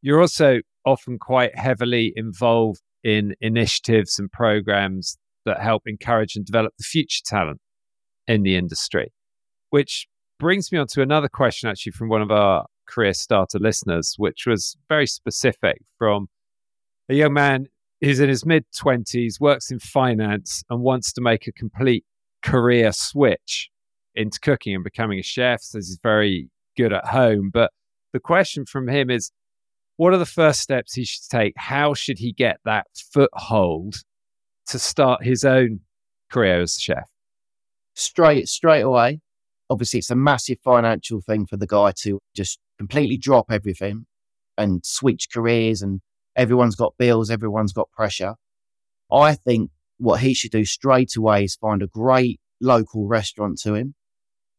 you're 0.00 0.20
also 0.20 0.60
often 0.84 1.18
quite 1.18 1.56
heavily 1.56 2.12
involved 2.16 2.82
in 3.04 3.34
initiatives 3.40 4.18
and 4.18 4.30
programs 4.30 5.16
that 5.44 5.60
help 5.60 5.82
encourage 5.86 6.36
and 6.36 6.44
develop 6.44 6.72
the 6.78 6.84
future 6.84 7.22
talent 7.24 7.60
in 8.26 8.42
the 8.42 8.56
industry, 8.56 9.12
which 9.70 10.06
brings 10.38 10.70
me 10.72 10.78
on 10.78 10.86
to 10.88 11.02
another 11.02 11.28
question 11.28 11.68
actually 11.68 11.92
from 11.92 12.08
one 12.08 12.22
of 12.22 12.30
our 12.30 12.66
career 12.86 13.14
starter 13.14 13.58
listeners, 13.58 14.14
which 14.18 14.46
was 14.46 14.76
very 14.88 15.06
specific 15.06 15.80
from 15.98 16.28
a 17.08 17.14
young 17.14 17.32
man 17.32 17.66
who's 18.00 18.20
in 18.20 18.28
his 18.28 18.44
mid 18.44 18.64
20s, 18.72 19.40
works 19.40 19.70
in 19.70 19.78
finance, 19.78 20.62
and 20.68 20.82
wants 20.82 21.12
to 21.12 21.20
make 21.20 21.46
a 21.46 21.52
complete 21.52 22.04
career 22.42 22.92
switch 22.92 23.70
into 24.14 24.38
cooking 24.40 24.74
and 24.74 24.84
becoming 24.84 25.18
a 25.18 25.22
chef. 25.22 25.62
Says 25.62 25.88
he's 25.88 25.98
very 26.02 26.50
good 26.76 26.92
at 26.92 27.06
home. 27.06 27.50
But 27.52 27.70
the 28.12 28.20
question 28.20 28.66
from 28.66 28.88
him 28.88 29.10
is 29.10 29.30
what 29.96 30.12
are 30.12 30.18
the 30.18 30.26
first 30.26 30.60
steps 30.60 30.94
he 30.94 31.04
should 31.04 31.28
take? 31.30 31.54
How 31.56 31.94
should 31.94 32.18
he 32.18 32.32
get 32.32 32.58
that 32.64 32.86
foothold 32.94 33.96
to 34.66 34.78
start 34.78 35.24
his 35.24 35.44
own 35.44 35.80
career 36.30 36.60
as 36.60 36.76
a 36.76 36.80
chef? 36.80 37.10
Straight 37.94 38.48
straight 38.48 38.82
away. 38.82 39.20
Obviously, 39.68 39.98
it's 39.98 40.10
a 40.10 40.16
massive 40.16 40.58
financial 40.64 41.20
thing 41.20 41.46
for 41.46 41.56
the 41.56 41.66
guy 41.66 41.92
to 42.02 42.20
just 42.34 42.58
completely 42.78 43.16
drop 43.16 43.46
everything 43.50 44.06
and 44.58 44.84
switch 44.84 45.28
careers 45.32 45.82
and 45.82 46.00
everyone's 46.36 46.76
got 46.76 46.94
bills, 46.98 47.30
everyone's 47.30 47.72
got 47.72 47.90
pressure. 47.90 48.34
I 49.10 49.34
think 49.34 49.70
what 49.98 50.20
he 50.20 50.34
should 50.34 50.50
do 50.50 50.64
straight 50.64 51.16
away 51.16 51.44
is 51.44 51.54
find 51.54 51.82
a 51.82 51.86
great 51.86 52.40
local 52.60 53.06
restaurant 53.06 53.58
to 53.60 53.74
him, 53.74 53.94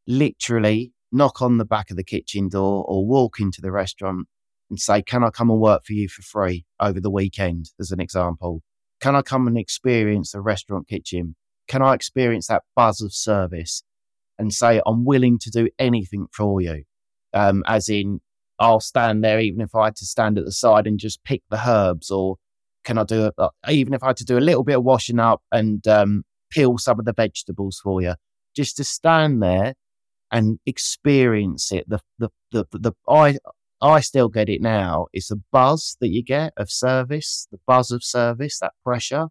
literally 0.08 0.94
knock 1.12 1.42
on 1.42 1.58
the 1.58 1.66
back 1.66 1.92
of 1.92 1.98
the 1.98 2.04
kitchen 2.04 2.50
door 2.50 2.84
or 2.88 3.06
walk 3.06 3.40
into 3.40 3.62
the 3.62 3.72
restaurant 3.72 4.28
and 4.74 4.80
say, 4.80 5.04
Can 5.04 5.24
I 5.24 5.30
come 5.30 5.52
and 5.52 5.60
work 5.60 5.86
for 5.86 5.94
you 5.94 6.10
for 6.10 6.24
free 6.24 6.66
over 6.80 7.00
the 7.00 7.12
weekend, 7.12 7.70
as 7.80 7.92
an 7.92 8.00
example? 8.00 8.64
Can 9.00 9.16
I 9.16 9.22
come 9.22 9.48
and 9.48 9.58
experience 9.58 10.32
the 10.32 10.42
restaurant 10.42 10.88
kitchen? 10.88 11.36
Can 11.68 11.84
I 11.84 11.94
experience 11.94 12.48
that 12.48 12.64
buzz 12.76 13.00
of 13.00 13.14
service 13.14 13.84
and 14.40 14.52
say, 14.52 14.82
I'm 14.86 15.06
willing 15.06 15.38
to 15.40 15.52
do 15.52 15.70
anything 15.78 16.26
for 16.32 16.60
you? 16.60 16.86
Um, 17.34 17.64
as 17.68 17.88
in, 17.88 18.20
I'll 18.58 18.80
stand 18.80 19.24
there 19.24 19.40
even 19.40 19.62
if 19.62 19.76
I 19.76 19.86
had 19.86 19.96
to 19.98 20.06
stand 20.06 20.40
at 20.40 20.46
the 20.46 20.52
side 20.52 20.88
and 20.88 21.00
just 21.00 21.24
pick 21.24 21.44
the 21.52 21.70
herbs, 21.70 22.10
or 22.10 22.38
can 22.84 22.98
I 22.98 23.04
do 23.04 23.28
it? 23.28 23.36
Uh, 23.38 23.50
even 23.70 23.94
if 23.94 24.02
I 24.02 24.08
had 24.08 24.18
to 24.18 24.26
do 24.26 24.40
a 24.40 24.40
little 24.40 24.64
bit 24.64 24.78
of 24.78 24.84
washing 24.84 25.20
up 25.20 25.44
and 25.52 25.88
um, 25.88 26.24
peel 26.50 26.80
some 26.80 27.00
of 27.00 27.06
the 27.06 27.14
vegetables 27.14 27.80
for 27.84 28.02
you, 28.02 28.16
just 28.56 28.76
to 28.78 28.84
stand 28.84 29.44
there 29.44 29.76
and 30.32 30.58
experience 30.66 31.72
it. 31.72 31.88
The 31.88 32.00
the 32.18 32.30
the, 32.52 32.66
the, 32.72 32.94
I 33.84 34.00
still 34.00 34.30
get 34.30 34.50
it 34.50 34.62
now. 34.62 35.08
It's 35.14 35.28
the 35.28 35.42
buzz 35.52 35.98
that 36.00 36.10
you 36.10 36.24
get 36.24 36.54
of 36.58 36.72
service, 36.72 37.48
the 37.52 37.60
buzz 37.68 37.92
of 37.92 38.04
service, 38.04 38.58
that 38.60 38.74
pressure. 38.84 39.28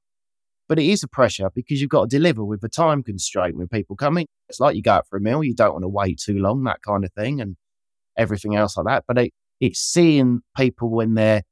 But 0.69 0.79
it 0.79 0.87
is 0.87 1.03
a 1.03 1.09
pressure 1.09 1.51
because 1.55 1.81
you've 1.81 1.91
got 1.91 2.09
to 2.09 2.17
deliver 2.17 2.45
with 2.45 2.63
a 2.63 2.69
time 2.69 3.03
constraint 3.03 3.57
when 3.57 3.69
people 3.69 3.97
come 3.97 4.19
in. 4.19 4.27
It's 4.49 4.61
like 4.61 4.77
you 4.77 4.83
go 4.83 4.93
out 4.93 5.09
for 5.09 5.17
a 5.17 5.21
meal, 5.21 5.43
you 5.43 5.55
don't 5.55 5.73
want 5.73 5.83
to 5.83 5.89
wait 5.89 6.21
too 6.21 6.39
long, 6.39 6.63
that 6.65 6.83
kind 6.83 7.05
of 7.05 7.13
thing. 7.15 7.41
And 7.41 7.57
everything 8.17 8.55
else 8.55 8.77
like 8.77 8.87
that. 8.87 9.05
But 9.07 9.19
it, 9.19 9.33
it's 9.61 9.81
seeing 9.81 10.41
people 10.57 10.91
when 10.91 11.15
they're 11.15 11.43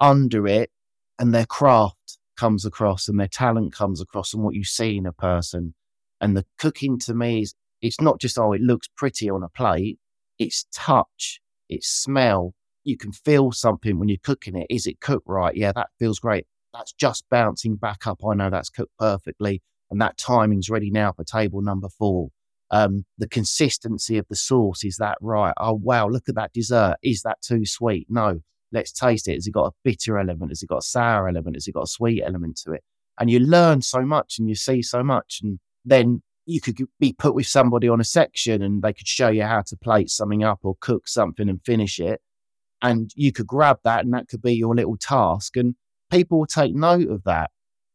under 0.00 0.46
it 0.46 0.70
and 1.18 1.34
their 1.34 1.46
craft 1.46 2.18
comes 2.36 2.64
across 2.64 3.08
and 3.08 3.18
their 3.18 3.28
talent 3.28 3.72
comes 3.72 4.00
across 4.00 4.34
and 4.34 4.42
what 4.42 4.54
you 4.54 4.64
see 4.64 4.96
in 4.96 5.06
a 5.06 5.12
person. 5.12 5.74
And 6.20 6.36
the 6.36 6.44
cooking 6.58 6.98
to 7.00 7.14
me 7.14 7.42
is, 7.42 7.54
it's 7.80 8.00
not 8.00 8.20
just, 8.20 8.38
oh, 8.38 8.52
it 8.52 8.60
looks 8.60 8.88
pretty 8.96 9.28
on 9.28 9.42
a 9.42 9.48
plate. 9.48 9.98
It's 10.38 10.66
touch, 10.72 11.40
it's 11.68 11.88
smell. 11.88 12.54
You 12.84 12.96
can 12.96 13.12
feel 13.12 13.52
something 13.52 13.98
when 13.98 14.08
you're 14.08 14.18
cooking 14.22 14.56
it. 14.56 14.66
Is 14.70 14.86
it 14.86 15.00
cooked 15.00 15.26
right? 15.26 15.54
Yeah, 15.56 15.72
that 15.72 15.88
feels 15.98 16.18
great. 16.18 16.46
That's 16.72 16.92
just 16.92 17.24
bouncing 17.30 17.76
back 17.76 18.06
up. 18.06 18.20
I 18.28 18.34
know 18.34 18.50
that's 18.50 18.70
cooked 18.70 18.96
perfectly. 18.98 19.62
And 19.90 20.00
that 20.00 20.18
timing's 20.18 20.70
ready 20.70 20.90
now 20.90 21.12
for 21.12 21.24
table 21.24 21.62
number 21.62 21.88
four. 21.88 22.28
Um, 22.70 23.04
the 23.18 23.28
consistency 23.28 24.18
of 24.18 24.26
the 24.28 24.36
sauce 24.36 24.84
is 24.84 24.96
that 24.96 25.18
right? 25.20 25.54
Oh 25.58 25.74
wow, 25.74 26.08
look 26.08 26.28
at 26.28 26.34
that 26.34 26.52
dessert. 26.52 26.96
Is 27.02 27.22
that 27.22 27.40
too 27.42 27.64
sweet? 27.64 28.06
No. 28.10 28.40
Let's 28.72 28.90
taste 28.90 29.28
it. 29.28 29.34
Has 29.34 29.46
it 29.46 29.52
got 29.52 29.66
a 29.66 29.72
bitter 29.84 30.18
element? 30.18 30.50
Has 30.50 30.62
it 30.62 30.68
got 30.68 30.78
a 30.78 30.82
sour 30.82 31.28
element? 31.28 31.54
Has 31.54 31.68
it 31.68 31.72
got 31.72 31.84
a 31.84 31.86
sweet 31.86 32.24
element 32.24 32.60
to 32.64 32.72
it? 32.72 32.82
And 33.20 33.30
you 33.30 33.38
learn 33.38 33.82
so 33.82 34.02
much 34.02 34.40
and 34.40 34.48
you 34.48 34.56
see 34.56 34.82
so 34.82 35.04
much. 35.04 35.40
And 35.44 35.60
then 35.84 36.22
you 36.46 36.60
could 36.60 36.78
be 37.00 37.12
put 37.12 37.34
with 37.34 37.46
somebody 37.46 37.88
on 37.88 38.00
a 38.00 38.04
section 38.04 38.62
and 38.62 38.82
they 38.82 38.92
could 38.92 39.08
show 39.08 39.28
you 39.28 39.42
how 39.42 39.62
to 39.62 39.76
plate 39.76 40.10
something 40.10 40.44
up 40.44 40.60
or 40.62 40.76
cook 40.80 41.08
something 41.08 41.48
and 41.48 41.62
finish 41.64 41.98
it. 41.98 42.20
And 42.82 43.10
you 43.14 43.32
could 43.32 43.46
grab 43.46 43.78
that 43.84 44.04
and 44.04 44.12
that 44.12 44.28
could 44.28 44.42
be 44.42 44.54
your 44.54 44.74
little 44.74 44.96
task. 44.96 45.56
And 45.56 45.74
people 46.10 46.38
will 46.38 46.46
take 46.46 46.74
note 46.74 47.08
of 47.08 47.24
that. 47.24 47.50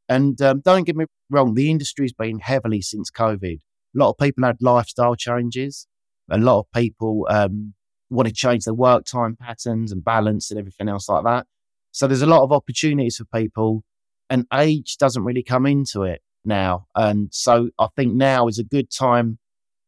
And 0.07 0.41
um, 0.41 0.61
don't 0.61 0.85
get 0.85 0.95
me 0.95 1.05
wrong, 1.29 1.53
the 1.53 1.69
industry's 1.69 2.13
been 2.13 2.39
heavily 2.39 2.81
since 2.81 3.11
COVID 3.11 3.59
a 3.95 3.99
lot 3.99 4.11
of 4.11 4.17
people 4.17 4.43
had 4.43 4.57
lifestyle 4.61 5.15
changes. 5.15 5.87
A 6.29 6.37
lot 6.37 6.59
of 6.59 6.65
people 6.73 7.25
um, 7.29 7.73
want 8.09 8.27
to 8.27 8.33
change 8.33 8.65
their 8.65 8.73
work 8.73 9.05
time 9.05 9.35
patterns 9.35 9.91
and 9.91 10.03
balance 10.03 10.51
and 10.51 10.59
everything 10.59 10.89
else 10.89 11.09
like 11.09 11.23
that. 11.23 11.47
So 11.91 12.07
there's 12.07 12.21
a 12.21 12.27
lot 12.27 12.43
of 12.43 12.51
opportunities 12.51 13.17
for 13.17 13.25
people, 13.25 13.83
and 14.29 14.45
age 14.53 14.97
doesn't 14.97 15.23
really 15.23 15.41
come 15.41 15.65
into 15.65 16.03
it 16.03 16.21
now. 16.45 16.85
And 16.95 17.29
so 17.31 17.69
I 17.79 17.87
think 17.95 18.13
now 18.13 18.47
is 18.47 18.59
a 18.59 18.63
good 18.63 18.91
time 18.91 19.39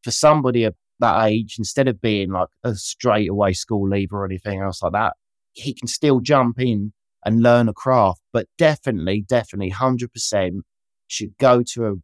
for 0.04 0.12
somebody 0.12 0.64
of 0.64 0.76
that 1.00 1.26
age, 1.26 1.56
instead 1.58 1.88
of 1.88 2.02
being 2.02 2.32
like 2.32 2.48
a 2.64 2.76
straight 2.76 3.30
away 3.30 3.54
school 3.54 3.90
leaver 3.90 4.22
or 4.22 4.26
anything 4.26 4.62
else 4.62 4.82
like 4.82 4.94
that, 4.94 5.14
he 5.52 5.74
can 5.74 5.88
still 5.88 6.22
jump 6.22 6.60
in 6.60 6.94
and 7.26 7.44
learn 7.44 7.68
a 7.68 7.74
craft. 7.74 8.22
But 8.32 8.48
definitely, 8.58 9.26
definitely, 9.28 9.72
100% 9.72 10.62
should 11.08 11.38
go 11.38 11.64
to 11.74 11.88
a 11.88 11.96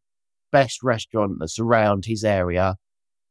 best 0.51 0.83
restaurant 0.83 1.37
that's 1.39 1.59
around 1.59 2.05
his 2.05 2.23
area 2.23 2.75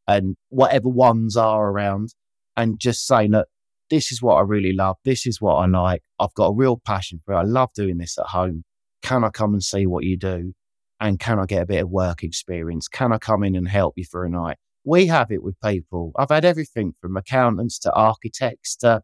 and 0.07 0.37
whatever 0.49 0.89
ones 0.89 1.37
are 1.37 1.69
around 1.71 2.15
and 2.57 2.79
just 2.79 3.07
say, 3.07 3.29
look, 3.29 3.49
this 3.91 4.11
is 4.11 4.23
what 4.23 4.37
I 4.37 4.41
really 4.43 4.73
love. 4.73 4.97
This 5.05 5.27
is 5.27 5.41
what 5.41 5.55
I 5.55 5.67
like. 5.67 6.03
I've 6.19 6.35
got 6.35 6.49
a 6.49 6.55
real 6.55 6.81
passion 6.85 7.21
for 7.25 7.35
it. 7.35 7.39
I 7.39 7.43
love 7.43 7.71
doing 7.75 7.99
this 7.99 8.19
at 8.19 8.27
home. 8.27 8.65
Can 9.03 9.25
I 9.25 9.31
come 9.31 9.53
and 9.53 9.63
see 9.63 9.87
what 9.87 10.05
you 10.05 10.17
do? 10.17 10.55
And 11.01 11.19
can 11.19 11.39
I 11.39 11.47
get 11.47 11.63
a 11.63 11.67
bit 11.67 11.83
of 11.83 11.91
work 11.91 12.23
experience? 12.23 12.89
Can 12.89 13.13
I 13.13 13.19
come 13.19 13.45
in 13.45 13.55
and 13.55 13.69
help 13.69 13.95
you 13.97 14.05
for 14.05 14.25
a 14.25 14.31
night? 14.31 14.57
We 14.85 15.07
have 15.07 15.31
it 15.31 15.43
with 15.43 15.61
people. 15.61 16.13
I've 16.17 16.31
had 16.31 16.45
everything 16.45 16.95
from 17.01 17.17
accountants 17.17 17.79
to 17.81 17.93
architects 17.93 18.77
to 18.77 19.03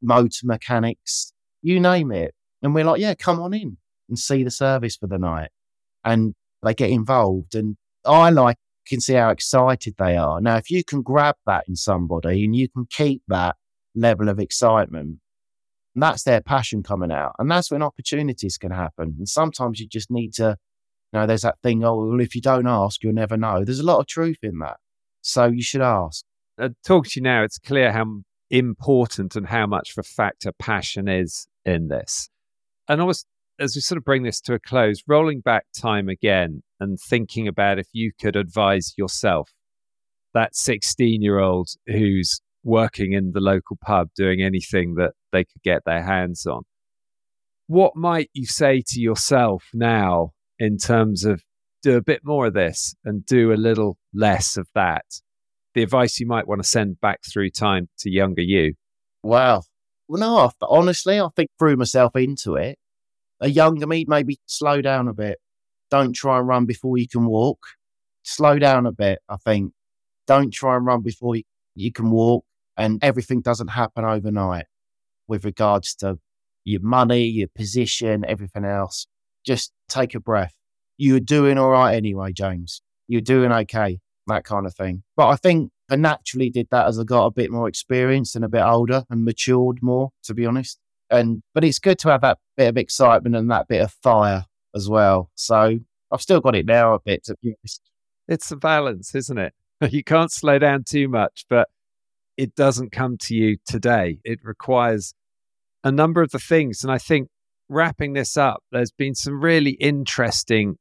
motor 0.00 0.46
mechanics, 0.46 1.32
you 1.62 1.80
name 1.80 2.12
it. 2.12 2.34
And 2.62 2.74
we're 2.74 2.84
like, 2.84 3.00
yeah, 3.00 3.14
come 3.14 3.40
on 3.40 3.52
in 3.52 3.76
and 4.08 4.18
see 4.18 4.44
the 4.44 4.50
service 4.50 4.96
for 4.96 5.06
the 5.06 5.18
night. 5.18 5.50
And 6.04 6.34
they 6.62 6.74
get 6.74 6.90
involved. 6.90 7.54
And 7.54 7.76
I 8.04 8.30
like 8.30 8.56
can 8.86 9.00
see 9.00 9.14
how 9.14 9.30
excited 9.30 9.94
they 9.98 10.16
are. 10.16 10.40
Now, 10.40 10.56
if 10.56 10.70
you 10.70 10.84
can 10.84 11.02
grab 11.02 11.36
that 11.46 11.64
in 11.68 11.76
somebody 11.76 12.44
and 12.44 12.54
you 12.54 12.68
can 12.68 12.86
keep 12.90 13.22
that 13.28 13.56
level 13.94 14.28
of 14.28 14.38
excitement, 14.38 15.18
that's 15.94 16.24
their 16.24 16.40
passion 16.40 16.82
coming 16.82 17.12
out. 17.12 17.34
And 17.38 17.50
that's 17.50 17.70
when 17.70 17.82
opportunities 17.82 18.58
can 18.58 18.72
happen. 18.72 19.14
And 19.18 19.28
sometimes 19.28 19.80
you 19.80 19.86
just 19.86 20.10
need 20.10 20.34
to, 20.34 20.56
you 21.14 21.20
know, 21.20 21.26
there's 21.26 21.42
that 21.42 21.60
thing, 21.62 21.84
oh, 21.84 21.94
well, 21.94 22.20
if 22.20 22.34
you 22.34 22.40
don't 22.40 22.66
ask, 22.66 23.02
you'll 23.02 23.12
never 23.12 23.36
know. 23.36 23.64
There's 23.64 23.78
a 23.78 23.84
lot 23.84 24.00
of 24.00 24.08
truth 24.08 24.38
in 24.42 24.58
that. 24.58 24.78
So 25.22 25.46
you 25.46 25.62
should 25.62 25.80
ask. 25.80 26.24
Uh, 26.60 26.70
talk 26.84 27.06
to 27.06 27.20
you 27.20 27.22
now, 27.22 27.44
it's 27.44 27.58
clear 27.58 27.92
how 27.92 28.04
important 28.50 29.36
and 29.36 29.46
how 29.46 29.66
much 29.66 29.92
of 29.92 29.98
a 29.98 30.02
factor 30.02 30.50
passion 30.58 31.06
is 31.06 31.46
in 31.64 31.86
this. 31.86 32.28
And 32.88 33.00
I 33.00 33.04
was 33.04 33.24
as 33.60 33.76
we 33.76 33.80
sort 33.80 33.96
of 33.96 34.04
bring 34.04 34.24
this 34.24 34.40
to 34.40 34.54
a 34.54 34.58
close, 34.58 35.02
rolling 35.06 35.40
back 35.40 35.66
time 35.76 36.08
again 36.08 36.64
and 36.80 36.98
thinking 36.98 37.46
about 37.46 37.78
if 37.78 37.86
you 37.92 38.10
could 38.20 38.34
advise 38.34 38.94
yourself, 38.96 39.52
that 40.32 40.56
16 40.56 41.22
year 41.22 41.38
old 41.38 41.68
who's 41.86 42.40
working 42.64 43.12
in 43.12 43.30
the 43.32 43.40
local 43.40 43.76
pub 43.80 44.08
doing 44.16 44.42
anything 44.42 44.96
that 44.96 45.12
they 45.30 45.44
could 45.44 45.62
get 45.62 45.84
their 45.84 46.02
hands 46.02 46.44
on, 46.44 46.62
what 47.68 47.94
might 47.94 48.30
you 48.32 48.46
say 48.46 48.82
to 48.88 49.00
yourself 49.00 49.64
now 49.72 50.32
in 50.58 50.78
terms 50.78 51.24
of 51.24 51.42
do 51.82 51.96
a 51.96 52.02
bit 52.02 52.20
more 52.24 52.46
of 52.46 52.54
this 52.54 52.94
and 53.04 53.26
do 53.26 53.52
a 53.52 53.54
little 53.54 53.98
less 54.12 54.56
of 54.56 54.68
that? 54.74 55.04
The 55.74 55.82
advice 55.82 56.20
you 56.20 56.26
might 56.26 56.46
want 56.46 56.62
to 56.62 56.68
send 56.68 57.00
back 57.00 57.20
through 57.24 57.50
time 57.50 57.88
to 57.98 58.10
younger 58.10 58.42
you. 58.42 58.74
Wow. 59.22 59.62
Well, 60.06 60.20
no, 60.20 60.50
honestly, 60.62 61.18
I 61.18 61.28
think 61.34 61.50
threw 61.58 61.76
myself 61.76 62.14
into 62.14 62.56
it 62.56 62.78
a 63.40 63.48
younger 63.48 63.86
me, 63.86 64.04
maybe 64.08 64.38
slow 64.46 64.80
down 64.80 65.08
a 65.08 65.12
bit. 65.14 65.38
Don't 65.90 66.14
try 66.14 66.38
and 66.38 66.48
run 66.48 66.66
before 66.66 66.98
you 66.98 67.06
can 67.06 67.26
walk. 67.26 67.58
Slow 68.22 68.58
down 68.58 68.86
a 68.86 68.92
bit, 68.92 69.18
I 69.28 69.36
think. 69.36 69.72
Don't 70.26 70.52
try 70.52 70.76
and 70.76 70.86
run 70.86 71.02
before 71.02 71.36
you 71.74 71.92
can 71.92 72.10
walk. 72.10 72.44
And 72.76 73.02
everything 73.04 73.42
doesn't 73.42 73.68
happen 73.68 74.04
overnight 74.04 74.64
with 75.28 75.44
regards 75.44 75.94
to 75.96 76.18
your 76.64 76.80
money, 76.80 77.24
your 77.26 77.48
position, 77.54 78.24
everything 78.26 78.64
else. 78.64 79.06
Just 79.44 79.72
take 79.88 80.14
a 80.14 80.20
breath. 80.20 80.54
You're 80.96 81.20
doing 81.20 81.58
all 81.58 81.70
right 81.70 81.94
anyway, 81.94 82.32
James. 82.32 82.82
You're 83.08 83.20
doing 83.20 83.52
okay, 83.52 84.00
that 84.26 84.44
kind 84.44 84.66
of 84.66 84.74
thing. 84.74 85.02
But 85.16 85.28
I 85.28 85.36
think 85.36 85.70
I 85.90 85.96
naturally 85.96 86.50
did 86.50 86.68
that 86.70 86.86
as 86.86 86.98
I 86.98 87.04
got 87.04 87.26
a 87.26 87.30
bit 87.30 87.50
more 87.50 87.68
experienced 87.68 88.36
and 88.36 88.44
a 88.44 88.48
bit 88.48 88.62
older 88.62 89.04
and 89.10 89.24
matured 89.24 89.78
more, 89.82 90.10
to 90.24 90.34
be 90.34 90.46
honest. 90.46 90.78
And 91.10 91.42
but 91.52 91.64
it's 91.64 91.78
good 91.78 91.98
to 92.00 92.08
have 92.08 92.22
that 92.22 92.38
bit 92.56 92.68
of 92.68 92.76
excitement 92.76 93.36
and 93.36 93.50
that 93.50 93.68
bit 93.68 93.82
of 93.82 93.92
fire 94.02 94.46
as 94.74 94.88
well. 94.88 95.30
So 95.34 95.78
I've 96.10 96.22
still 96.22 96.40
got 96.40 96.56
it 96.56 96.66
now 96.66 96.94
a 96.94 97.00
bit 97.00 97.24
to 97.24 97.36
be 97.42 97.54
honest. 97.60 97.82
It's 98.26 98.50
a 98.50 98.56
balance, 98.56 99.14
isn't 99.14 99.38
it? 99.38 99.52
You 99.90 100.02
can't 100.02 100.32
slow 100.32 100.58
down 100.58 100.84
too 100.84 101.08
much, 101.08 101.44
but 101.50 101.68
it 102.38 102.54
doesn't 102.54 102.90
come 102.90 103.18
to 103.18 103.34
you 103.34 103.58
today. 103.66 104.18
It 104.24 104.38
requires 104.42 105.12
a 105.82 105.92
number 105.92 106.22
of 106.22 106.30
the 106.30 106.38
things. 106.38 106.82
And 106.82 106.90
I 106.90 106.96
think 106.96 107.28
wrapping 107.68 108.12
this 108.12 108.36
up, 108.36 108.62
there's 108.72 108.92
been 108.92 109.14
some 109.14 109.40
really 109.40 109.72
interesting 109.72 110.76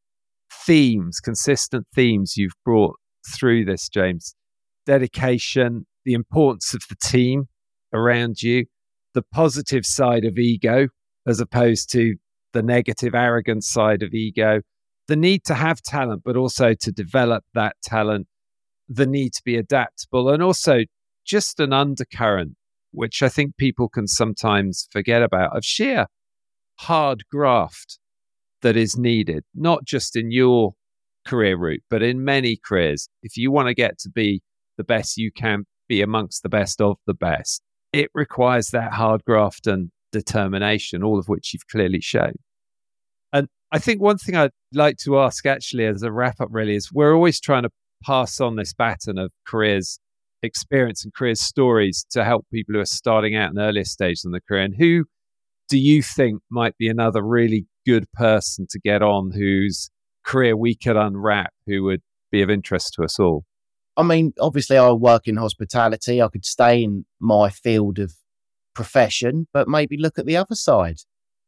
themes, 0.65 1.19
consistent 1.19 1.87
themes 1.93 2.37
you've 2.37 2.55
brought 2.63 2.95
through 3.35 3.65
this, 3.65 3.89
James. 3.89 4.35
Dedication, 4.85 5.85
the 6.05 6.13
importance 6.13 6.73
of 6.73 6.83
the 6.89 6.95
team 6.95 7.47
around 7.93 8.41
you, 8.41 8.65
the 9.13 9.21
positive 9.21 9.85
side 9.85 10.25
of 10.25 10.37
ego, 10.37 10.87
as 11.27 11.39
opposed 11.39 11.91
to 11.91 12.15
the 12.53 12.63
negative, 12.63 13.15
arrogant 13.15 13.63
side 13.63 14.03
of 14.03 14.13
ego, 14.13 14.61
the 15.07 15.15
need 15.15 15.43
to 15.45 15.53
have 15.53 15.81
talent, 15.81 16.21
but 16.23 16.37
also 16.37 16.73
to 16.73 16.91
develop 16.91 17.43
that 17.53 17.75
talent, 17.83 18.27
the 18.89 19.05
need 19.05 19.33
to 19.33 19.41
be 19.43 19.55
adaptable, 19.55 20.29
and 20.29 20.43
also 20.43 20.81
just 21.25 21.59
an 21.59 21.73
undercurrent, 21.73 22.55
which 22.91 23.21
I 23.21 23.29
think 23.29 23.57
people 23.57 23.89
can 23.89 24.07
sometimes 24.07 24.87
forget 24.91 25.23
about, 25.23 25.55
of 25.55 25.63
sheer 25.63 26.07
hard 26.79 27.23
graft 27.31 27.99
that 28.61 28.77
is 28.77 28.97
needed, 28.97 29.43
not 29.53 29.85
just 29.85 30.15
in 30.15 30.31
your 30.31 30.73
career 31.25 31.57
route, 31.57 31.83
but 31.89 32.01
in 32.01 32.23
many 32.23 32.57
careers. 32.63 33.07
If 33.21 33.37
you 33.37 33.51
want 33.51 33.67
to 33.67 33.73
get 33.73 33.99
to 33.99 34.09
be 34.09 34.41
the 34.77 34.83
best 34.83 35.17
you 35.17 35.31
can 35.31 35.65
be 35.87 36.01
amongst 36.01 36.43
the 36.43 36.49
best 36.49 36.81
of 36.81 36.97
the 37.05 37.13
best, 37.13 37.61
it 37.91 38.09
requires 38.13 38.69
that 38.69 38.93
hard 38.93 39.23
graft 39.25 39.67
and 39.67 39.91
determination, 40.11 41.03
all 41.03 41.19
of 41.19 41.27
which 41.27 41.53
you've 41.53 41.67
clearly 41.67 42.01
shown. 42.01 42.33
And 43.31 43.47
I 43.71 43.79
think 43.79 44.01
one 44.01 44.17
thing 44.17 44.35
I'd 44.35 44.51
like 44.73 44.97
to 45.03 45.19
ask 45.19 45.45
actually 45.45 45.85
as 45.85 46.03
a 46.03 46.11
wrap 46.11 46.39
up 46.39 46.49
really 46.51 46.75
is 46.75 46.91
we're 46.91 47.13
always 47.13 47.39
trying 47.39 47.63
to 47.63 47.69
pass 48.03 48.39
on 48.41 48.55
this 48.55 48.73
baton 48.73 49.17
of 49.17 49.31
careers 49.45 49.99
experience 50.43 51.03
and 51.03 51.13
career 51.13 51.35
stories 51.35 52.05
to 52.11 52.23
help 52.23 52.45
people 52.51 52.75
who 52.75 52.81
are 52.81 52.85
starting 52.85 53.35
out 53.35 53.51
in 53.51 53.59
earlier 53.59 53.85
stages 53.85 54.25
in 54.25 54.31
the 54.31 54.41
career. 54.41 54.63
And 54.63 54.75
who 54.75 55.05
do 55.73 55.79
you 55.79 56.03
think 56.03 56.39
might 56.51 56.77
be 56.77 56.87
another 56.87 57.23
really 57.23 57.65
good 57.83 58.05
person 58.13 58.67
to 58.69 58.79
get 58.79 59.01
on 59.01 59.31
whose 59.31 59.89
career 60.23 60.55
we 60.55 60.75
could 60.75 60.95
unwrap 60.95 61.51
who 61.65 61.81
would 61.81 62.03
be 62.31 62.43
of 62.43 62.51
interest 62.51 62.93
to 62.93 63.03
us 63.03 63.19
all? 63.19 63.43
I 63.97 64.03
mean, 64.03 64.33
obviously, 64.39 64.77
I 64.77 64.91
work 64.91 65.27
in 65.27 65.35
hospitality. 65.35 66.21
I 66.21 66.27
could 66.27 66.45
stay 66.45 66.83
in 66.83 67.05
my 67.19 67.49
field 67.49 67.97
of 67.97 68.13
profession, 68.75 69.47
but 69.51 69.67
maybe 69.67 69.97
look 69.97 70.19
at 70.19 70.27
the 70.27 70.37
other 70.37 70.53
side. 70.53 70.97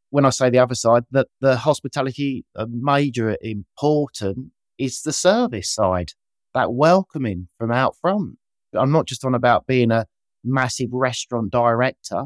When 0.10 0.26
I 0.26 0.32
say 0.32 0.50
the 0.50 0.58
other 0.58 0.74
side, 0.74 1.04
that 1.12 1.28
the 1.40 1.58
hospitality 1.58 2.46
uh, 2.56 2.66
major 2.68 3.38
important 3.42 4.54
is 4.80 5.04
the 5.04 5.14
service 5.14 5.70
side, 5.70 6.14
that 6.56 6.74
welcoming 6.74 7.48
from 7.60 7.72
out 7.72 7.96
front. 8.02 8.40
I'm 8.74 8.92
not 8.92 9.06
just 9.06 9.24
on 9.24 9.36
about 9.36 9.68
being 9.68 9.92
a 9.92 10.08
massive 10.44 10.90
restaurant 10.94 11.52
director, 11.52 12.24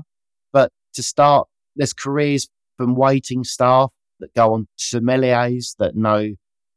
but 0.53 0.71
to 0.93 1.03
start, 1.03 1.49
there's 1.79 1.93
careers 1.93 2.47
from 2.77 2.95
waiting 2.95 3.43
staff 3.43 3.91
that 4.19 4.35
go 4.35 4.53
on 4.53 4.67
sommeliers 4.77 5.75
that 5.79 5.95
know 5.95 6.35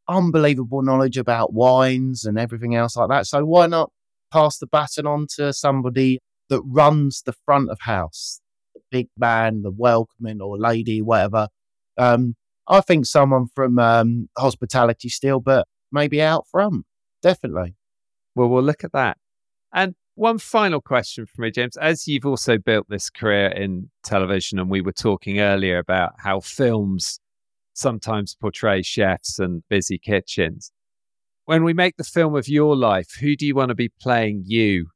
unbelievable 0.08 0.82
knowledge 0.82 1.16
about 1.16 1.52
wines 1.52 2.24
and 2.24 2.38
everything 2.38 2.74
else 2.74 2.96
like 2.96 3.10
that. 3.10 3.26
So 3.26 3.44
why 3.44 3.66
not 3.66 3.90
pass 4.32 4.58
the 4.58 4.66
baton 4.66 5.06
on 5.06 5.26
to 5.36 5.52
somebody 5.52 6.20
that 6.48 6.62
runs 6.62 7.22
the 7.22 7.34
front 7.44 7.70
of 7.70 7.80
house, 7.80 8.40
the 8.74 8.80
big 8.90 9.08
man, 9.16 9.62
the 9.62 9.70
welcoming 9.70 10.40
or 10.40 10.58
lady, 10.58 11.02
whatever. 11.02 11.48
Um, 11.98 12.34
I 12.68 12.80
think 12.80 13.06
someone 13.06 13.46
from 13.54 13.78
um, 13.78 14.28
hospitality 14.38 15.08
still, 15.08 15.40
but 15.40 15.66
maybe 15.90 16.22
out 16.22 16.46
front, 16.50 16.86
definitely. 17.22 17.74
Well, 18.34 18.48
we'll 18.48 18.62
look 18.62 18.84
at 18.84 18.92
that. 18.92 19.18
And 19.74 19.94
one 20.14 20.38
final 20.38 20.80
question 20.80 21.26
for 21.26 21.42
me, 21.42 21.50
James. 21.50 21.76
As 21.76 22.06
you've 22.06 22.26
also 22.26 22.58
built 22.58 22.86
this 22.88 23.10
career 23.10 23.48
in 23.48 23.90
television, 24.02 24.58
and 24.58 24.70
we 24.70 24.80
were 24.80 24.92
talking 24.92 25.40
earlier 25.40 25.78
about 25.78 26.12
how 26.18 26.40
films 26.40 27.18
sometimes 27.74 28.34
portray 28.34 28.82
chefs 28.82 29.38
and 29.38 29.62
busy 29.68 29.98
kitchens. 29.98 30.72
When 31.44 31.64
we 31.64 31.72
make 31.72 31.96
the 31.96 32.04
film 32.04 32.36
of 32.36 32.48
your 32.48 32.76
life, 32.76 33.16
who 33.20 33.34
do 33.34 33.46
you 33.46 33.54
want 33.54 33.70
to 33.70 33.74
be 33.74 33.90
playing 34.00 34.44
you 34.46 34.88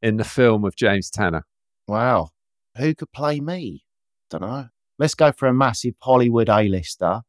in 0.00 0.16
the 0.16 0.24
film 0.24 0.64
of 0.64 0.76
James 0.76 1.10
Tanner? 1.10 1.44
Wow. 1.88 2.30
Who 2.76 2.94
could 2.94 3.12
play 3.12 3.40
me? 3.40 3.84
Don't 4.30 4.42
know. 4.42 4.68
Let's 4.98 5.14
go 5.14 5.32
for 5.32 5.48
a 5.48 5.54
massive 5.54 5.94
Hollywood 6.00 6.48
A-lister, 6.48 7.22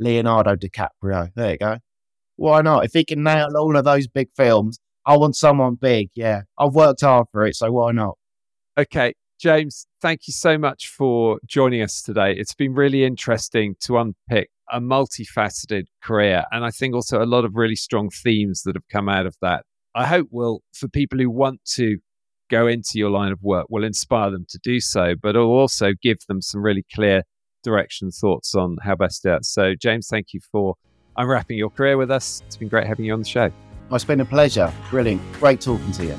Leonardo 0.00 0.56
DiCaprio. 0.56 1.30
There 1.34 1.52
you 1.52 1.58
go. 1.58 1.78
Why 2.36 2.62
not? 2.62 2.84
If 2.84 2.94
he 2.94 3.04
can 3.04 3.22
nail 3.22 3.50
all 3.56 3.76
of 3.76 3.84
those 3.84 4.08
big 4.08 4.28
films, 4.36 4.78
I 5.06 5.16
want 5.16 5.36
someone 5.36 5.74
big. 5.74 6.10
Yeah. 6.14 6.42
I've 6.58 6.74
worked 6.74 7.02
hard 7.02 7.26
for 7.30 7.46
it, 7.46 7.56
so 7.56 7.70
why 7.72 7.92
not? 7.92 8.16
Okay. 8.78 9.14
James, 9.38 9.86
thank 10.00 10.26
you 10.26 10.32
so 10.32 10.56
much 10.56 10.88
for 10.88 11.38
joining 11.44 11.82
us 11.82 12.00
today. 12.00 12.32
It's 12.32 12.54
been 12.54 12.72
really 12.72 13.04
interesting 13.04 13.74
to 13.80 13.98
unpick 13.98 14.48
a 14.72 14.80
multifaceted 14.80 15.84
career. 16.02 16.44
And 16.50 16.64
I 16.64 16.70
think 16.70 16.94
also 16.94 17.22
a 17.22 17.26
lot 17.26 17.44
of 17.44 17.54
really 17.54 17.76
strong 17.76 18.10
themes 18.10 18.62
that 18.62 18.76
have 18.76 18.88
come 18.90 19.08
out 19.08 19.26
of 19.26 19.36
that. 19.42 19.64
I 19.94 20.06
hope 20.06 20.28
will, 20.30 20.62
for 20.72 20.88
people 20.88 21.18
who 21.18 21.30
want 21.30 21.60
to 21.74 21.98
go 22.50 22.66
into 22.66 22.92
your 22.94 23.10
line 23.10 23.32
of 23.32 23.42
work, 23.42 23.66
will 23.68 23.84
inspire 23.84 24.30
them 24.30 24.46
to 24.48 24.58
do 24.62 24.80
so, 24.80 25.14
but 25.20 25.34
will 25.34 25.44
also 25.44 25.92
give 26.00 26.18
them 26.26 26.40
some 26.40 26.62
really 26.62 26.84
clear 26.94 27.24
direction 27.62 28.10
thoughts 28.10 28.54
on 28.54 28.78
how 28.82 28.94
best 28.94 29.22
to 29.22 29.30
do 29.30 29.34
it. 29.34 29.44
So, 29.44 29.74
James, 29.74 30.08
thank 30.08 30.32
you 30.32 30.40
for 30.52 30.74
unwrapping 31.16 31.58
your 31.58 31.70
career 31.70 31.96
with 31.96 32.10
us. 32.10 32.42
It's 32.46 32.56
been 32.56 32.68
great 32.68 32.86
having 32.86 33.04
you 33.04 33.12
on 33.12 33.20
the 33.20 33.28
show. 33.28 33.50
It's 33.90 34.04
been 34.04 34.20
a 34.20 34.24
pleasure. 34.24 34.72
Brilliant. 34.90 35.20
Great 35.34 35.60
talking 35.60 35.92
to 35.92 36.04
you. 36.04 36.16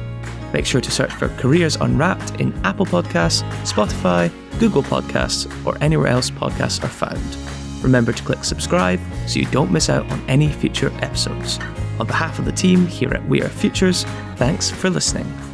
Make 0.53 0.65
sure 0.65 0.81
to 0.81 0.91
search 0.91 1.13
for 1.13 1.29
Careers 1.29 1.75
Unwrapped 1.75 2.41
in 2.41 2.53
Apple 2.65 2.85
Podcasts, 2.85 3.43
Spotify, 3.63 4.31
Google 4.59 4.83
Podcasts, 4.83 5.47
or 5.65 5.77
anywhere 5.81 6.07
else 6.07 6.29
podcasts 6.31 6.83
are 6.83 6.87
found. 6.87 7.37
Remember 7.81 8.11
to 8.11 8.23
click 8.23 8.43
subscribe 8.43 8.99
so 9.27 9.39
you 9.39 9.45
don't 9.47 9.71
miss 9.71 9.89
out 9.89 10.09
on 10.11 10.29
any 10.29 10.49
future 10.49 10.91
episodes. 11.01 11.59
On 11.99 12.07
behalf 12.07 12.39
of 12.39 12.45
the 12.45 12.51
team 12.51 12.87
here 12.87 13.13
at 13.13 13.27
We 13.27 13.41
Are 13.41 13.49
Futures, 13.49 14.03
thanks 14.35 14.69
for 14.69 14.89
listening. 14.89 15.50